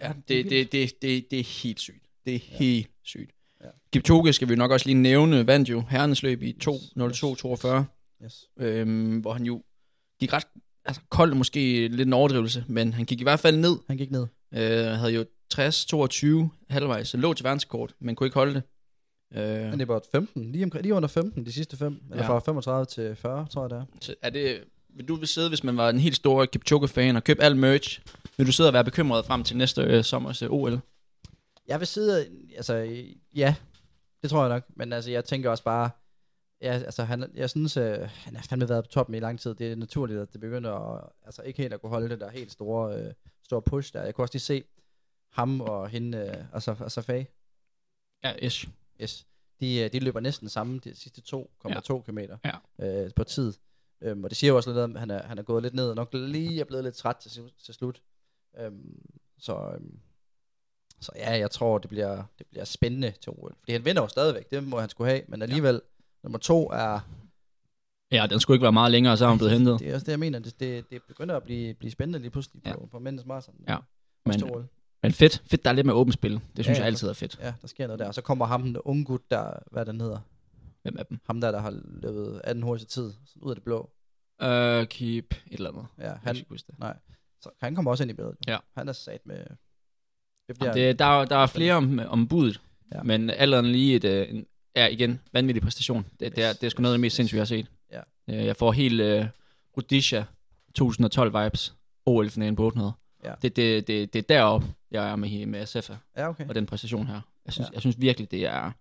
Ja, 0.00 0.12
det 0.28 0.28
det, 0.28 0.50
det, 0.50 0.72
det, 0.72 1.02
det, 1.02 1.30
det 1.30 1.40
er 1.40 1.44
helt 1.62 1.80
sygt. 1.80 2.06
Det 2.26 2.34
er 2.34 2.38
ja. 2.50 2.56
helt 2.56 2.90
sygt. 3.02 3.30
Ja. 3.64 3.68
Kipchoge 3.92 4.32
skal 4.32 4.48
vi 4.48 4.56
nok 4.56 4.70
også 4.70 4.86
lige 4.86 5.02
nævne, 5.02 5.46
vandt 5.46 5.68
jo 5.68 5.80
herrenes 5.80 6.22
løb 6.22 6.42
i 6.42 6.56
2.02.42, 6.64 7.68
yes. 8.24 8.44
øhm, 8.58 9.18
hvor 9.18 9.32
han 9.32 9.44
jo 9.44 9.62
gik 10.20 10.32
ret 10.32 10.44
altså, 10.84 11.02
kold, 11.10 11.34
måske 11.34 11.88
lidt 11.88 12.06
en 12.06 12.12
overdrivelse, 12.12 12.64
men 12.68 12.92
han 12.92 13.04
gik 13.04 13.20
i 13.20 13.22
hvert 13.22 13.40
fald 13.40 13.56
ned. 13.56 13.76
Han 13.86 13.96
gik 13.96 14.10
ned. 14.10 14.26
Øh, 14.54 14.86
havde 14.86 15.12
jo 15.12 15.24
60-22 15.54 16.48
halvvejs, 16.70 17.08
så 17.08 17.16
lå 17.16 17.34
til 17.34 17.44
verdenskort, 17.44 17.94
men 18.00 18.14
kunne 18.14 18.26
ikke 18.26 18.34
holde 18.38 18.54
det. 18.54 18.62
Øh, 19.34 19.70
Men 19.70 19.78
det 19.78 19.88
var 19.88 20.02
15, 20.12 20.52
lige, 20.52 20.64
omkring, 20.64 20.82
lige 20.82 20.94
under 20.94 21.08
15, 21.08 21.46
de 21.46 21.52
sidste 21.52 21.76
fem. 21.76 22.02
Eller 22.10 22.22
Ja. 22.24 22.28
fra 22.28 22.38
35 22.38 22.86
til 22.86 23.16
40, 23.16 23.46
tror 23.50 23.62
jeg 23.62 23.70
det 23.70 23.78
er. 23.78 23.84
Så 24.00 24.14
er 24.22 24.30
det, 24.30 24.64
vil 24.96 25.08
du 25.08 25.14
vil 25.14 25.28
sidde, 25.28 25.48
hvis 25.48 25.64
man 25.64 25.76
var 25.76 25.90
en 25.90 25.98
helt 26.00 26.16
stor 26.16 26.44
Kipchoge-fan 26.46 27.16
og 27.16 27.24
købe 27.24 27.42
al 27.42 27.56
merch, 27.56 28.00
vil 28.36 28.46
du 28.46 28.52
sidde 28.52 28.68
og 28.68 28.72
være 28.74 28.84
bekymret 28.84 29.24
frem 29.26 29.44
til 29.44 29.56
næste 29.56 29.82
øh, 29.82 30.04
sommers 30.04 30.42
øh, 30.42 30.50
OL? 30.50 30.80
Jeg 31.68 31.78
vil 31.80 31.86
sidde, 31.86 32.26
altså, 32.56 33.04
ja, 33.34 33.54
det 34.22 34.30
tror 34.30 34.40
jeg 34.40 34.48
nok. 34.48 34.62
Men 34.76 34.92
altså, 34.92 35.10
jeg 35.10 35.24
tænker 35.24 35.50
også 35.50 35.64
bare, 35.64 35.90
ja, 36.60 36.72
altså, 36.72 37.04
han, 37.04 37.30
jeg 37.34 37.50
synes, 37.50 37.76
øh, 37.76 37.98
han 38.00 38.36
har 38.36 38.42
fandme 38.42 38.68
været 38.68 38.84
på 38.84 38.88
toppen 38.90 39.14
i 39.14 39.20
lang 39.20 39.40
tid. 39.40 39.54
Det 39.54 39.72
er 39.72 39.76
naturligt, 39.76 40.20
at 40.20 40.32
det 40.32 40.40
begynder 40.40 40.72
at, 40.72 41.08
altså, 41.24 41.42
ikke 41.42 41.62
helt 41.62 41.74
at 41.74 41.80
kunne 41.80 41.90
holde 41.90 42.08
det 42.08 42.20
der 42.20 42.30
helt 42.30 42.52
store, 42.52 43.00
øh, 43.00 43.12
store 43.42 43.62
push 43.62 43.92
der. 43.92 44.02
Jeg 44.02 44.14
kunne 44.14 44.24
også 44.24 44.34
lige 44.34 44.40
se 44.40 44.64
ham 45.32 45.60
og 45.60 45.88
hende, 45.88 46.18
øh, 46.18 46.54
altså, 46.54 46.76
altså 46.80 47.02
Fag, 47.02 47.28
Ja, 48.24 48.34
ish. 48.42 48.68
yes, 49.02 49.26
de, 49.60 49.78
øh, 49.80 49.92
de 49.92 49.98
løber 50.00 50.20
næsten 50.20 50.48
samme 50.48 50.78
de 50.84 50.94
sidste 50.94 51.22
2,2 51.36 52.02
km 52.02 52.18
Ja. 52.44 53.04
øh, 53.04 53.10
på 53.16 53.24
tid. 53.24 53.52
Øhm, 54.00 54.24
og 54.24 54.30
det 54.30 54.36
siger 54.38 54.48
jo 54.50 54.56
også 54.56 54.70
lidt 54.70 54.78
om, 54.78 54.94
at 54.96 55.00
han 55.00 55.10
er, 55.10 55.22
han 55.22 55.38
er 55.38 55.42
gået 55.42 55.62
lidt 55.62 55.74
ned, 55.74 55.88
og 55.88 55.96
nok 55.96 56.08
lige 56.14 56.60
er 56.60 56.64
blevet 56.64 56.84
lidt 56.84 56.94
træt 56.94 57.16
til, 57.16 57.52
til 57.64 57.74
slut. 57.74 58.02
Øhm, 58.58 59.02
så, 59.38 59.70
øhm, 59.74 59.98
så 61.00 61.12
ja, 61.16 61.38
jeg 61.38 61.50
tror, 61.50 61.78
det 61.78 61.88
bliver, 61.90 62.24
det 62.38 62.46
bliver 62.46 62.64
spændende 62.64 63.10
til 63.10 63.32
OL. 63.36 63.54
Fordi 63.60 63.72
han 63.72 63.84
vinder 63.84 64.02
jo 64.02 64.08
stadigvæk, 64.08 64.50
det 64.50 64.64
må 64.64 64.80
han 64.80 64.88
skulle 64.88 65.10
have, 65.10 65.22
men 65.28 65.42
alligevel, 65.42 65.74
ja. 65.74 65.95
Nummer 66.26 66.38
to 66.38 66.70
er, 66.70 67.00
Ja, 68.12 68.26
den 68.30 68.40
skulle 68.40 68.54
ikke 68.54 68.62
være 68.62 68.72
meget 68.72 68.92
længere, 68.92 69.16
så 69.16 69.24
er 69.24 69.28
hun 69.28 69.38
blevet 69.38 69.52
hentet. 69.52 69.78
det 69.80 69.90
er 69.90 69.94
også 69.94 70.04
det, 70.04 70.10
jeg 70.12 70.18
mener, 70.18 70.38
det, 70.38 70.60
det, 70.60 70.90
det 70.90 71.02
begynder 71.08 71.36
at 71.36 71.42
blive, 71.42 71.74
blive 71.74 71.90
spændende 71.90 72.18
lige 72.18 72.30
pludselig 72.30 72.62
Ja. 72.66 72.72
på, 72.74 72.88
på 72.92 72.98
mændens 72.98 73.26
marathon. 73.26 73.54
Ja, 73.68 73.76
men-. 74.26 74.68
Men 75.02 75.12
fedt, 75.12 75.42
fedt, 75.46 75.64
der 75.64 75.70
er 75.70 75.74
lidt 75.74 75.86
med 75.86 75.94
åbent 75.94 76.14
spil. 76.14 76.32
Det 76.56 76.64
synes 76.64 76.78
Ja, 76.78 76.82
jeg 76.82 76.86
altid 76.86 77.08
er 77.08 77.12
fedt. 77.12 77.38
Ja, 77.40 77.54
der 77.62 77.68
sker 77.68 77.86
noget 77.86 77.98
der. 78.00 78.06
Og 78.08 78.14
så 78.14 78.22
kommer 78.22 78.44
ham, 78.46 78.62
den 78.62 78.76
unge 78.84 79.04
gut, 79.04 79.30
der, 79.30 79.50
hvad 79.72 79.86
den 79.86 80.00
hedder, 80.00 80.18
Hvem 80.82 80.96
af 80.98 81.06
dem? 81.06 81.18
ham 81.26 81.40
der, 81.40 81.50
der 81.50 81.60
har 81.60 81.70
løbet 81.84 82.40
18 82.44 82.62
hurtigste 82.62 82.94
tid, 83.00 83.12
sådan 83.26 83.42
ud 83.42 83.50
af 83.50 83.56
det 83.56 83.64
blå. 83.64 83.90
Uh, 84.44 84.84
keep 84.84 85.24
et 85.30 85.52
eller 85.52 85.70
andet. 85.70 85.86
Ja, 85.98 86.04
Jeg 86.04 86.18
han, 86.22 86.36
ikke 86.36 86.48
huske 86.48 86.66
det. 86.66 86.78
nej. 86.78 86.96
Så 87.40 87.50
han 87.60 87.74
kommer 87.74 87.90
også 87.90 88.04
ind 88.04 88.10
i 88.10 88.14
billedet. 88.14 88.36
Ja. 88.48 88.56
Han 88.76 88.88
er 88.88 88.92
sat 88.92 89.20
med... 89.26 89.36
Det 90.48 90.58
bliver, 90.58 90.64
Jamen, 90.70 90.82
det, 90.88 90.98
der, 90.98 91.04
er- 91.04 91.24
der 91.24 91.36
er 91.36 91.46
flere 91.46 91.74
om, 91.74 92.00
om 92.08 92.28
budet, 92.28 92.60
Ja. 92.94 93.02
men 93.02 93.30
andet 93.30 93.64
lige 93.64 93.96
et, 93.96 94.04
øh, 94.04 94.26
en, 94.30 94.46
er 94.76 94.88
igen 94.88 95.20
vanvittig 95.32 95.62
præstation. 95.62 96.06
Det, 96.20 96.36
det, 96.36 96.44
er, 96.44 96.52
det 96.52 96.62
er 96.64 96.68
sgu 96.68 96.82
noget 96.82 96.92
af 96.94 96.96
det 96.96 97.00
mest 97.00 97.16
sindssyge, 97.16 97.36
jeg 97.38 97.40
har 97.40 97.46
set. 97.46 97.66
Ja. 97.92 98.00
Øh, 98.30 98.46
Jeg 98.46 98.56
får 98.56 98.72
helt 98.72 99.00
uh, 99.00 99.26
Rudisha 99.76 100.22
2012 100.74 101.44
vibes. 101.44 101.74
OL-finalen 102.06 102.56
på 102.56 102.64
800. 102.64 102.92
Ja. 103.24 103.32
Det, 103.42 103.56
det, 103.56 103.86
det, 103.86 104.12
det 104.12 104.18
er 104.18 104.22
deroppe, 104.22 104.66
jeg 104.90 105.10
er 105.10 105.16
med, 105.16 105.46
med 105.46 105.66
SF 105.66 105.90
Ja, 106.16 106.28
okay. 106.28 106.48
og 106.48 106.54
den 106.54 106.66
præstation 106.66 107.06
her. 107.06 107.20
Jeg 107.46 107.52
synes, 107.52 107.66
Ja. 107.66 107.70
ja. 107.70 107.74
jeg 107.74 107.80
synes 107.80 107.96
virkelig, 108.00 108.30
det 108.30 108.46
er... 108.46 108.72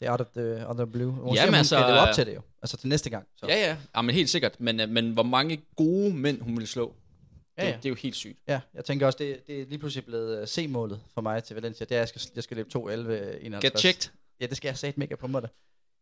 Det 0.00 0.06
er 0.06 0.10
out 0.10 0.20
of 0.20 0.26
the, 0.36 0.66
out 0.66 0.70
of 0.70 0.76
the 0.76 0.86
blue. 0.86 1.14
Jamen, 1.16 1.34
siger, 1.36 1.46
hun 1.46 1.54
altså, 1.54 1.76
skal 1.76 1.88
leve 1.88 1.98
op 2.00 2.08
øh, 2.08 2.14
til 2.14 2.26
det 2.26 2.34
jo. 2.34 2.40
Altså 2.62 2.76
til 2.76 2.88
næste 2.88 3.10
gang. 3.10 3.26
Så. 3.36 3.46
Ja, 3.48 3.56
ja. 3.68 3.76
Ja, 3.96 4.02
men 4.02 4.14
helt 4.14 4.30
sikkert. 4.30 4.60
Men, 4.60 4.80
øh, 4.80 4.88
men 4.88 5.10
hvor 5.12 5.22
mange 5.22 5.60
gode 5.76 6.14
mænd 6.14 6.40
hun 6.40 6.56
vil 6.58 6.66
slå, 6.68 6.94
Ja, 7.58 7.62
det, 7.66 7.68
ja. 7.70 7.76
det 7.76 7.84
er 7.84 7.88
jo 7.88 7.94
helt 7.94 8.16
sygt. 8.16 8.38
Ja, 8.48 8.60
jeg 8.74 8.84
tænker 8.84 9.06
også, 9.06 9.16
det, 9.20 9.46
det 9.46 9.60
er 9.60 9.66
lige 9.66 9.78
pludselig 9.78 10.04
blevet 10.04 10.40
uh, 10.42 10.46
C-målet 10.48 11.00
for 11.14 11.20
mig 11.20 11.44
til 11.44 11.54
Valencia. 11.54 11.84
Det 11.84 11.92
er, 11.96 11.96
at 11.96 12.00
jeg 12.00 12.08
skal, 12.20 12.32
jeg 12.34 12.42
skal 12.44 12.56
løbe 12.56 12.68
2.11, 12.74 12.80
51. 13.46 13.62
Get 13.72 13.78
checked. 13.80 14.10
Ja, 14.40 14.46
det 14.46 14.56
skal 14.56 14.68
jeg 14.68 14.78
sagt 14.78 14.98
mega 14.98 15.14
på 15.14 15.26
mig. 15.26 15.42
da. 15.42 15.48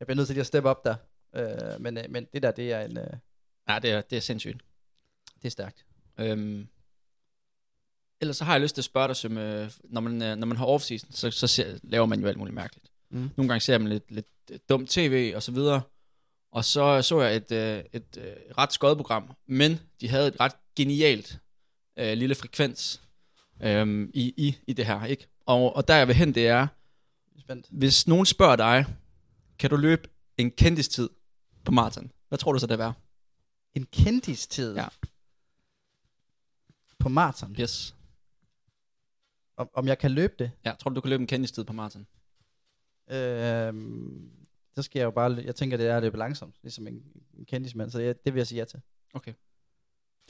Jeg 0.00 0.06
bliver 0.06 0.16
nødt 0.16 0.26
til 0.26 0.34
lige 0.34 0.40
at 0.40 0.46
steppe 0.46 0.68
op 0.68 0.84
der. 0.84 0.96
Uh, 1.38 1.82
men, 1.82 1.98
uh, 1.98 2.04
men 2.08 2.26
det 2.32 2.42
der, 2.42 2.50
det 2.50 2.72
er 2.72 2.80
en... 2.80 2.98
Uh, 2.98 3.04
Ja, 3.68 3.78
det 3.78 3.90
er, 3.90 4.00
det 4.00 4.16
er 4.16 4.20
sindssygt. 4.20 4.62
det 5.36 5.44
er 5.44 5.50
stærkt. 5.50 5.84
Øhm, 6.18 6.68
ellers 8.20 8.36
så 8.36 8.44
har 8.44 8.52
jeg 8.52 8.60
lyst 8.60 8.74
til 8.74 8.80
at 8.80 8.84
spørge 8.84 9.08
dig, 9.08 9.16
som, 9.16 9.38
øh, 9.38 9.70
når, 9.84 10.00
man, 10.00 10.22
øh, 10.22 10.36
når 10.36 10.46
man 10.46 10.56
har 10.56 10.66
off-season, 10.66 11.12
så, 11.12 11.30
så 11.30 11.46
ser, 11.46 11.78
laver 11.82 12.06
man 12.06 12.20
jo 12.20 12.26
alt 12.26 12.38
muligt 12.38 12.54
mærkeligt. 12.54 12.90
Mm. 13.10 13.30
Nogle 13.36 13.48
gange 13.48 13.60
ser 13.60 13.78
man 13.78 13.88
lidt, 13.88 14.10
lidt 14.10 14.26
øh, 14.50 14.58
dumt 14.68 14.90
tv 14.90 15.32
og 15.36 15.42
så 15.42 15.52
videre. 15.52 15.82
Og 16.52 16.64
så 16.64 17.02
så 17.02 17.22
jeg 17.22 17.36
et, 17.36 17.52
øh, 17.52 17.84
et 17.92 18.18
øh, 18.18 18.36
ret 18.58 18.72
skøjet 18.72 18.96
program, 18.96 19.36
men 19.46 19.80
de 20.00 20.08
havde 20.08 20.28
et 20.28 20.40
ret 20.40 20.52
genialt 20.76 21.38
øh, 21.98 22.12
lille 22.12 22.34
frekvens 22.34 23.02
øh, 23.62 24.08
i, 24.14 24.34
i, 24.36 24.58
i 24.66 24.72
det 24.72 24.86
her. 24.86 25.04
ikke? 25.04 25.28
Og, 25.46 25.76
og 25.76 25.88
der 25.88 25.94
jeg 25.96 26.08
vil 26.08 26.16
hen, 26.16 26.34
det 26.34 26.48
er 26.48 26.66
spændt. 27.40 27.66
hvis 27.70 28.06
nogen 28.08 28.26
spørger 28.26 28.56
dig, 28.56 28.86
kan 29.58 29.70
du 29.70 29.76
løbe 29.76 30.08
en 30.38 30.50
kendistid 30.50 31.08
på 31.64 31.72
maraton? 31.72 32.12
Hvad 32.28 32.38
tror 32.38 32.52
du 32.52 32.58
så, 32.58 32.66
det 32.66 32.80
er? 32.80 32.92
En 33.74 33.86
kendistid 33.92 34.74
Ja. 34.76 34.88
på 36.98 37.08
maraton. 37.08 37.56
Yes. 37.60 37.94
Om, 39.56 39.70
om 39.74 39.86
jeg 39.86 39.98
kan 39.98 40.10
løbe 40.10 40.34
det? 40.38 40.50
Ja, 40.64 40.72
tror 40.78 40.88
du, 40.88 40.94
du 40.94 41.00
kan 41.00 41.10
løbe 41.10 41.20
en 41.20 41.26
kendistid 41.26 41.64
på 41.64 41.72
maraton? 41.72 42.06
Øhm, 43.10 44.30
så 44.74 44.82
skal 44.82 44.98
jeg 44.98 45.04
jo 45.04 45.10
bare... 45.10 45.32
Jeg 45.44 45.54
tænker, 45.56 45.76
det 45.76 45.86
er 45.86 45.96
at 45.96 46.02
løbe 46.02 46.16
langsomt, 46.18 46.54
ligesom 46.62 46.86
en, 46.86 47.02
en 47.38 47.44
kendismand. 47.46 47.90
Så 47.90 48.00
jeg, 48.00 48.24
det 48.24 48.34
vil 48.34 48.40
jeg 48.40 48.46
sige 48.46 48.58
ja 48.58 48.64
til. 48.64 48.80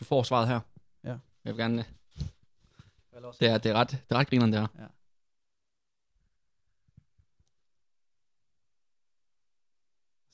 Du 0.00 0.04
får 0.04 0.22
svaret 0.22 0.48
her. 0.48 0.60
Ja. 1.04 1.08
Jeg 1.44 1.54
vil 1.54 1.56
gerne... 1.56 1.84
Det 3.40 3.48
er, 3.48 3.58
det 3.58 3.70
er 3.70 3.74
ret, 3.74 3.90
det 3.90 4.02
er 4.10 4.14
ret 4.16 4.28
grineren, 4.28 4.52
det 4.52 4.60
her. 4.60 4.66
Så 4.76 4.95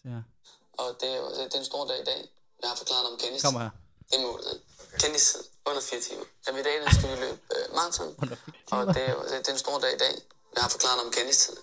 ja. 0.05 0.21
Og 0.79 0.97
det 1.01 1.09
er, 1.17 1.21
det 1.49 1.55
er 1.55 1.59
en 1.59 1.65
stor 1.65 1.87
dag 1.89 2.01
i 2.01 2.05
dag. 2.05 2.29
Jeg 2.63 2.69
har 2.71 2.77
forklaret 2.77 3.07
om 3.13 3.19
kendis. 3.19 3.43
Kommer 3.43 3.61
her. 3.61 3.71
Det 4.11 4.17
er 4.19 4.23
målet. 4.23 4.61
Kendis 4.99 5.37
under 5.67 5.83
4 5.83 6.01
timer. 6.01 6.25
Jamen 6.47 6.61
i 6.61 6.65
dag 6.65 6.75
der 6.81 6.91
skal 6.95 7.11
vi 7.11 7.17
løbe 7.25 7.39
øh, 7.57 7.75
maraton. 7.75 8.15
Og 8.71 8.87
det 8.95 9.03
er, 9.09 9.23
det 9.43 9.49
er 9.49 9.53
en 9.53 9.59
stor 9.59 9.79
dag 9.79 9.93
i 9.95 9.99
dag. 9.99 10.15
Jeg 10.55 10.63
har 10.63 10.71
forklaret 10.71 11.01
om 11.05 11.13
kendistid. 11.13 11.57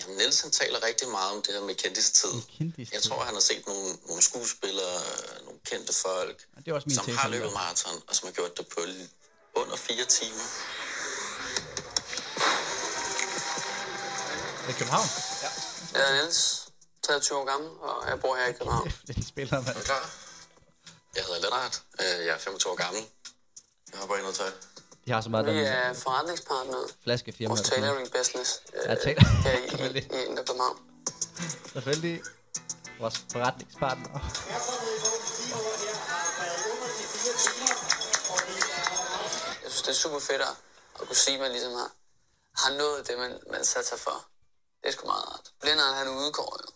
Jamen, 0.00 0.16
Niels 0.16 0.40
han 0.40 0.50
taler 0.50 0.82
rigtig 0.82 1.08
meget 1.08 1.30
om 1.36 1.42
det 1.42 1.54
her 1.54 1.60
med 1.60 1.74
kendistid. 1.74 2.30
En 2.32 2.42
kendistid. 2.58 2.86
Jeg 2.96 3.02
tror, 3.02 3.20
han 3.24 3.34
har 3.34 3.40
set 3.40 3.66
nogle, 3.66 3.88
nogle 4.06 4.22
skuespillere, 4.22 4.96
øh, 4.96 5.44
nogle 5.44 5.60
kendte 5.64 5.92
folk, 5.92 6.46
Det 6.56 6.68
er 6.68 6.74
også 6.74 6.88
min 6.88 6.96
som 6.96 7.04
tese. 7.04 7.16
har 7.18 7.28
løbet 7.28 7.52
maraton, 7.52 8.02
og 8.08 8.16
som 8.16 8.26
har 8.28 8.32
gjort 8.32 8.56
det 8.58 8.66
på 8.68 8.80
under 9.54 9.76
fire 9.76 10.04
timer. 10.04 10.46
Det 14.66 14.74
er 14.74 14.78
København. 14.78 15.06
Jeg 15.94 16.10
er 16.10 16.12
Niels, 16.22 16.59
23 17.10 17.38
år 17.38 17.44
gammel, 17.44 17.70
og 17.80 18.08
jeg 18.08 18.20
bor 18.20 18.36
her 18.36 18.46
i 18.46 18.52
København. 18.52 18.92
Det 19.06 19.16
er 19.18 19.22
spiller, 19.28 19.56
mand. 19.60 19.68
Er 19.68 19.72
du 19.72 19.80
klar? 19.80 20.10
Jeg 21.16 21.24
hedder 21.24 21.40
Lennart. 21.40 21.82
Øh, 22.00 22.26
Jeg 22.26 22.34
er 22.34 22.38
25 22.38 22.72
år 22.72 22.76
gammel. 22.76 23.02
Jeg 23.92 23.98
hopper 24.00 24.16
i 24.16 24.20
noget 24.20 24.34
tøj. 24.36 24.50
De 25.06 25.10
har 25.12 25.20
så 25.20 25.28
meget 25.28 25.46
Vi 25.46 25.50
den 25.50 25.66
er 25.66 25.92
forretningspartnere. 25.92 26.88
flaskefirma. 27.02 27.48
Vores 27.54 27.60
tailoring 27.68 28.08
business 28.18 28.60
øh, 28.74 28.80
Ja, 28.86 28.94
taler. 28.94 29.24
her 29.44 29.58
i, 29.58 29.68
Selvfølgelig. 29.68 30.04
i 30.12 30.24
Indre 30.24 30.44
København. 30.44 30.78
Selvfølgelig. 31.72 32.22
Vores 33.00 33.24
forretningspartner. 33.32 34.10
Jeg 39.62 39.70
synes, 39.70 39.82
det 39.82 39.88
er 39.90 39.94
super 40.04 40.18
fedt 40.18 40.42
at, 40.42 40.54
at 41.00 41.06
kunne 41.06 41.16
sige, 41.16 41.34
at 41.34 41.40
man 41.40 41.50
ligesom 41.52 41.72
har, 41.72 41.90
har 42.62 42.70
nået 42.78 43.08
det, 43.08 43.18
man, 43.18 43.40
man 43.50 43.64
satte 43.64 43.88
sig 43.88 43.98
for. 43.98 44.16
Det 44.82 44.88
er 44.88 44.92
sgu 44.92 45.06
meget 45.06 45.24
rart. 45.32 45.46
Blinderen, 45.60 45.94
han 45.94 46.08
udgår 46.08 46.60
jo. 46.62 46.68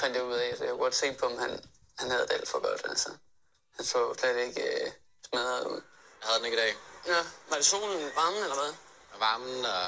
Fandt 0.00 0.16
jeg 0.16 0.24
ud 0.24 0.32
af, 0.44 0.48
så 0.56 0.62
jeg 0.64 0.70
kunne 0.72 0.84
godt 0.88 0.94
se 1.02 1.06
på 1.20 1.24
ham, 1.28 1.38
han, 1.44 1.50
han 2.00 2.06
havde 2.12 2.22
det 2.28 2.32
alt 2.38 2.48
for 2.52 2.58
godt. 2.68 2.82
Altså. 2.90 3.08
Han 3.76 3.84
så 3.84 3.98
slet 4.18 4.36
ikke 4.48 4.62
øh, 4.62 4.86
smadret 5.28 5.64
ud. 5.72 5.80
Jeg 6.20 6.26
havde 6.28 6.38
den 6.38 6.46
ikke 6.48 6.58
i 6.60 6.62
dag. 6.64 6.72
Ja, 7.12 7.20
var 7.50 7.56
det 7.60 7.66
solen 7.72 8.00
varmen, 8.20 8.42
eller 8.46 8.58
hvad? 8.62 8.72
Varmen 9.24 9.58
og 9.74 9.84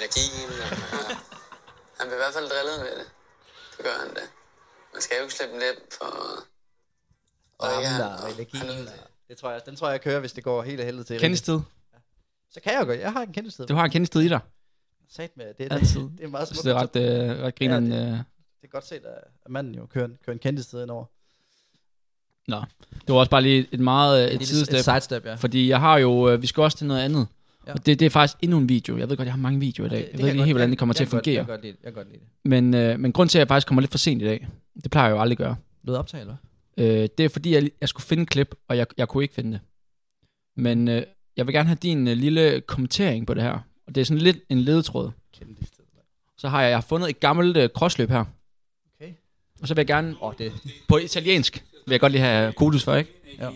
energien. 0.00 0.50
Og, 0.64 0.68
ja. 0.94 1.16
Han 1.98 2.04
blev 2.08 2.16
i 2.18 2.22
hvert 2.24 2.34
fald 2.38 2.48
drillet 2.54 2.78
med 2.86 2.92
det. 3.00 3.06
Det 3.76 3.84
gør 3.86 3.96
han 4.04 4.14
da. 4.18 4.24
Man 4.92 5.02
skal 5.02 5.14
jo 5.16 5.22
ikke 5.22 5.34
slippe 5.34 5.58
let 5.64 5.78
for... 5.98 6.04
Og 7.58 7.68
Varmen 7.70 7.86
han- 7.86 8.02
og 8.22 8.30
energien. 8.30 8.68
det. 8.68 8.88
og- 8.88 9.08
Det 9.28 9.36
tror 9.38 9.50
jeg, 9.50 9.66
den 9.66 9.76
tror 9.76 9.86
jeg, 9.88 9.92
jeg 9.92 10.00
kører, 10.00 10.20
hvis 10.20 10.32
det 10.32 10.44
går 10.44 10.62
helt 10.62 10.80
af 10.80 10.86
helvede 10.86 11.04
til. 11.04 11.20
Kendistid. 11.20 11.60
Så 12.50 12.60
kan 12.60 12.72
jeg 12.72 12.80
jo 12.80 12.86
godt. 12.86 13.00
Jeg 13.00 13.12
har 13.12 13.22
en 13.22 13.32
kendestid. 13.32 13.66
Du 13.66 13.74
har 13.74 13.84
en 13.84 13.90
kendistid 13.90 14.20
i 14.20 14.28
dig. 14.28 14.40
Sat 15.10 15.36
med, 15.36 15.54
det 15.54 15.72
er, 15.72 15.74
Altid. 15.74 16.00
det 16.00 16.20
er 16.24 16.28
meget 16.28 16.48
smukt. 16.48 16.64
det 16.64 16.70
er 16.72 16.74
ret, 16.74 16.96
øh, 17.36 17.42
ret 17.44 17.54
grineren. 17.58 17.92
Ja, 17.92 17.98
Ja, 17.98 18.18
det 18.64 18.68
er 18.70 18.72
godt 18.72 18.86
set, 18.86 19.02
at 19.44 19.50
manden 19.50 19.74
jo 19.74 19.86
kører 19.86 20.04
en, 20.04 20.18
kører 20.26 20.34
en 20.34 20.38
kendestid 20.38 20.82
indover. 20.82 21.04
Nå, 22.48 22.56
det 23.06 23.08
var 23.14 23.14
også 23.14 23.30
bare 23.30 23.42
lige 23.42 23.66
et 23.72 23.80
meget 23.80 24.28
øh, 24.28 24.34
et, 24.34 24.46
sidestep. 24.46 24.74
Et 24.74 24.84
sidestep, 24.84 25.24
ja. 25.26 25.34
Fordi 25.34 25.68
jeg 25.68 25.80
har 25.80 25.98
jo, 25.98 26.28
øh, 26.30 26.42
vi 26.42 26.46
skal 26.46 26.62
også 26.62 26.78
til 26.78 26.86
noget 26.86 27.00
andet. 27.00 27.26
Ja. 27.66 27.72
Og 27.72 27.86
det, 27.86 28.00
det 28.00 28.06
er 28.06 28.10
faktisk 28.10 28.36
endnu 28.42 28.58
en 28.58 28.68
video. 28.68 28.98
Jeg 28.98 29.08
ved 29.10 29.16
godt, 29.16 29.26
jeg 29.26 29.32
har 29.32 29.38
mange 29.40 29.60
videoer 29.60 29.86
i 29.86 29.90
dag. 29.90 29.98
Det- 29.98 30.04
jeg 30.04 30.12
det 30.12 30.18
ved 30.18 30.24
kan 30.24 30.34
ikke 30.34 30.44
helt, 30.44 30.54
hvordan 30.54 30.68
det 30.68 30.74
jeg- 30.74 30.78
kommer 30.78 30.92
til 30.92 31.02
jeg 31.02 31.06
at 31.06 31.10
kan 31.10 31.16
godt- 31.16 31.24
fungere. 31.24 31.36
Jeg 31.38 31.46
kan 31.46 31.52
godt 31.54 31.62
lide 31.62 31.72
det. 31.72 31.84
Jeg 31.84 31.94
godt 31.94 32.08
lide 32.08 32.18
det. 32.18 32.28
Men, 32.44 32.74
øh, 32.74 33.00
men 33.00 33.12
grund 33.12 33.28
til, 33.28 33.38
at 33.38 33.40
jeg 33.40 33.48
faktisk 33.48 33.66
kommer 33.66 33.80
lidt 33.82 33.90
for 33.90 33.98
sent 33.98 34.22
i 34.22 34.24
dag, 34.24 34.48
det 34.82 34.90
plejer 34.90 35.08
jeg 35.08 35.14
jo 35.16 35.20
aldrig 35.20 35.34
at 35.40 35.46
gøre. 35.46 35.56
Noget 35.82 35.98
optag, 35.98 36.20
eller 36.20 36.36
Øh, 36.78 37.08
det 37.18 37.20
er 37.20 37.28
fordi, 37.28 37.54
jeg, 37.54 37.70
jeg 37.80 37.88
skulle 37.88 38.04
finde 38.06 38.22
et 38.22 38.28
klip, 38.28 38.54
og 38.68 38.76
jeg, 38.76 38.86
jeg 38.98 39.08
kunne 39.08 39.24
ikke 39.24 39.34
finde 39.34 39.52
det. 39.52 39.60
Men 40.56 40.88
øh, 40.88 41.02
jeg 41.36 41.46
vil 41.46 41.54
gerne 41.54 41.68
have 41.68 41.78
din 41.82 42.08
øh, 42.08 42.16
lille 42.16 42.60
kommentering 42.60 43.26
på 43.26 43.34
det 43.34 43.42
her. 43.42 43.58
Og 43.86 43.94
det 43.94 44.00
er 44.00 44.04
sådan 44.04 44.22
lidt 44.22 44.36
en 44.48 44.58
ledetråd. 44.60 45.10
Så 46.38 46.48
har 46.48 46.62
jeg, 46.62 46.68
jeg 46.70 46.76
har 46.76 46.82
fundet 46.88 47.08
et 47.10 47.20
gammelt 47.20 47.56
øh, 47.56 47.68
crossløb 47.68 48.10
her. 48.10 48.24
Og 49.64 49.68
så 49.68 49.74
vil 49.74 49.80
jeg 49.80 49.86
gerne, 49.86 50.16
Åh, 50.20 50.28
oh, 50.28 50.34
det 50.38 50.52
på 50.88 50.98
italiensk, 50.98 51.64
vil 51.86 51.92
jeg 51.92 52.00
godt 52.00 52.12
lige 52.12 52.22
have 52.22 52.52
kodus 52.52 52.84
for, 52.84 52.94
ikke? 52.94 53.12
Ja. 53.38 53.48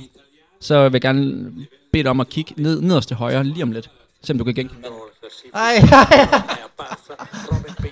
Så 0.61 0.83
vil 0.83 0.93
jeg 0.93 1.01
gerne 1.01 1.53
bede 1.93 2.03
dig 2.03 2.11
om 2.11 2.21
at 2.21 2.29
kigge 2.29 2.55
ned, 2.57 2.81
nederst 2.81 3.09
til 3.09 3.17
højre 3.17 3.45
lige 3.45 3.63
om 3.63 3.73
lidt. 3.73 3.91
Se 4.23 4.33
om 4.33 4.39
du 4.39 4.45
kan 4.45 4.55
genkende 4.55 4.83
den. 4.83 4.93
Ej, 5.55 5.75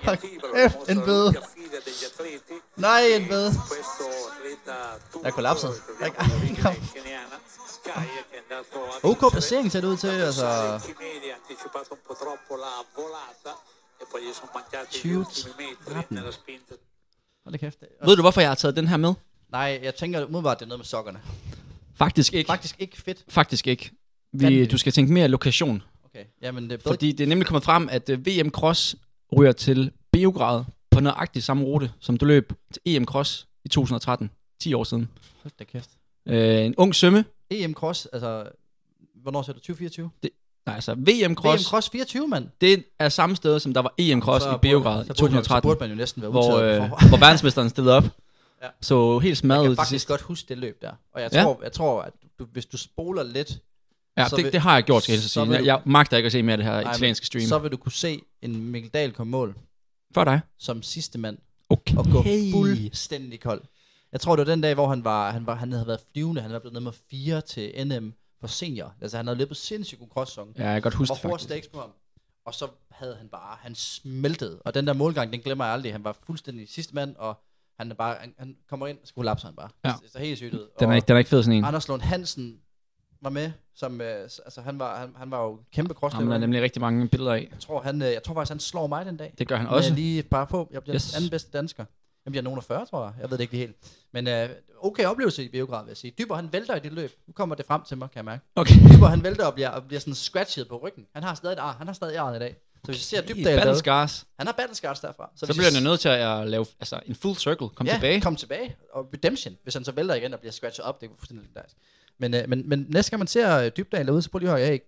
ej, 0.06 0.16
F, 0.68 0.74
en 0.88 1.00
bøde. 1.00 1.34
Nej, 2.76 3.00
en 3.00 3.28
bøde. 3.28 3.52
Der 4.66 5.24
er 5.24 5.30
kollapset. 5.30 5.70
Ej, 6.00 6.10
ej. 6.64 6.76
OK 9.10 9.32
placering 9.32 9.72
ser 9.72 9.80
det 9.80 9.88
ud 9.88 9.96
til, 9.96 10.08
altså. 10.08 10.80
2013. 14.90 16.18
Hold 17.46 17.52
da 17.52 17.58
kæft. 17.58 17.78
Ved 18.04 18.16
du, 18.16 18.22
hvorfor 18.22 18.40
jeg 18.40 18.50
har 18.50 18.54
taget 18.54 18.76
den 18.76 18.88
her 18.88 18.96
med? 18.96 19.14
Nej, 19.52 19.80
jeg 19.82 19.94
tænker 19.94 20.24
umiddelbart, 20.24 20.58
det 20.58 20.64
er 20.64 20.68
noget 20.68 20.78
med 20.78 20.84
sokkerne. 20.84 21.20
Faktisk 21.94 22.34
ikke. 22.34 22.48
Faktisk 22.48 22.76
ikke 22.78 23.02
fedt. 23.02 23.24
Faktisk 23.28 23.66
ikke. 23.66 23.90
Vi, 24.32 24.66
du 24.66 24.78
skal 24.78 24.92
tænke 24.92 25.12
mere 25.12 25.28
lokation. 25.28 25.82
Okay, 26.04 26.24
jamen 26.42 26.70
det 26.70 26.72
er. 26.72 26.88
Fordi 26.88 27.12
det 27.12 27.24
er 27.24 27.28
nemlig 27.28 27.46
kommet 27.46 27.64
frem, 27.64 27.88
at 27.90 28.08
øh, 28.08 28.26
VM 28.26 28.50
Cross 28.50 28.96
ryger 29.36 29.52
til 29.52 29.90
Beograd 30.12 30.64
på 30.90 31.00
nøjagtig 31.00 31.42
samme 31.42 31.64
rute, 31.64 31.92
som 32.00 32.16
du 32.16 32.24
løb 32.24 32.52
til 32.72 32.82
EM 32.84 33.04
Cross 33.04 33.48
i 33.64 33.68
2013. 33.68 34.30
10 34.60 34.74
år 34.74 34.84
siden. 34.84 35.08
Hold 35.42 35.52
da 35.58 35.64
kæft. 35.64 35.90
Øh, 36.26 36.64
en 36.64 36.74
ung 36.76 36.94
sømme. 36.94 37.24
EM 37.50 37.74
Cross, 37.74 38.06
altså, 38.06 38.48
hvornår 39.14 39.42
ser 39.42 39.52
du 39.52 39.58
2024? 39.58 40.10
Nej, 40.66 40.74
altså 40.74 40.94
VM 40.94 41.34
Cross. 41.34 41.62
VM 41.62 41.64
Cross 41.68 41.90
24, 41.90 42.28
mand. 42.28 42.48
Det 42.60 42.84
er 42.98 43.08
samme 43.08 43.36
sted, 43.36 43.60
som 43.60 43.74
der 43.74 43.80
var 43.82 43.94
EM 43.98 44.22
Cross 44.22 44.44
Så 44.44 44.54
i 44.54 44.58
Beograd 44.62 44.94
i 45.04 45.06
burde 45.06 45.08
man- 45.08 45.16
2013. 45.16 45.68
Så 45.68 45.68
burde 45.68 45.80
man 45.80 45.90
jo 45.90 45.96
næsten 45.96 46.22
være 46.22 46.30
hvor, 46.30 46.56
øh, 46.58 46.78
hvor 47.08 47.16
verdensmesteren 47.18 47.70
stillede 47.70 47.96
op. 47.96 48.04
Ja. 48.62 48.68
Så 48.82 49.18
helt 49.18 49.28
Jeg 49.30 49.36
smadret 49.36 49.60
ud 49.60 49.64
kan 49.66 49.70
til 49.72 49.76
faktisk 49.76 49.90
sidst. 49.90 50.08
godt 50.08 50.20
huske 50.20 50.48
det 50.48 50.58
løb 50.58 50.82
der. 50.82 50.90
Og 51.14 51.20
jeg 51.22 51.30
Ja. 51.32 51.42
tror, 51.42 51.60
jeg 51.62 51.72
tror 51.72 52.02
at 52.02 52.12
du, 52.38 52.44
hvis 52.52 52.66
du 52.66 52.76
spoler 52.76 53.22
lidt, 53.22 53.58
Ja, 54.18 54.28
så 54.28 54.36
det, 54.36 54.44
vil- 54.44 54.52
det 54.52 54.60
har 54.60 54.74
jeg 54.74 54.82
gjort, 54.84 55.02
skal 55.02 55.12
jeg 55.12 55.22
sige. 55.22 55.44
Jeg, 55.50 55.60
du- 55.60 55.64
jeg 55.64 55.80
magter 55.84 56.16
ikke 56.16 56.26
at 56.26 56.32
se 56.32 56.42
mere 56.42 56.52
af 56.52 56.56
det 56.58 56.66
her 56.66 56.80
Nej, 56.82 56.92
italienske 56.92 57.26
stream. 57.26 57.46
så 57.46 57.58
vil 57.58 57.72
du 57.72 57.76
kunne 57.76 57.92
se 57.92 58.20
en 58.42 58.64
Mikkel 58.70 58.90
Dahl 58.94 59.12
komme 59.12 59.30
mål 59.30 59.54
For 60.14 60.24
dig. 60.24 60.40
som 60.58 60.82
sidste 60.82 61.18
mand 61.18 61.38
Okay. 61.70 61.96
og 61.96 62.04
gå 62.12 62.24
fuldstændig 62.52 63.40
kold. 63.40 63.60
Jeg 64.12 64.20
tror, 64.20 64.36
det 64.36 64.46
var 64.46 64.52
den 64.52 64.60
dag, 64.60 64.74
hvor 64.74 64.88
han 64.88 65.04
var, 65.04 65.30
han, 65.30 65.46
var, 65.46 65.54
han 65.54 65.72
havde 65.72 65.86
været 65.86 66.00
flyvende. 66.12 66.40
Han 66.42 66.52
var 66.52 66.58
blevet 66.58 66.74
nummer 66.74 66.92
4 67.10 67.40
til 67.40 67.72
NM 67.86 68.12
for 68.40 68.46
senior. 68.46 68.94
Altså, 69.00 69.16
han 69.16 69.26
havde 69.26 69.38
løbet 69.38 69.56
sindssygt 69.56 70.00
god 70.00 70.08
cross-song. 70.08 70.52
Ja, 70.58 70.64
jeg 70.64 70.74
kan 70.74 70.82
godt 70.82 70.94
huske 70.94 71.14
det 71.14 71.20
faktisk. 71.30 71.72
på 71.72 71.80
ham. 71.80 71.90
Og 72.46 72.54
så 72.54 72.68
havde 72.90 73.16
han 73.16 73.28
bare, 73.28 73.56
han 73.60 73.74
smeltede. 73.74 74.62
Og 74.64 74.74
den 74.74 74.86
der 74.86 74.92
målgang, 74.92 75.32
den 75.32 75.40
glemmer 75.40 75.64
jeg 75.64 75.72
aldrig. 75.74 75.92
Han 75.92 76.04
var 76.04 76.16
fuldstændig 76.26 76.68
sidste 76.68 76.94
mand, 76.94 77.16
og 77.16 77.40
han, 77.78 77.90
er 77.90 77.94
bare, 77.94 78.16
han, 78.20 78.34
han 78.38 78.56
kommer 78.68 78.86
ind, 78.86 78.98
skulle 79.04 79.26
lapse 79.26 79.46
han 79.46 79.56
bare. 79.56 79.68
Ja. 79.84 79.94
Det 80.02 80.12
ser 80.12 80.18
helt 80.18 80.38
sygt 80.38 80.54
ud. 80.54 80.68
Den 80.80 80.88
er, 80.88 80.88
Og 80.88 80.96
ikke, 80.96 81.06
den 81.06 81.14
er 81.14 81.18
ikke 81.18 81.30
fed 81.30 81.42
sådan 81.42 81.58
en. 81.58 81.64
Anders 81.64 81.88
Lund 81.88 82.02
Hansen 82.02 82.60
var 83.20 83.30
med, 83.30 83.52
som, 83.74 84.00
øh, 84.00 84.22
altså 84.22 84.60
han 84.60 84.78
var, 84.78 84.98
han, 84.98 85.14
han 85.16 85.30
var 85.30 85.42
jo 85.44 85.60
kæmpe 85.72 85.90
er 85.90 85.94
der 85.94 86.00
crossløber. 86.00 86.38
nemlig 86.38 86.62
rigtig 86.62 86.80
mange 86.80 87.08
billeder 87.08 87.32
af. 87.32 87.48
Jeg 87.52 87.60
tror, 87.60 87.80
han, 87.82 88.02
øh, 88.02 88.08
jeg 88.12 88.22
tror 88.22 88.34
faktisk, 88.34 88.50
han 88.50 88.60
slår 88.60 88.86
mig 88.86 89.06
den 89.06 89.16
dag. 89.16 89.34
Det 89.38 89.48
gør 89.48 89.56
han 89.56 89.66
Men 89.66 89.74
også. 89.74 89.88
Jeg 89.88 89.96
lige 89.98 90.22
bare 90.22 90.46
på. 90.46 90.68
Jeg 90.70 90.82
bliver 90.82 90.94
yes. 90.94 91.16
anden 91.16 91.30
bedste 91.30 91.50
dansker. 91.58 91.84
Jeg 92.26 92.32
bliver 92.32 92.42
nogen 92.42 92.58
af 92.58 92.64
40, 92.64 92.86
tror 92.86 93.04
jeg. 93.04 93.12
Jeg 93.20 93.30
ved 93.30 93.38
det 93.38 93.42
ikke 93.44 93.52
lige 93.52 93.66
helt. 93.66 93.76
Men 94.12 94.28
øh, 94.28 94.48
okay 94.82 95.04
oplevelse 95.06 95.44
i 95.44 95.48
Beograd, 95.48 95.84
vil 95.84 95.90
jeg 95.90 95.96
sige. 95.96 96.12
Dyber, 96.18 96.34
han 96.36 96.48
vælter 96.52 96.76
i 96.76 96.80
det 96.80 96.92
løb. 96.92 97.10
Nu 97.26 97.32
kommer 97.32 97.54
det 97.54 97.66
frem 97.66 97.82
til 97.88 97.96
mig, 97.98 98.10
kan 98.10 98.16
jeg 98.16 98.24
mærke. 98.24 98.42
Okay. 98.56 98.74
Dyber, 98.74 99.06
han 99.06 99.22
vælter 99.24 99.46
og 99.46 99.54
bliver, 99.54 99.68
og 99.68 99.84
bliver 99.84 100.00
sådan 100.00 100.14
scratchet 100.14 100.68
på 100.68 100.76
ryggen. 100.76 101.06
Han 101.14 101.22
har 101.22 101.34
stadig 101.34 101.52
et 101.52 101.58
ar. 101.58 101.72
Han 101.78 101.86
har 101.86 101.94
stadig 101.94 102.18
arren 102.18 102.36
i 102.36 102.38
dag. 102.38 102.56
Så 102.84 102.92
hvis 102.92 103.12
jeg 103.12 103.18
ser 103.18 103.26
Dybdal 103.34 103.44
Battle 103.44 103.62
derude, 103.62 103.78
scars. 103.78 104.26
han 104.38 104.46
har 104.46 104.54
battle 104.54 104.74
scars 104.76 105.00
derfra. 105.00 105.30
Så, 105.36 105.46
hvis 105.46 105.56
bliver 105.56 105.70
han 105.70 105.82
jo 105.82 105.88
nødt 105.88 106.00
til 106.00 106.08
at 106.08 106.48
lave 106.48 106.66
altså, 106.80 107.00
en 107.06 107.14
full 107.14 107.36
circle. 107.36 107.68
Kom 107.68 107.86
ja, 107.86 107.92
tilbage. 107.92 108.20
kom 108.20 108.36
tilbage. 108.36 108.76
Og 108.92 109.08
redemption, 109.14 109.54
hvis 109.62 109.74
han 109.74 109.84
så 109.84 109.92
vælter 109.92 110.14
igen 110.14 110.34
og 110.34 110.40
bliver 110.40 110.52
scratchet 110.52 110.84
op. 110.84 111.00
Det 111.00 111.06
er 111.06 111.10
fuldstændig 111.18 111.42
legendarisk. 111.44 111.76
Men, 112.18 112.34
øh, 112.34 112.48
men, 112.48 112.68
men 112.68 112.86
næste 112.88 113.10
gang 113.10 113.18
man 113.18 113.26
ser 113.26 113.58
øh, 113.58 113.70
Dybdal 113.76 114.06
derude, 114.06 114.22
så 114.22 114.30
prøv 114.30 114.38
lige 114.38 114.50
at 114.50 114.58
høre, 114.58 114.68
jeg 114.68 114.80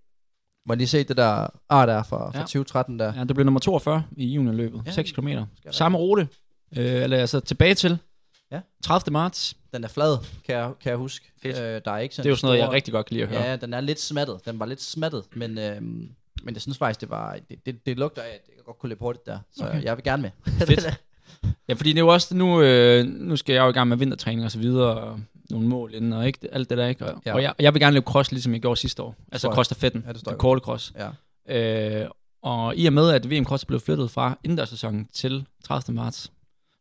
må 0.67 0.75
jeg 0.75 0.79
lige 0.79 0.89
se 0.89 1.05
det 1.05 1.17
der 1.17 1.47
ar 1.69 1.87
der 1.87 2.03
fra, 2.03 2.31
fra 2.31 2.39
Ja. 2.39 2.43
2013 2.43 2.99
der. 2.99 3.13
Ja, 3.17 3.25
du 3.25 3.35
blev 3.35 3.45
nummer 3.45 3.61
42 3.61 4.05
i 4.17 4.27
juniorløbet. 4.27 4.83
Ja, 4.87 4.91
6 4.91 5.13
km. 5.13 5.29
Samme 5.71 5.99
rute. 5.99 6.29
Øh, 6.77 7.03
eller 7.03 7.17
altså 7.19 7.41
tilbage 7.41 7.75
til. 7.75 7.99
Ja. 8.53 8.61
30. 8.85 9.13
marts. 9.13 9.57
Den 9.75 9.85
er 9.85 9.89
flad, 9.89 10.19
kan 10.47 10.55
jeg, 10.57 10.73
kan 10.81 10.91
jeg 10.91 10.99
huske. 10.99 11.31
Fedt. 11.43 11.59
Øh, 11.59 11.81
der 11.85 11.91
er 11.93 11.99
ikke 11.99 12.15
sådan 12.15 12.23
Det 12.25 12.29
er 12.29 12.33
jo 12.33 12.37
sådan 12.37 12.47
noget, 12.49 12.59
jeg 12.59 12.71
rigtig 12.73 12.93
godt 12.93 13.07
kan 13.07 13.15
lide 13.15 13.23
at 13.27 13.29
høre. 13.31 13.43
Ja, 13.43 13.57
den 13.57 13.75
er 13.75 13.81
lidt 13.81 14.01
smattet. 14.01 14.41
Den 14.47 14.61
var 14.61 14.67
lidt 14.67 14.83
smattet, 14.83 15.25
men, 15.35 15.59
øhm, 15.59 16.09
men 16.43 16.55
jeg 16.55 16.63
synes 16.63 16.79
faktisk, 16.79 17.01
det 17.01 17.11
var 17.11 17.37
det, 17.51 17.67
det, 17.67 17.87
det 17.87 17.99
lugter 17.99 18.23
af, 18.23 18.27
at 18.29 18.41
jeg 18.57 18.65
godt 18.65 18.79
kunne 18.79 18.89
løbe 18.89 19.01
hurtigt 19.01 19.27
der. 19.27 19.39
Så 19.57 19.65
Okay. 19.67 19.83
jeg 19.83 19.97
vil 19.97 20.05
gerne 20.05 20.23
med. 20.23 20.31
Fedt. 20.67 21.01
Ja, 21.69 21.75
fordi 21.75 21.91
det 21.93 21.97
er 21.99 22.03
jo 22.03 22.09
også 22.09 22.35
nu, 22.37 22.63
øh, 22.63 23.05
nu 23.07 23.37
skal 23.37 23.53
jeg 23.53 23.63
jo 23.65 23.69
i 23.69 23.73
gang 23.73 23.89
med 23.89 23.97
vintertræning 23.97 24.45
og 24.45 24.51
så 24.51 24.59
videre, 24.59 24.95
og 25.01 25.21
nogle 25.51 25.69
mål 25.69 25.95
inden, 25.95 26.13
og 26.13 26.27
ikke, 26.27 26.39
alt 26.53 26.71
det 26.71 26.79
der, 26.79 26.87
ikke? 26.87 27.07
Og, 27.07 27.23
ja. 27.27 27.35
Og 27.35 27.43
jeg, 27.43 27.55
jeg 27.59 27.75
vil 27.75 27.81
gerne 27.83 27.95
løbe 27.95 28.05
cross, 28.07 28.31
ligesom 28.33 28.53
jeg 28.53 28.61
gjorde 28.61 28.81
sidste 28.81 29.03
år. 29.03 29.09
Altså 29.09 29.25
Forstår 29.33 29.49
jeg. 29.51 29.55
cross 29.55 29.67
stafetten, 29.67 30.05
Ja, 30.07 30.13
det 30.13 30.27
det 30.29 30.39
korte 30.39 30.61
cross. 30.61 30.93
ja. 31.49 32.03
Øh, 32.03 32.09
og 32.43 32.77
i 32.77 32.87
og 32.87 32.93
med, 32.93 33.11
at 33.11 33.31
VM 33.31 33.45
Cross 33.45 33.65
blev 33.65 33.81
flyttet 33.81 34.11
fra 34.11 34.39
indendørssæsonen 34.45 35.09
til 35.13 35.47
30. 35.65 35.95
marts, 35.97 36.33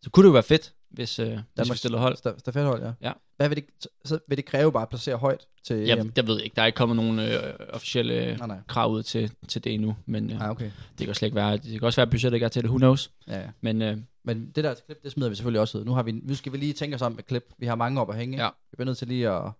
så 0.01 0.09
kunne 0.09 0.23
det 0.23 0.27
jo 0.27 0.33
være 0.33 0.43
fedt, 0.43 0.73
hvis, 0.91 1.19
øh, 1.19 1.31
vi 1.31 1.37
Danmark 1.57 1.77
stiller 1.77 1.97
hold. 1.97 2.15
Sta- 2.17 2.39
Stafethold, 2.39 2.83
ja. 2.83 2.91
Ja. 3.01 3.11
Hvad 3.37 3.49
vil 3.49 3.55
det, 3.57 3.87
så- 4.05 4.19
vil 4.27 4.37
det 4.37 4.45
kræve 4.45 4.71
bare 4.71 4.83
at 4.83 4.89
placere 4.89 5.15
højt 5.17 5.45
til 5.63 5.75
Jeg, 5.77 5.97
EM? 5.99 6.11
jeg 6.15 6.27
ved 6.27 6.41
ikke, 6.41 6.55
der 6.55 6.61
er 6.61 6.65
ikke 6.65 6.75
kommet 6.75 6.95
nogen 6.95 7.19
øh, 7.19 7.53
officielle 7.69 8.35
Nej, 8.37 8.47
nej. 8.47 8.57
krav 8.67 8.91
ud 8.91 9.03
til, 9.03 9.31
til 9.47 9.63
det 9.63 9.73
endnu, 9.73 9.95
men 10.05 10.31
øh, 10.31 10.41
Ah, 10.41 10.49
okay. 10.49 10.71
det 10.97 11.05
kan 11.05 11.15
slet 11.15 11.27
ikke 11.27 11.35
være, 11.35 11.57
det 11.57 11.71
kan 11.71 11.83
også 11.83 11.97
være, 12.01 12.05
at 12.05 12.11
budgettet 12.11 12.35
ikke 12.35 12.45
er 12.45 12.49
til 12.49 12.61
det, 12.61 12.69
who 12.69 12.77
knows. 12.77 13.11
Ja, 13.27 13.39
ja. 13.39 13.47
Men 13.61 13.81
øh, 13.81 13.97
Men 14.23 14.51
det 14.55 14.63
der 14.63 14.73
klip, 14.85 15.03
det 15.03 15.11
smider 15.11 15.29
vi 15.29 15.35
selvfølgelig 15.35 15.61
også 15.61 15.77
ud. 15.77 15.85
Nu, 15.85 15.93
har 15.93 16.03
vi, 16.03 16.11
nu 16.11 16.35
skal 16.35 16.51
vi 16.51 16.57
lige 16.57 16.73
tænke 16.73 16.95
os 16.95 17.01
om 17.01 17.11
med 17.11 17.23
klip. 17.23 17.43
Vi 17.57 17.65
har 17.65 17.75
mange 17.75 18.01
op 18.01 18.09
at 18.09 18.15
hænge. 18.17 18.43
Ja. 18.43 18.49
Vi 18.71 18.75
bliver 18.75 18.85
nødt 18.85 18.97
til 18.97 19.07
lige 19.07 19.29
at... 19.29 19.51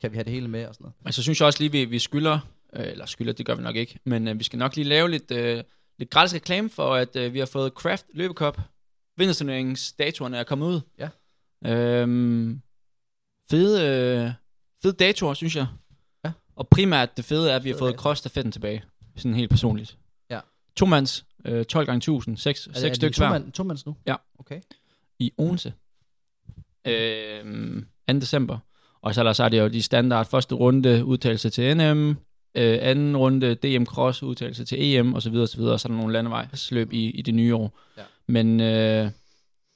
Kan 0.00 0.10
vi 0.12 0.16
have 0.16 0.24
det 0.24 0.32
hele 0.32 0.48
med 0.48 0.66
og 0.66 0.74
sådan 0.74 0.84
noget? 0.84 0.94
Men 1.04 1.12
så 1.12 1.22
synes 1.22 1.40
jeg 1.40 1.46
også 1.46 1.58
lige, 1.62 1.72
vi, 1.72 1.84
vi 1.84 1.98
skylder, 1.98 2.38
øh, 2.76 2.86
eller 2.86 3.06
skylder, 3.06 3.32
det 3.32 3.46
gør 3.46 3.54
vi 3.54 3.62
nok 3.62 3.76
ikke, 3.76 3.98
men 4.04 4.28
øh, 4.28 4.38
vi 4.38 4.44
skal 4.44 4.58
nok 4.58 4.76
lige 4.76 4.88
lave 4.88 5.10
lidt, 5.10 5.30
øh, 5.30 5.62
lidt 5.98 6.10
gratis 6.10 6.34
reklame 6.34 6.70
for, 6.70 6.94
at 6.94 7.16
øh, 7.16 7.34
vi 7.34 7.38
har 7.38 7.46
fået 7.46 7.72
Craft 7.72 8.06
Løbekop. 8.14 8.60
Vinterturneringsdatoerne 9.20 10.36
er 10.36 10.44
kommet 10.44 10.66
ud. 10.66 10.80
Ja. 10.98 11.08
Øhm, 11.66 12.60
fede, 13.50 13.82
øh, 14.26 14.32
fede 14.82 14.92
datoer, 14.92 15.34
synes 15.34 15.56
jeg. 15.56 15.66
Ja. 16.24 16.32
Og 16.56 16.68
primært 16.68 17.16
det 17.16 17.24
fede 17.24 17.50
er, 17.50 17.56
at 17.56 17.64
vi 17.64 17.70
har 17.70 17.78
fået 17.78 17.94
cross-stafetten 17.94 18.52
tilbage. 18.52 18.84
Sådan 19.16 19.34
helt 19.34 19.50
personligt. 19.50 19.98
Ja. 20.30 20.40
To 20.76 20.86
mands, 20.86 21.24
øh, 21.44 21.64
12 21.64 21.86
gange 21.86 21.98
1000, 22.00 22.36
6, 22.36 22.66
Er 22.66 22.70
det- 22.70 22.76
er 22.76 22.80
6 22.80 22.90
det 22.90 22.96
stykker 23.14 23.28
to 23.32 23.38
hver 23.38 23.50
To 23.50 23.64
mands 23.64 23.86
nu? 23.86 23.96
Ja. 24.06 24.16
Okay. 24.38 24.60
i 25.18 25.32
Odense. 25.38 25.72
Øh, 26.86 27.82
2. 28.08 28.14
december. 28.18 28.58
Og 29.02 29.14
så, 29.14 29.20
ellers 29.20 29.36
så 29.36 29.44
er 29.44 29.48
det 29.48 29.58
jo 29.60 29.68
de 29.68 29.82
standard 29.82 30.26
første 30.26 30.54
runde 30.54 31.04
udtalelse 31.04 31.50
til 31.50 31.76
NM, 31.76 32.08
øh, 32.54 32.78
anden 32.80 33.16
runde 33.16 33.54
DM 33.54 33.84
Cross 33.84 34.22
udtalelse 34.22 34.64
til 34.64 34.78
EM 34.84 35.14
og 35.14 35.22
så 35.22 35.30
videre 35.30 35.44
og 35.44 35.48
så 35.48 35.56
videre, 35.56 35.72
og 35.72 35.80
så 35.80 35.88
er 35.88 35.90
der 35.90 35.96
nogle 35.96 36.12
landevejsløb 36.12 36.92
i, 36.92 37.10
i 37.10 37.22
det 37.22 37.34
nye 37.34 37.54
år. 37.54 37.78
Ja. 37.96 38.02
Men 38.26 38.60
øh, 38.60 39.10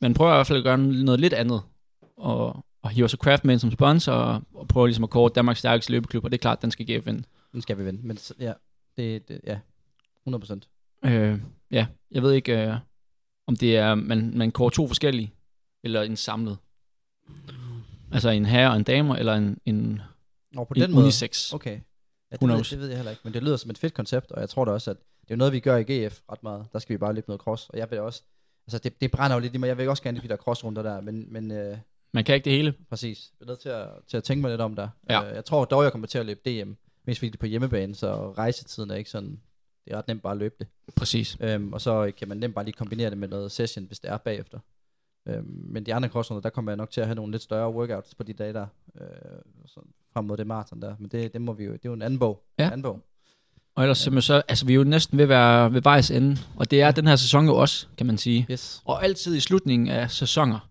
man 0.01 0.15
prøver 0.15 0.33
i 0.33 0.37
hvert 0.37 0.47
fald 0.47 0.59
at 0.59 0.65
gøre 0.65 0.79
noget 0.79 1.21
lidt 1.21 1.33
andet, 1.33 1.63
og, 2.17 2.65
og 2.83 2.91
hiver 2.91 3.09
så 3.09 3.17
Craft 3.17 3.45
med 3.45 3.55
ind 3.55 3.61
som 3.61 3.73
sponsor, 3.73 4.13
og, 4.13 4.43
og 4.55 4.69
prøver 4.69 4.87
ligesom 4.87 5.05
at 5.05 5.11
kåre 5.11 5.31
Danmarks 5.35 5.59
stærkeste 5.59 5.93
løbeklub, 5.93 6.25
og 6.25 6.31
det 6.31 6.39
er 6.39 6.43
klart, 6.43 6.63
den 6.63 6.71
skal 6.71 6.87
GF 6.87 7.07
vinde. 7.07 7.23
Den 7.53 7.63
skal 7.63 7.79
vi 7.79 7.85
vinde. 7.85 8.07
Men 8.07 8.19
ja, 8.41 8.53
det, 8.97 9.29
det 9.29 9.41
ja. 9.47 9.59
100 10.27 10.41
procent. 10.41 10.69
Øh, 11.05 11.41
ja, 11.71 11.87
jeg 12.11 12.23
ved 12.23 12.33
ikke, 12.33 12.67
øh, 12.67 12.77
om 13.47 13.57
det 13.57 13.77
er, 13.77 13.95
man, 13.95 14.39
man 14.39 14.53
kårer 14.53 14.71
to 14.71 14.87
forskellige, 14.87 15.33
eller 15.83 16.03
en 16.03 16.17
samlet. 16.17 16.59
Altså 18.13 18.31
en 18.31 18.47
herre 18.47 18.71
og 18.71 18.77
en 18.77 18.83
damer, 18.83 19.17
eller 19.17 19.35
en, 19.35 19.59
en, 19.65 20.01
Nå, 20.53 20.65
på 20.65 20.75
en 20.75 20.83
den 20.83 20.93
måde. 20.93 21.05
unisex. 21.05 21.53
Okay. 21.53 21.81
Ja, 22.31 22.37
det, 22.37 22.49
ved, 22.49 22.65
det 22.65 22.79
ved 22.79 22.89
jeg 22.89 22.97
heller 22.97 23.11
ikke, 23.11 23.21
men 23.25 23.35
det 23.35 23.43
lyder 23.43 23.57
som 23.57 23.71
et 23.71 23.79
fedt 23.79 23.95
koncept, 23.95 24.33
og 24.33 24.41
jeg 24.41 24.49
tror 24.49 24.65
da 24.65 24.71
også, 24.71 24.91
at 24.91 24.97
det 25.29 25.31
er 25.31 25.37
noget, 25.37 25.53
vi 25.53 25.61
gør 25.61 25.77
i 25.77 25.83
GF 25.83 26.21
ret 26.33 26.43
meget. 26.43 26.67
Der 26.73 26.79
skal 26.79 26.93
vi 26.93 26.99
bare 26.99 27.13
løbe 27.13 27.29
noget 27.29 27.41
cross, 27.41 27.69
og 27.69 27.79
jeg 27.79 27.91
vil 27.91 28.01
også, 28.01 28.23
altså 28.67 28.79
det, 28.79 29.01
det 29.01 29.11
brænder 29.11 29.37
jo 29.37 29.41
lidt 29.41 29.55
i 29.55 29.59
mig, 29.59 29.67
jeg 29.67 29.79
vil 29.79 29.89
også 29.89 30.03
gerne 30.03 30.21
de 30.21 30.29
der 30.29 30.37
crossrunder 30.37 30.83
der, 30.83 31.01
men, 31.01 31.33
men 31.33 31.51
øh, 31.51 31.79
Man 32.13 32.25
kan 32.25 32.35
ikke 32.35 32.45
det 32.45 32.53
hele. 32.53 32.75
præcis, 32.91 33.33
jeg 33.41 33.45
er 33.45 33.49
nødt 33.49 33.61
til 33.61 33.69
at, 33.69 33.89
til 34.07 34.17
at 34.17 34.25
tænke 34.25 34.41
mig 34.43 34.51
lidt 34.51 34.61
om 34.61 34.77
der. 34.77 34.89
Ja. 35.11 35.29
Øh, 35.29 35.35
jeg 35.35 35.45
tror 35.45 35.65
dog, 35.65 35.83
jeg 35.83 35.93
kommer 35.93 36.07
til 36.07 36.19
at 36.19 36.27
løbe 36.27 36.41
DM, 36.65 36.71
mest 37.05 37.19
fordi 37.19 37.29
det 37.31 37.37
er 37.37 37.41
på 37.41 37.47
hjemmebane, 37.47 37.95
så 37.95 38.33
rejsetiden 38.33 38.91
er 38.91 38.95
ikke 38.95 39.11
sådan, 39.11 39.41
det 39.85 39.93
er 39.93 39.99
ret 39.99 40.09
nemt 40.09 40.23
bare 40.23 40.33
at 40.33 40.39
løbe 40.39 40.55
det. 40.59 40.67
Præcis. 40.97 41.37
Øhm, 41.41 41.73
og 41.73 41.81
så 41.81 42.13
kan 42.19 42.29
man 42.29 42.37
nemt 42.37 42.55
bare 42.55 42.65
lige 42.65 42.75
kombinere 42.75 43.11
det 43.11 43.19
med 43.19 43.29
noget 43.29 43.53
session, 43.53 43.85
hvis 43.85 44.01
det 44.01 44.11
er 44.11 44.17
bagefter. 44.17 44.59
Øhm, 45.29 45.65
men 45.69 45.87
de 45.87 45.95
andre 45.95 46.09
crossrunder, 46.09 46.43
der 46.43 46.51
kommer 46.51 46.73
jeg 46.73 46.77
nok 46.77 46.91
til 46.91 47.01
at 47.01 47.07
have 47.07 47.15
nogle 47.15 47.33
lidt 47.33 47.43
større 47.43 47.71
workouts 47.75 48.15
på 48.15 48.23
de 48.23 48.33
dage 48.33 48.53
der, 48.53 48.67
øh, 49.01 49.07
sådan 49.67 49.91
frem 50.13 50.25
mod 50.25 50.37
det 50.37 50.47
maraton 50.47 50.83
der. 50.83 50.97
Men 50.99 51.09
det, 51.09 51.33
det 51.33 51.41
må 51.43 51.53
vi 51.53 51.65
jo, 51.65 51.73
det 51.73 51.79
er 51.85 51.89
jo 51.89 51.93
en 51.93 52.03
anden 52.03 52.19
bog. 52.19 52.45
Ja. 52.59 52.65
En 52.67 52.73
anden 52.73 52.83
bog. 52.83 53.01
Og 53.75 53.85
ellers 53.85 54.07
ja. 54.07 54.21
så, 54.21 54.43
altså 54.49 54.67
vi 54.67 54.73
er 54.73 54.77
jo 54.77 54.85
næsten 54.85 55.19
ved 55.19 55.25
at 55.25 55.29
være 55.29 55.73
ved 55.73 55.83
vejs 55.83 56.11
ende, 56.11 56.39
og 56.57 56.71
det 56.71 56.83
er 56.83 56.91
den 56.91 57.07
her 57.07 57.17
sæson 57.17 57.47
jo 57.47 57.57
også, 57.57 57.87
kan 57.97 58.07
man 58.07 58.19
sige. 58.19 58.47
Yes. 58.51 58.83
Og 58.85 59.05
altid 59.05 59.37
i 59.37 59.41
slutningen 59.41 59.89
af 59.89 60.11
sæsoner, 60.11 60.69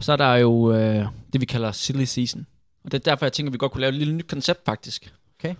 så 0.00 0.12
er 0.12 0.16
der 0.16 0.34
jo 0.34 0.72
øh, 0.72 1.06
det, 1.32 1.40
vi 1.40 1.46
kalder 1.46 1.72
silly 1.72 2.04
season. 2.04 2.46
Og 2.84 2.92
det 2.92 2.98
er 2.98 3.10
derfor, 3.10 3.26
jeg 3.26 3.32
tænker, 3.32 3.50
at 3.50 3.52
vi 3.52 3.58
godt 3.58 3.72
kunne 3.72 3.80
lave 3.80 3.88
et 3.88 3.98
lille 3.98 4.14
nyt 4.14 4.26
koncept, 4.26 4.64
faktisk. 4.64 5.14
Okay. 5.38 5.54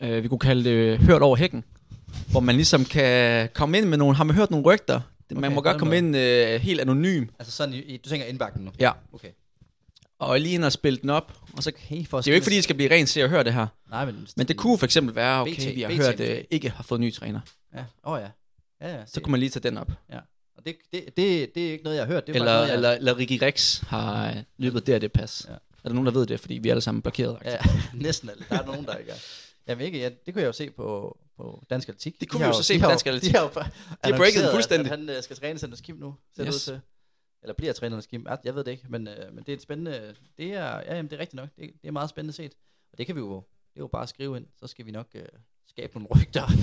Øh, 0.00 0.22
vi 0.22 0.28
kunne 0.28 0.38
kalde 0.38 0.64
det 0.64 0.70
øh, 0.70 1.00
Hørt 1.00 1.22
over 1.22 1.36
hækken, 1.36 1.64
hvor 2.30 2.40
man 2.40 2.54
ligesom 2.54 2.84
kan 2.84 3.48
komme 3.54 3.78
ind 3.78 3.86
med 3.86 3.98
nogle, 3.98 4.16
har 4.16 4.24
man 4.24 4.36
hørt 4.36 4.50
nogle 4.50 4.66
rygter? 4.66 5.00
Det, 5.28 5.36
man 5.36 5.44
Okay, 5.44 5.54
må 5.54 5.60
godt 5.60 5.78
komme 5.78 5.98
ind 5.98 6.16
øh, 6.16 6.60
helt 6.60 6.80
anonym, 6.80 7.26
Altså 7.38 7.52
sådan, 7.52 7.74
i, 7.74 7.96
du 7.96 8.08
tænker 8.08 8.26
indbakken 8.26 8.64
nu? 8.64 8.70
Ja. 8.80 8.90
Okay. 9.12 9.28
Og 10.18 10.40
lige 10.40 10.54
ind 10.54 10.64
og 10.64 10.72
spille 10.72 10.98
den 10.98 11.10
op. 11.10 11.32
Og 11.56 11.62
så, 11.62 11.70
Okay, 11.70 12.06
for 12.06 12.18
det 12.20 12.26
er 12.26 12.32
jo 12.32 12.34
ikke, 12.34 12.44
fordi 12.44 12.56
det 12.56 12.64
skal 12.64 12.76
blive 12.76 12.90
rent 12.90 13.08
se 13.08 13.24
og 13.24 13.30
høre 13.30 13.44
det 13.44 13.54
her. 13.54 13.66
Nej, 13.90 14.04
men... 14.04 14.28
Men 14.36 14.48
det 14.48 14.56
kunne 14.56 14.78
for 14.78 14.84
eksempel 14.84 15.14
være, 15.14 15.40
okay, 15.40 15.54
BT 15.54 15.76
vi 15.76 15.82
har 15.82 15.88
BT 15.90 15.96
hørt, 15.96 16.20
øh, 16.20 16.44
ikke 16.50 16.70
har 16.70 16.82
fået 16.82 17.00
ny 17.00 17.12
træner. 17.14 17.40
Ja, 17.74 17.84
åh 18.04 18.12
oh, 18.12 18.20
ja. 18.20 18.28
Ja, 18.88 18.96
ja. 18.98 19.04
Så 19.06 19.20
kunne 19.20 19.30
man 19.30 19.40
lige 19.40 19.50
tage 19.50 19.62
den 19.62 19.78
op. 19.78 19.90
Og 20.56 20.64
det, 20.66 20.76
det, 20.92 21.04
det, 21.16 21.54
det 21.54 21.68
er 21.68 21.72
ikke 21.72 21.84
noget, 21.84 21.96
jeg 21.96 22.06
har 22.06 22.12
hørt. 22.12 22.26
Det 22.26 22.32
er 22.36 22.40
Eller, 22.40 22.52
noget, 22.54 22.68
jeg... 22.68 22.74
eller, 22.74 22.90
eller 22.90 23.18
Ricky 23.18 23.38
Rex 23.42 23.80
har 23.80 24.28
øh, 24.30 24.36
løbet 24.58 24.86
der 24.86 24.98
det 24.98 25.12
pas. 25.12 25.44
Ja. 25.48 25.52
Ja. 25.52 25.58
Er 25.84 25.88
der 25.88 25.92
nogen, 25.94 26.06
der 26.06 26.12
ved 26.12 26.26
det, 26.26 26.40
fordi 26.40 26.54
vi 26.54 26.68
er 26.68 26.72
alle 26.72 26.80
sammen 26.80 27.02
blokeret? 27.02 27.38
Ja, 27.44 27.56
næsten 27.94 28.30
alle. 28.30 28.44
Der 28.48 28.58
er 28.62 28.66
nogen, 28.66 28.84
der 28.86 28.94
ikke 28.94 29.10
er. 29.10 29.16
Jamen 29.68 29.86
ikke, 29.86 29.98
ja, 29.98 30.08
det 30.26 30.34
kunne 30.34 30.42
jeg 30.42 30.46
jo 30.46 30.52
se 30.52 30.70
på, 30.70 31.18
på 31.36 31.64
Dansk 31.70 31.88
Atletik. 31.88 32.20
Det 32.20 32.28
kunne 32.28 32.38
De 32.38 32.42
vi 32.42 32.44
har 32.44 32.52
jo 32.52 32.56
så 32.56 32.62
se 32.62 32.74
de 32.74 32.78
på 32.78 32.82
har 32.82 32.88
Dansk 32.90 33.06
Atletik. 33.06 33.32
De 33.32 33.36
har 33.36 33.44
jo 33.44 33.48
breaket 33.48 33.74
den 34.04 34.12
annonceret, 34.14 34.50
fuldstændig. 34.52 34.92
At, 34.92 34.98
han 34.98 35.10
øh, 35.10 35.22
skal 35.22 35.36
træne 35.36 35.58
Sanders 35.58 35.80
Kim 35.80 35.96
nu, 35.96 36.14
ser 36.36 36.46
Yes. 36.46 36.54
ud 36.54 36.60
til. 36.60 36.80
Eller 37.42 37.54
bliver 37.54 37.72
træner 37.72 37.90
Sanders 37.90 38.06
Kim. 38.06 38.26
Jeg, 38.44 38.54
ved 38.54 38.64
det 38.64 38.70
ikke, 38.70 38.84
men, 38.88 39.08
øh, 39.08 39.34
men 39.34 39.44
det 39.44 39.52
er 39.52 39.56
et 39.56 39.62
spændende... 39.62 40.14
Det 40.38 40.46
er, 40.54 40.64
ja, 40.76 40.96
jamen, 40.96 41.10
det 41.10 41.16
er 41.16 41.20
rigtigt 41.20 41.34
nok. 41.34 41.48
Det, 41.58 41.70
det 41.82 41.88
er 41.88 41.92
meget 41.92 42.10
spændende 42.10 42.32
set. 42.36 42.52
Og 42.92 42.98
det 42.98 43.06
kan 43.06 43.14
vi 43.14 43.20
jo, 43.20 43.34
det 43.74 43.76
er 43.76 43.80
jo 43.80 43.86
bare 43.86 44.02
at 44.02 44.08
skrive 44.08 44.36
ind. 44.36 44.46
Så 44.60 44.66
skal 44.66 44.86
vi 44.86 44.90
nok 44.90 45.06
øh, 45.14 45.22
skabe 45.68 45.92
nogle 45.98 46.08
rygter. 46.16 46.42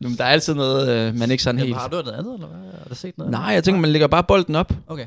Nu, 0.00 0.08
men 0.08 0.18
der 0.18 0.24
er 0.24 0.28
altid 0.28 0.54
noget, 0.54 0.88
øh, 1.08 1.14
man 1.18 1.30
ikke 1.30 1.42
sådan 1.42 1.58
Jamen, 1.58 1.68
helt... 1.68 1.80
har 1.80 1.88
du 1.88 1.96
hørt 1.96 2.04
noget 2.04 2.18
andet, 2.18 2.34
eller 2.34 2.46
hvad? 2.46 2.72
Har 2.72 2.88
du 2.88 2.94
set 2.94 3.18
noget 3.18 3.30
Nej, 3.30 3.40
jeg 3.42 3.64
tænker, 3.64 3.80
man 3.80 3.90
lægger 3.90 4.08
bare 4.08 4.24
bolden 4.24 4.54
op. 4.54 4.72
Okay, 4.86 5.06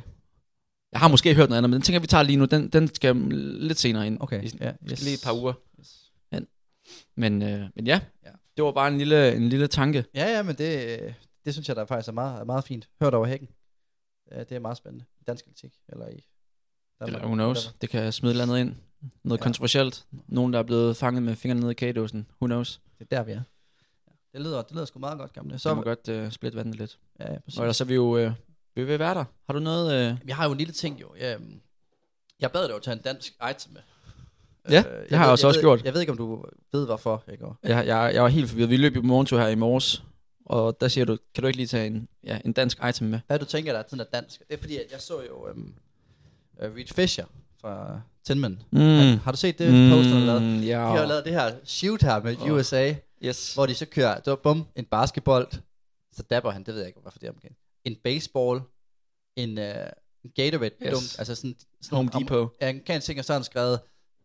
Jeg 0.92 1.00
har 1.00 1.08
måske 1.08 1.34
hørt 1.36 1.50
noget 1.50 1.58
andet, 1.58 1.70
men 1.70 1.74
den 1.74 1.82
tænker 1.82 2.00
vi 2.00 2.08
tager 2.08 2.24
lige 2.24 2.38
nu. 2.38 2.46
Den, 2.46 2.70
den 2.70 2.96
skal 2.96 3.16
lidt 3.16 3.80
senere 3.80 4.08
ind. 4.08 4.18
okay. 4.22 4.44
Ja, 4.62 4.72
yes. 4.92 5.02
Lige 5.04 5.14
et 5.14 5.22
par 5.24 5.34
uger. 5.34 5.54
Yes. 5.80 6.12
Men, 7.16 7.42
øh, 7.42 7.62
men 7.76 7.88
ja, 7.88 8.00
Ja. 8.26 8.30
det 8.58 8.64
var 8.64 8.72
bare 8.72 8.88
en 8.88 8.98
lille, 8.98 9.36
en 9.36 9.50
lille 9.50 9.68
tanke. 9.68 10.06
Ja, 10.16 10.26
ja, 10.36 10.44
men 10.44 10.56
det, 10.56 11.00
det 11.46 11.54
synes 11.54 11.68
jeg, 11.68 11.76
der 11.76 11.86
faktisk 11.86 12.08
er 12.08 12.12
meget, 12.14 12.40
er 12.40 12.44
meget 12.44 12.64
fint. 12.64 12.90
Hørt 13.02 13.14
over 13.14 13.26
hækken. 13.26 13.50
Ja, 14.32 14.40
det 14.40 14.52
er 14.52 14.60
meget 14.60 14.78
spændende. 14.78 15.06
I 15.22 15.24
dansk 15.28 15.46
politik, 15.46 15.74
eller 15.90 16.08
i... 16.10 16.26
Eller 17.02 17.20
who 17.20 17.34
knows. 17.34 17.74
Det 17.82 17.90
kan 17.90 18.12
smide 18.12 18.36
et 18.36 18.42
andet 18.42 18.58
ind. 18.60 18.76
Noget 19.24 19.40
Ja. 19.40 19.44
kontroversielt. 19.44 20.06
Nogen, 20.28 20.54
der 20.54 20.60
er 20.60 20.64
blevet 20.64 20.98
fanget 20.98 21.24
med 21.24 21.36
fingrene 21.36 21.60
nede 21.62 21.72
i 21.72 21.76
kagedåsen. 21.76 22.28
Who 22.42 22.48
knows. 22.48 22.82
Det 23.00 23.08
er 23.12 23.18
der, 23.18 23.24
vi 23.24 23.32
er. 23.32 23.36
Ja. 24.08 24.12
Det 24.34 24.42
lyder, 24.46 24.62
det 24.62 24.72
lyder 24.76 24.86
sgu 24.86 25.00
meget 25.00 25.18
godt, 25.20 25.34
gamle. 25.34 25.60
Så 25.60 25.64
Så, 25.64 25.74
må 25.76 25.82
godt 25.82 26.08
øh, 26.10 26.32
splitte 26.32 26.58
vandet 26.58 26.76
lidt. 26.76 26.98
ja, 27.20 27.34
ja, 27.34 27.40
præcis. 27.40 27.58
Og 27.60 27.64
ellers 27.66 27.82
er 27.82 27.86
vi 27.86 27.94
jo 27.94 28.18
øh, 28.18 28.32
vi 28.76 28.84
vil 28.84 29.00
være 29.00 29.14
der. 29.14 29.26
Har 29.46 29.54
du 29.54 29.60
noget... 29.60 29.94
Øh... 30.12 30.18
Jeg 30.28 30.36
har 30.36 30.46
jo 30.46 30.52
en 30.52 30.58
lille 30.58 30.74
ting 30.74 31.02
jo. 31.02 31.16
Jeg, 31.20 31.40
jeg 32.40 32.52
bad 32.52 32.68
dig 32.68 32.74
jo 32.74 32.80
tage 32.80 32.96
en 32.98 33.02
dansk 33.02 33.34
item 33.52 33.74
med. 33.74 33.82
Ja, 34.70 34.84
Øh, 34.92 35.10
det 35.10 35.18
har 35.18 35.26
jeg 35.26 35.32
også 35.32 35.48
ved, 35.48 35.62
gjort. 35.62 35.84
Jeg 35.86 35.94
ved 35.94 36.02
ikke, 36.02 36.12
om 36.12 36.18
du 36.18 36.46
ved, 36.72 36.86
hvorfor 36.86 37.24
jeg 37.28 37.40
går. 37.40 37.58
Jeg, 37.64 37.88
jeg, 37.88 38.12
jeg 38.14 38.24
var 38.24 38.30
helt 38.30 38.50
forvirret. 38.50 38.70
Vi 38.70 38.78
løb 38.78 38.96
jo 38.96 39.02
morgentur 39.02 39.40
her 39.40 39.48
i 39.48 39.56
morges, 39.56 40.04
og 40.46 40.82
der 40.82 40.88
siger 40.88 41.06
du, 41.06 41.18
kan 41.34 41.42
du 41.42 41.48
ikke 41.48 41.58
lige 41.58 41.68
tage 41.68 41.88
en, 41.88 42.08
ja, 42.24 42.40
en 42.46 42.54
dansk 42.54 42.78
item 42.90 43.08
med? 43.08 43.20
Hvad 43.28 43.40
du 43.40 43.46
tænker, 43.46 43.72
der 43.74 43.80
er 43.80 43.84
sådan 43.88 44.00
er 44.00 44.20
dansk? 44.20 44.40
Det 44.48 44.54
er 44.54 44.58
fordi, 44.58 44.78
at 44.78 44.92
jeg 44.92 45.02
så 45.02 45.22
jo 45.22 45.50
um, 45.52 45.74
uh, 46.64 46.76
Reed 46.76 46.88
Fisher 46.88 47.26
fra 47.62 48.02
Tin. 48.28 48.38
Mm. 48.42 48.58
Han, 48.72 49.18
har 49.18 49.32
du 49.32 49.38
set 49.38 49.60
det 49.60 49.74
mm, 49.74 49.90
poster, 49.90 50.14
han 50.14 50.28
har 50.28 50.40
lavet? 50.40 50.68
ja. 50.68 50.74
De 50.74 50.76
har 50.76 51.02
jo 51.02 51.08
lavet 51.08 51.26
det 51.26 51.34
her 51.34 51.56
shoot 51.64 52.02
her 52.02 52.24
med 52.24 52.38
Åh. 52.38 52.52
USA, 52.52 52.94
Yes. 53.24 53.54
hvor 53.54 53.66
de 53.66 53.76
så 53.76 53.86
kører, 53.86 54.16
det 54.20 54.28
var 54.28 54.36
bum, 54.36 54.68
en 54.76 54.86
basketball, 54.86 55.46
så 56.14 56.24
dabber 56.30 56.52
han, 56.52 56.64
det 56.64 56.74
ved 56.74 56.82
jeg 56.82 56.88
ikke, 56.88 57.00
hvorfor 57.02 57.20
det 57.20 57.28
er 57.28 57.32
amerikansk. 57.32 57.60
En 57.84 57.96
baseball, 58.04 58.62
en, 59.36 59.58
uh, 59.58 59.64
en 60.24 60.32
Gatorade 60.36 60.72
Yes. 60.86 60.92
dunk, 60.92 61.04
altså 61.20 61.36
sådan, 61.36 61.56
sådan 61.82 61.96
Home 61.96 62.10
Depot. 62.20 62.50
Ja, 62.62 62.70
en 62.70 62.82
kan 62.86 63.02
ting, 63.02 63.20
og 63.20 63.26
så 63.26 63.34
har 63.34 63.40
han 63.40 63.44
skrevet, 63.44 63.80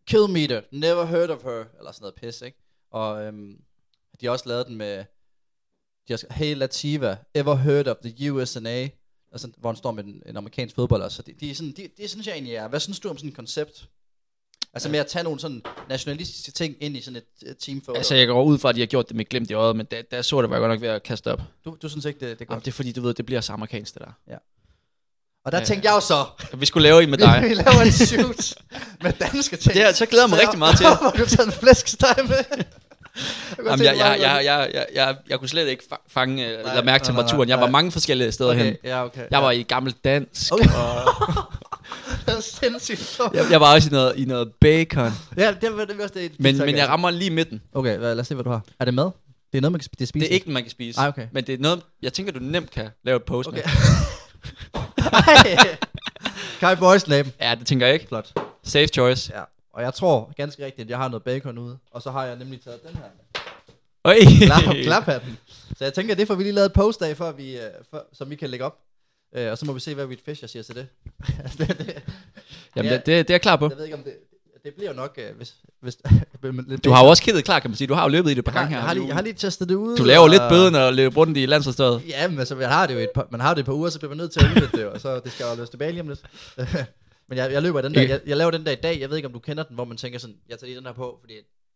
kill 0.06 0.28
meter, 0.28 0.60
never 0.72 1.04
heard 1.04 1.30
of 1.30 1.42
her, 1.42 1.64
eller 1.78 1.92
sådan 1.92 2.02
noget 2.02 2.14
pis, 2.14 2.42
ikke? 2.42 2.58
Og 2.90 3.22
øhm, 3.24 3.60
de 4.20 4.26
har 4.26 4.32
også 4.32 4.48
lavet 4.48 4.66
den 4.66 4.76
med, 4.76 5.04
de 6.08 6.12
har 6.12 6.16
skrevet, 6.16 6.34
hey 6.34 6.54
Lativa, 6.56 7.16
ever 7.34 7.54
heard 7.54 7.86
of 7.88 7.96
the 8.04 8.32
USNA? 8.32 8.88
Altså, 9.32 9.48
hvor 9.58 9.70
han 9.70 9.76
står 9.76 9.90
med 9.92 10.04
en, 10.04 10.22
en 10.26 10.36
amerikansk 10.36 10.74
fodbold 10.74 11.02
også. 11.02 11.16
Så 11.16 11.22
de, 11.22 11.32
de, 11.40 11.50
er 11.50 11.54
sådan, 11.54 11.72
de, 11.76 11.88
det 11.98 12.10
synes 12.10 12.26
jeg 12.26 12.32
egentlig 12.32 12.54
er, 12.54 12.68
hvad 12.68 12.80
synes 12.80 13.00
du 13.00 13.08
om 13.08 13.16
sådan 13.18 13.30
et 13.30 13.36
koncept? 13.36 13.88
Altså 14.74 14.88
med 14.88 14.98
at 14.98 15.06
tage 15.06 15.22
nogle 15.22 15.40
sådan 15.40 15.62
nationalistiske 15.88 16.52
ting 16.52 16.76
ind 16.80 16.96
i 16.96 17.00
sådan 17.00 17.16
et, 17.16 17.48
et 17.50 17.56
teamfoto. 17.58 17.96
Altså, 17.96 18.14
jeg 18.14 18.26
går 18.26 18.44
ud 18.44 18.58
fra, 18.58 18.68
at 18.68 18.74
de 18.74 18.80
har 18.80 18.86
gjort 18.86 19.08
det 19.08 19.16
med 19.16 19.24
glimt 19.24 19.50
i 19.50 19.54
øjet, 19.54 19.76
men 19.76 19.86
da, 19.86 20.02
da 20.10 20.16
jeg 20.16 20.24
så 20.24 20.42
det, 20.42 20.50
var 20.50 20.56
jeg 20.56 20.60
godt 20.60 20.70
nok 20.70 20.80
ved 20.80 20.88
at 20.88 21.02
kaste 21.02 21.32
op. 21.32 21.40
du, 21.64 21.76
du 21.82 21.88
synes 21.88 22.04
ikke, 22.04 22.20
det, 22.20 22.28
det 22.28 22.30
er 22.30 22.36
Jamen, 22.40 22.46
godt? 22.56 22.64
det 22.64 22.70
er 22.70 22.74
fordi, 22.74 22.92
du 22.92 23.00
ved, 23.02 23.14
det 23.14 23.26
bliver 23.26 23.40
så 23.40 23.52
amerikansk, 23.52 23.94
det 23.94 24.02
der. 24.02 24.36
Og 25.44 25.52
der 25.52 25.58
Ja. 25.58 25.64
tænkte 25.64 25.88
jeg 25.88 25.94
jo 25.94 26.00
så, 26.00 26.24
Vi 26.58 26.66
skulle 26.66 26.82
lave 26.82 27.02
en 27.02 27.10
med 27.10 27.18
dig. 27.18 27.42
vi 27.48 27.54
laver 27.54 27.80
en 27.86 27.92
shoot 27.92 28.54
med 29.02 29.12
danske 29.12 29.56
ting. 29.56 29.74
Det 29.76 29.82
er, 29.82 29.92
så 29.92 30.06
glæder 30.06 30.24
jeg 30.24 30.30
mig 30.30 30.40
rigtig 30.40 30.58
meget 30.58 30.76
til. 30.76 30.86
Hvor 31.00 31.10
du 31.10 31.26
taget 31.26 31.46
en 31.46 31.52
flæskesteg 31.52 32.14
med. 32.28 32.64
Jamen, 33.66 33.84
jeg, 33.84 33.96
jeg, 33.96 34.16
jeg, 34.20 34.40
jeg, 34.44 34.70
jeg, 34.74 34.86
jeg, 34.94 35.16
jeg 35.28 35.38
kunne 35.38 35.48
slet 35.48 35.68
ikke 35.68 35.84
fa- 35.92 36.04
fange 36.08 36.46
øh, 36.46 36.50
eller 36.58 36.64
mærke 36.74 36.84
nej, 36.84 36.84
nej, 36.84 36.98
temperaturen. 36.98 37.48
Jeg 37.48 37.58
var 37.58 37.64
nej. 37.64 37.70
mange 37.70 37.92
forskellige 37.92 38.32
steder 38.32 38.50
okay, 38.50 38.64
hen. 38.64 38.76
Ja, 38.84 39.04
okay. 39.04 39.24
Jeg 39.30 39.42
var 39.42 39.50
i 39.50 39.62
gammel 39.62 39.94
dansk, 40.04 40.52
Okay. 40.52 40.64
og 40.74 41.04
Det 42.26 42.36
er 42.36 42.40
sindssygt. 42.40 43.20
jeg, 43.34 43.44
jeg 43.50 43.60
var 43.60 43.74
også 43.74 43.88
i 43.88 43.92
noget, 43.92 44.12
i 44.16 44.24
noget 44.24 44.52
bacon. 44.60 45.12
Ja, 45.36 45.54
det 45.60 45.76
var 45.76 45.84
det 45.84 46.00
også 46.00 46.14
det. 46.14 46.32
Men, 46.38 46.58
men 46.58 46.76
jeg 46.76 46.88
rammer 46.88 47.10
lige 47.10 47.30
midten. 47.30 47.62
Okay, 47.74 47.98
lad 47.98 48.20
os 48.20 48.26
se, 48.26 48.34
hvad 48.34 48.44
du 48.44 48.50
har. 48.50 48.62
Er 48.80 48.84
det 48.84 48.94
mad? 48.94 49.10
Det 49.52 49.58
er 49.58 49.60
noget, 49.62 49.72
man 49.72 49.80
kan 49.80 49.88
det 49.98 50.00
er 50.00 50.06
spise. 50.06 50.24
Det 50.24 50.30
er 50.30 50.34
ikke, 50.34 50.50
man 50.50 50.62
kan 50.62 50.70
spise. 50.70 51.00
Ej, 51.00 51.08
okay. 51.08 51.26
Men 51.32 51.44
det 51.46 51.54
er 51.54 51.58
noget, 51.58 51.80
jeg 52.02 52.12
tænker, 52.12 52.32
du 52.32 52.38
nemt 52.38 52.70
kan 52.70 52.88
lave 53.04 53.16
et 53.16 53.22
post 53.22 53.48
Okay. 53.48 53.62
med. 54.74 54.80
Kai 56.60 56.76
Boys 56.76 57.06
Lab. 57.08 57.26
Ja, 57.40 57.54
det 57.58 57.66
tænker 57.66 57.86
jeg 57.86 57.94
ikke. 57.94 58.08
Flot. 58.08 58.32
Safe 58.64 58.86
choice. 58.86 59.32
Ja. 59.34 59.42
Og 59.72 59.82
jeg 59.82 59.94
tror 59.94 60.32
ganske 60.36 60.64
rigtigt, 60.64 60.86
at 60.86 60.90
jeg 60.90 60.98
har 60.98 61.08
noget 61.08 61.22
bacon 61.22 61.58
ude. 61.58 61.78
Og 61.90 62.02
så 62.02 62.10
har 62.10 62.24
jeg 62.24 62.36
nemlig 62.36 62.60
taget 62.64 62.82
den 62.88 62.96
her. 62.96 63.04
Øj. 64.04 64.14
Klap, 64.46 64.74
klaphatten. 64.82 65.38
Så 65.78 65.84
jeg 65.84 65.94
tænker, 65.94 66.14
det 66.14 66.26
får 66.26 66.34
vi 66.34 66.42
lige 66.42 66.52
lavet 66.52 66.66
et 66.66 66.72
post 66.72 67.02
af, 67.02 67.16
før 67.16 67.32
vi, 67.32 67.56
uh, 67.56 67.62
for, 67.90 68.04
som 68.12 68.30
vi 68.30 68.36
kan 68.36 68.50
lægge 68.50 68.64
op. 68.66 68.76
Uh, 69.38 69.42
og 69.50 69.58
så 69.58 69.66
må 69.66 69.72
vi 69.72 69.80
se, 69.80 69.94
hvad 69.94 70.04
Reed 70.06 70.16
Fisher 70.24 70.48
siger 70.48 70.62
til 70.62 70.74
det. 70.74 70.86
det, 71.58 71.68
det 71.78 72.02
Jamen, 72.76 72.90
Ja. 72.92 72.96
det, 72.96 73.06
det, 73.06 73.30
er 73.30 73.34
jeg 73.34 73.40
klar 73.42 73.56
på. 73.56 73.68
jeg 73.68 73.76
ved 73.76 73.84
ikke, 73.84 73.96
om 73.96 74.02
det... 74.02 74.12
Det 74.64 74.74
bliver 74.74 74.92
nok, 74.92 75.18
uh, 75.30 75.36
hvis... 75.36 75.54
hvis 75.80 75.96
lidt 76.68 76.84
Du 76.84 76.90
har 76.90 77.04
jo 77.04 77.10
også 77.10 77.22
kittet 77.22 77.44
klar, 77.44 77.58
kan 77.58 77.70
man 77.70 77.76
sige. 77.76 77.88
Du 77.88 77.94
har 77.94 78.02
jo 78.02 78.08
løbet 78.08 78.30
i 78.30 78.34
det 78.34 78.38
et 78.38 78.44
par 78.44 78.52
jeg 78.52 78.58
gange 78.60 78.70
her. 78.70 78.78
jeg 78.78 78.86
har, 78.86 78.94
lige, 78.94 79.06
jeg 79.06 79.14
har 79.14 79.22
lige 79.22 79.32
testet 79.34 79.68
det 79.68 79.74
ud. 79.74 79.96
Du 79.96 80.04
laver 80.04 80.28
lidt 80.28 80.42
og- 80.42 80.50
bøde, 80.50 80.70
når 80.70 80.90
du 80.90 80.96
løber 80.96 81.16
rundt 81.16 81.38
i 81.38 81.46
landsholdsstedet. 81.46 82.02
Ja, 82.08 82.28
men 82.28 82.38
altså, 82.38 82.54
man 82.54 82.68
har 82.68 82.86
det 82.86 82.94
jo 82.94 82.98
et 82.98 83.10
par, 83.14 83.28
man 83.30 83.40
har 83.40 83.54
det 83.54 83.60
et 83.60 83.66
par 83.66 83.72
uger, 83.72 83.90
så 83.90 83.98
bliver 83.98 84.08
man 84.10 84.16
nødt 84.18 84.32
til 84.32 84.40
at 84.40 84.50
udnytte 84.50 84.76
det, 84.76 84.86
og 84.86 85.00
så 85.00 85.20
det 85.20 85.32
skal 85.32 85.46
jo 85.50 85.54
løse 85.56 85.72
tilbage 85.72 85.92
lige 85.92 86.00
om 86.02 86.08
lidt. 86.08 86.22
men 87.30 87.38
jeg, 87.38 87.52
jeg 87.52 87.62
løber 87.62 87.80
den 87.82 87.94
der, 87.94 88.02
jeg, 88.02 88.20
jeg, 88.26 88.36
laver 88.36 88.50
den 88.50 88.66
der 88.66 88.72
i 88.72 88.80
dag, 88.82 89.00
jeg 89.00 89.10
ved 89.10 89.16
ikke, 89.16 89.26
om 89.26 89.32
du 89.32 89.38
kender 89.38 89.62
den, 89.64 89.74
hvor 89.74 89.84
man 89.84 89.96
tænker 89.96 90.18
sådan, 90.18 90.36
jeg 90.48 90.58
tager 90.58 90.66
lige 90.68 90.76
den 90.78 90.86
her 90.86 90.92
på, 90.92 91.18
fordi 91.20 91.34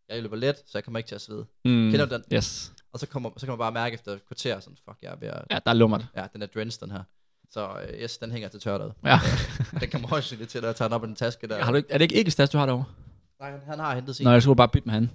jeg 0.08 0.22
løber 0.22 0.36
let, 0.36 0.56
så 0.56 0.70
jeg 0.78 0.84
kommer 0.84 0.98
ikke 0.98 1.08
til 1.08 1.14
at 1.14 1.20
svede. 1.20 1.46
Mm. 1.64 1.90
Kender 1.90 2.06
du 2.06 2.14
den? 2.14 2.24
Yes. 2.32 2.72
Og 2.92 3.00
så, 3.00 3.06
kommer, 3.06 3.30
så 3.36 3.46
kan 3.46 3.52
man 3.52 3.58
bare 3.58 3.72
mærke 3.72 3.94
efter 3.94 4.12
et 4.12 4.26
kvarter, 4.26 4.60
sådan, 4.60 4.76
fuck, 4.88 4.98
jeg 5.02 5.12
er 5.12 5.16
ved 5.16 5.28
at, 5.28 5.42
Ja, 5.50 5.54
der 5.64 5.70
er 5.70 5.74
lummert. 5.74 6.06
ja, 6.16 6.26
den 6.32 6.42
er 6.42 6.46
drenched, 6.46 6.80
den 6.86 6.90
her. 6.90 7.02
Så 7.50 7.68
øh, 7.88 8.02
yes, 8.02 8.18
den 8.18 8.30
hænger 8.32 8.48
til 8.48 8.60
tørret. 8.60 8.92
Ja. 9.04 9.18
den 9.80 9.90
kommer 9.90 10.08
højst 10.08 10.32
lidt 10.38 10.48
til, 10.50 10.60
jeg 10.64 10.76
tager 10.76 10.88
den 10.88 10.94
op 10.94 11.04
i 11.04 11.06
den 11.06 11.14
taske 11.14 11.46
der. 11.48 11.62
Har 11.64 11.70
du 11.70 11.76
ikke, 11.76 11.92
er 11.92 11.98
det 11.98 12.02
ikke 12.02 12.14
Ikkestas, 12.14 12.50
du 12.50 12.58
har 12.58 12.66
derovre? 12.66 12.84
Nej, 13.40 13.50
han- 13.50 13.60
han 13.66 13.78
har 13.78 13.94
hentet 13.94 14.16
sin. 14.16 14.24
Nå, 14.24 14.30
jeg 14.32 14.42
skulle 14.42 14.56
bare 14.56 14.68
bytte 14.68 14.86
med 14.86 14.94
han. 14.94 15.10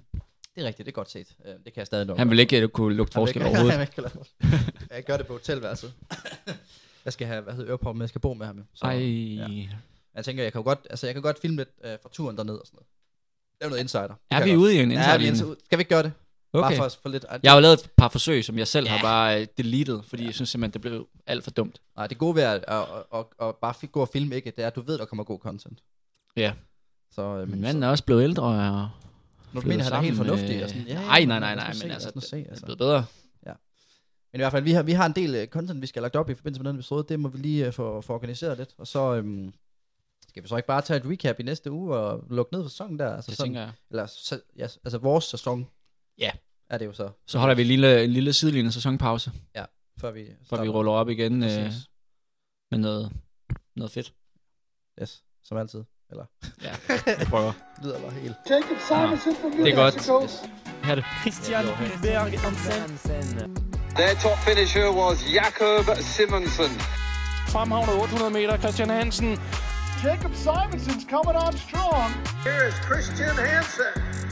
Det 0.54 0.62
er 0.62 0.66
rigtigt, 0.66 0.86
det 0.86 0.92
er 0.92 0.94
godt 0.94 1.10
set. 1.10 1.26
Øh, 1.46 1.52
det 1.52 1.64
kan 1.64 1.72
jeg 1.76 1.86
stadig 1.86 2.06
nå. 2.06 2.16
Han 2.16 2.30
vil 2.30 2.38
ikke 2.38 2.64
uh, 2.64 2.70
kunne 2.76 2.94
lugte 2.96 3.14
forskel 3.14 3.36
ikke- 3.42 3.48
overhovedet. 3.48 3.78
han 3.78 3.88
ikke. 3.98 4.10
Jeg 4.90 5.04
gør 5.04 5.16
det 5.16 5.26
på 5.26 5.32
hotelværelset. 5.32 5.92
jeg 7.04 7.12
skal 7.12 7.26
have, 7.26 7.40
hvad 7.42 7.54
hedder 7.54 7.70
ørepop 7.70 7.96
med, 7.96 8.02
jeg 8.02 8.08
skal 8.08 8.20
bo 8.20 8.34
med 8.34 8.46
ham. 8.46 8.64
Så, 8.74 8.84
Ej. 8.86 8.96
ja. 8.98 9.46
Jeg 10.14 10.24
tænker, 10.24 10.42
jeg 10.42 10.52
kan 10.52 10.62
godt, 10.62 10.86
altså 10.90 11.06
jeg 11.06 11.14
kan 11.14 11.22
godt 11.22 11.38
filme 11.38 11.56
lidt 11.56 11.68
øh, 11.84 11.98
fra 12.02 12.08
turen 12.12 12.36
derned 12.36 12.54
og 12.54 12.66
sådan 12.66 12.76
noget. 12.76 12.86
Lave 13.60 13.70
noget 13.70 13.82
insider. 13.82 14.06
Det 14.06 14.16
Er 14.30 14.44
vi 14.44 14.56
ude 14.56 14.74
i 14.74 14.78
en 14.78 14.88
godt. 14.88 14.98
Ja, 14.98 15.16
vi 15.16 15.24
er 15.24 15.28
insider? 15.28 15.30
insider. 15.30 15.54
Skal 15.64 15.78
vi 15.78 15.80
ikke 15.80 15.88
gøre 15.88 16.02
det? 16.02 16.12
Bare 16.52 16.64
Okay. 16.64 16.76
for, 16.76 16.88
for 17.02 17.08
lidt. 17.08 17.26
Jeg 17.42 17.52
har 17.52 17.56
jo 17.56 17.60
lavet 17.60 17.84
et 17.84 17.90
par 17.96 18.08
forsøg, 18.08 18.44
som 18.44 18.58
jeg 18.58 18.68
selv 18.68 18.88
har 18.88 19.02
bare 19.02 19.40
uh, 19.40 19.46
deleted, 19.56 20.00
fordi 20.02 20.24
jeg 20.24 20.34
synes 20.34 20.48
simpelthen, 20.48 20.72
det 20.72 20.80
blev 20.80 21.08
alt 21.26 21.44
for 21.44 21.50
dumt. 21.50 21.80
Nej, 21.96 22.06
det 22.06 22.18
gode 22.18 22.34
ved 22.34 22.42
at, 22.42 22.64
at, 22.68 22.84
at, 23.14 23.24
at, 23.42 23.56
bare 23.56 23.86
gå 23.86 24.00
og 24.00 24.08
filme 24.08 24.36
ikke, 24.36 24.50
det 24.50 24.62
er, 24.62 24.66
at 24.66 24.76
du 24.76 24.80
ved, 24.80 24.98
der 24.98 25.04
kommer 25.04 25.24
god 25.24 25.38
content. 25.38 25.82
Ja. 26.36 26.52
Så, 27.10 27.22
øh, 27.22 27.48
Men 27.48 27.60
manden 27.60 27.82
er 27.82 27.88
også 27.88 28.04
blevet 28.04 28.22
ældre, 28.22 28.42
og 28.42 28.88
Når 29.52 29.60
du 29.60 29.68
mener, 29.68 29.84
han 29.84 29.92
er 29.92 30.00
helt 30.00 30.16
fornuftig. 30.16 30.64
Og 30.64 30.68
sådan, 30.68 30.86
ja, 30.86 30.94
nej, 30.94 31.18
ja, 31.18 31.24
nej, 31.24 31.40
nej, 31.40 31.54
os 31.54 31.56
nej, 31.56 31.68
nu 31.68 31.74
se, 31.74 31.84
men 31.84 31.88
lad 31.88 31.94
altså, 31.94 32.08
os 32.08 32.14
nu 32.14 32.20
se, 32.20 32.36
det 32.36 32.46
er 32.46 32.50
altså. 32.50 32.64
blevet 32.64 32.78
bedre. 32.78 33.04
Men 34.32 34.40
i 34.40 34.42
hvert 34.42 34.52
fald, 34.52 34.64
vi 34.64 34.72
har, 34.72 34.82
vi 34.82 34.92
har 34.92 35.06
en 35.06 35.12
del 35.12 35.42
uh, 35.42 35.46
content, 35.46 35.82
vi 35.82 35.86
skal 35.86 36.00
have 36.00 36.04
lagt 36.04 36.16
op 36.16 36.30
i 36.30 36.34
forbindelse 36.34 36.62
med 36.62 36.70
den 36.70 36.78
episode. 36.78 37.04
Det 37.08 37.20
må 37.20 37.28
vi 37.28 37.38
lige 37.38 37.66
uh, 37.68 37.72
få, 37.72 38.00
få 38.00 38.12
organiseret 38.12 38.58
lidt. 38.58 38.74
Og 38.78 38.86
så 38.86 39.18
um, 39.18 39.54
skal 40.30 40.42
vi 40.42 40.48
så 40.48 40.56
ikke 40.56 40.66
bare 40.66 40.82
tage 40.82 40.96
et 41.00 41.06
recap 41.10 41.40
i 41.40 41.42
næste 41.42 41.70
uge 41.70 41.96
og 41.96 42.24
lukke 42.30 42.52
ned 42.54 42.62
for 42.64 42.68
sæsonen 42.68 42.98
der. 42.98 43.14
Altså 43.16 43.30
Det 43.30 43.36
sådan, 43.38 43.46
tænker 43.48 43.60
jeg. 43.60 43.72
Eller, 43.90 44.06
så, 44.06 44.40
ja, 44.56 44.62
altså 44.62 44.98
vores 44.98 45.24
sæson. 45.24 45.66
Ja. 46.18 46.30
Er 46.70 46.78
det 46.78 46.86
jo 46.86 46.92
så. 46.92 47.10
Så 47.26 47.38
holder 47.38 47.54
vi 47.54 47.62
en 47.62 47.68
lille, 47.68 48.04
en 48.04 48.10
lille 48.10 48.32
sidelinje 48.32 48.72
sæsonpause, 48.72 49.32
Før 50.00 50.10
vi, 50.10 50.26
før 50.50 50.62
vi 50.62 50.68
ruller 50.68 50.92
op 50.92 51.08
igen 51.08 51.42
øh, 51.42 51.72
med 52.70 52.78
noget, 52.78 53.12
noget 53.76 53.92
fedt. 53.92 54.12
Yes, 55.02 55.22
som 55.44 55.56
altid. 55.56 55.84
Eller, 56.10 56.24
Ja, 56.62 56.74
jeg 57.18 57.26
prøver. 57.26 57.52
lyder 57.82 58.00
bare 58.00 58.10
helt. 58.10 58.36
Jacob 58.50 58.78
Simonson 58.88 59.34
from 59.40 59.50
New 59.50 59.64
Det 59.64 59.72
er 59.72 59.76
godt. 59.76 59.94
Yes. 59.94 60.32
Her 60.84 60.90
er 60.90 60.94
det. 60.94 61.04
Christian 61.20 61.64
Hulberg 61.64 62.30
Hansen. 62.80 63.56
Their 63.98 64.14
top 64.22 64.38
finisher 64.48 64.88
was 65.00 65.18
Jakob 65.38 65.84
Simonsen. 66.14 66.72
Fremhavnet 67.54 67.94
800 68.02 68.30
meter, 68.30 68.58
Christian 68.58 68.90
Hansen. 68.90 69.30
Jacob 70.02 70.32
Simonson's 70.32 71.04
coming 71.04 71.36
on 71.36 71.54
strong. 71.58 72.10
Here 72.42 72.64
is 72.64 72.74
Christian 72.76 73.36
Hansen. 73.36 74.29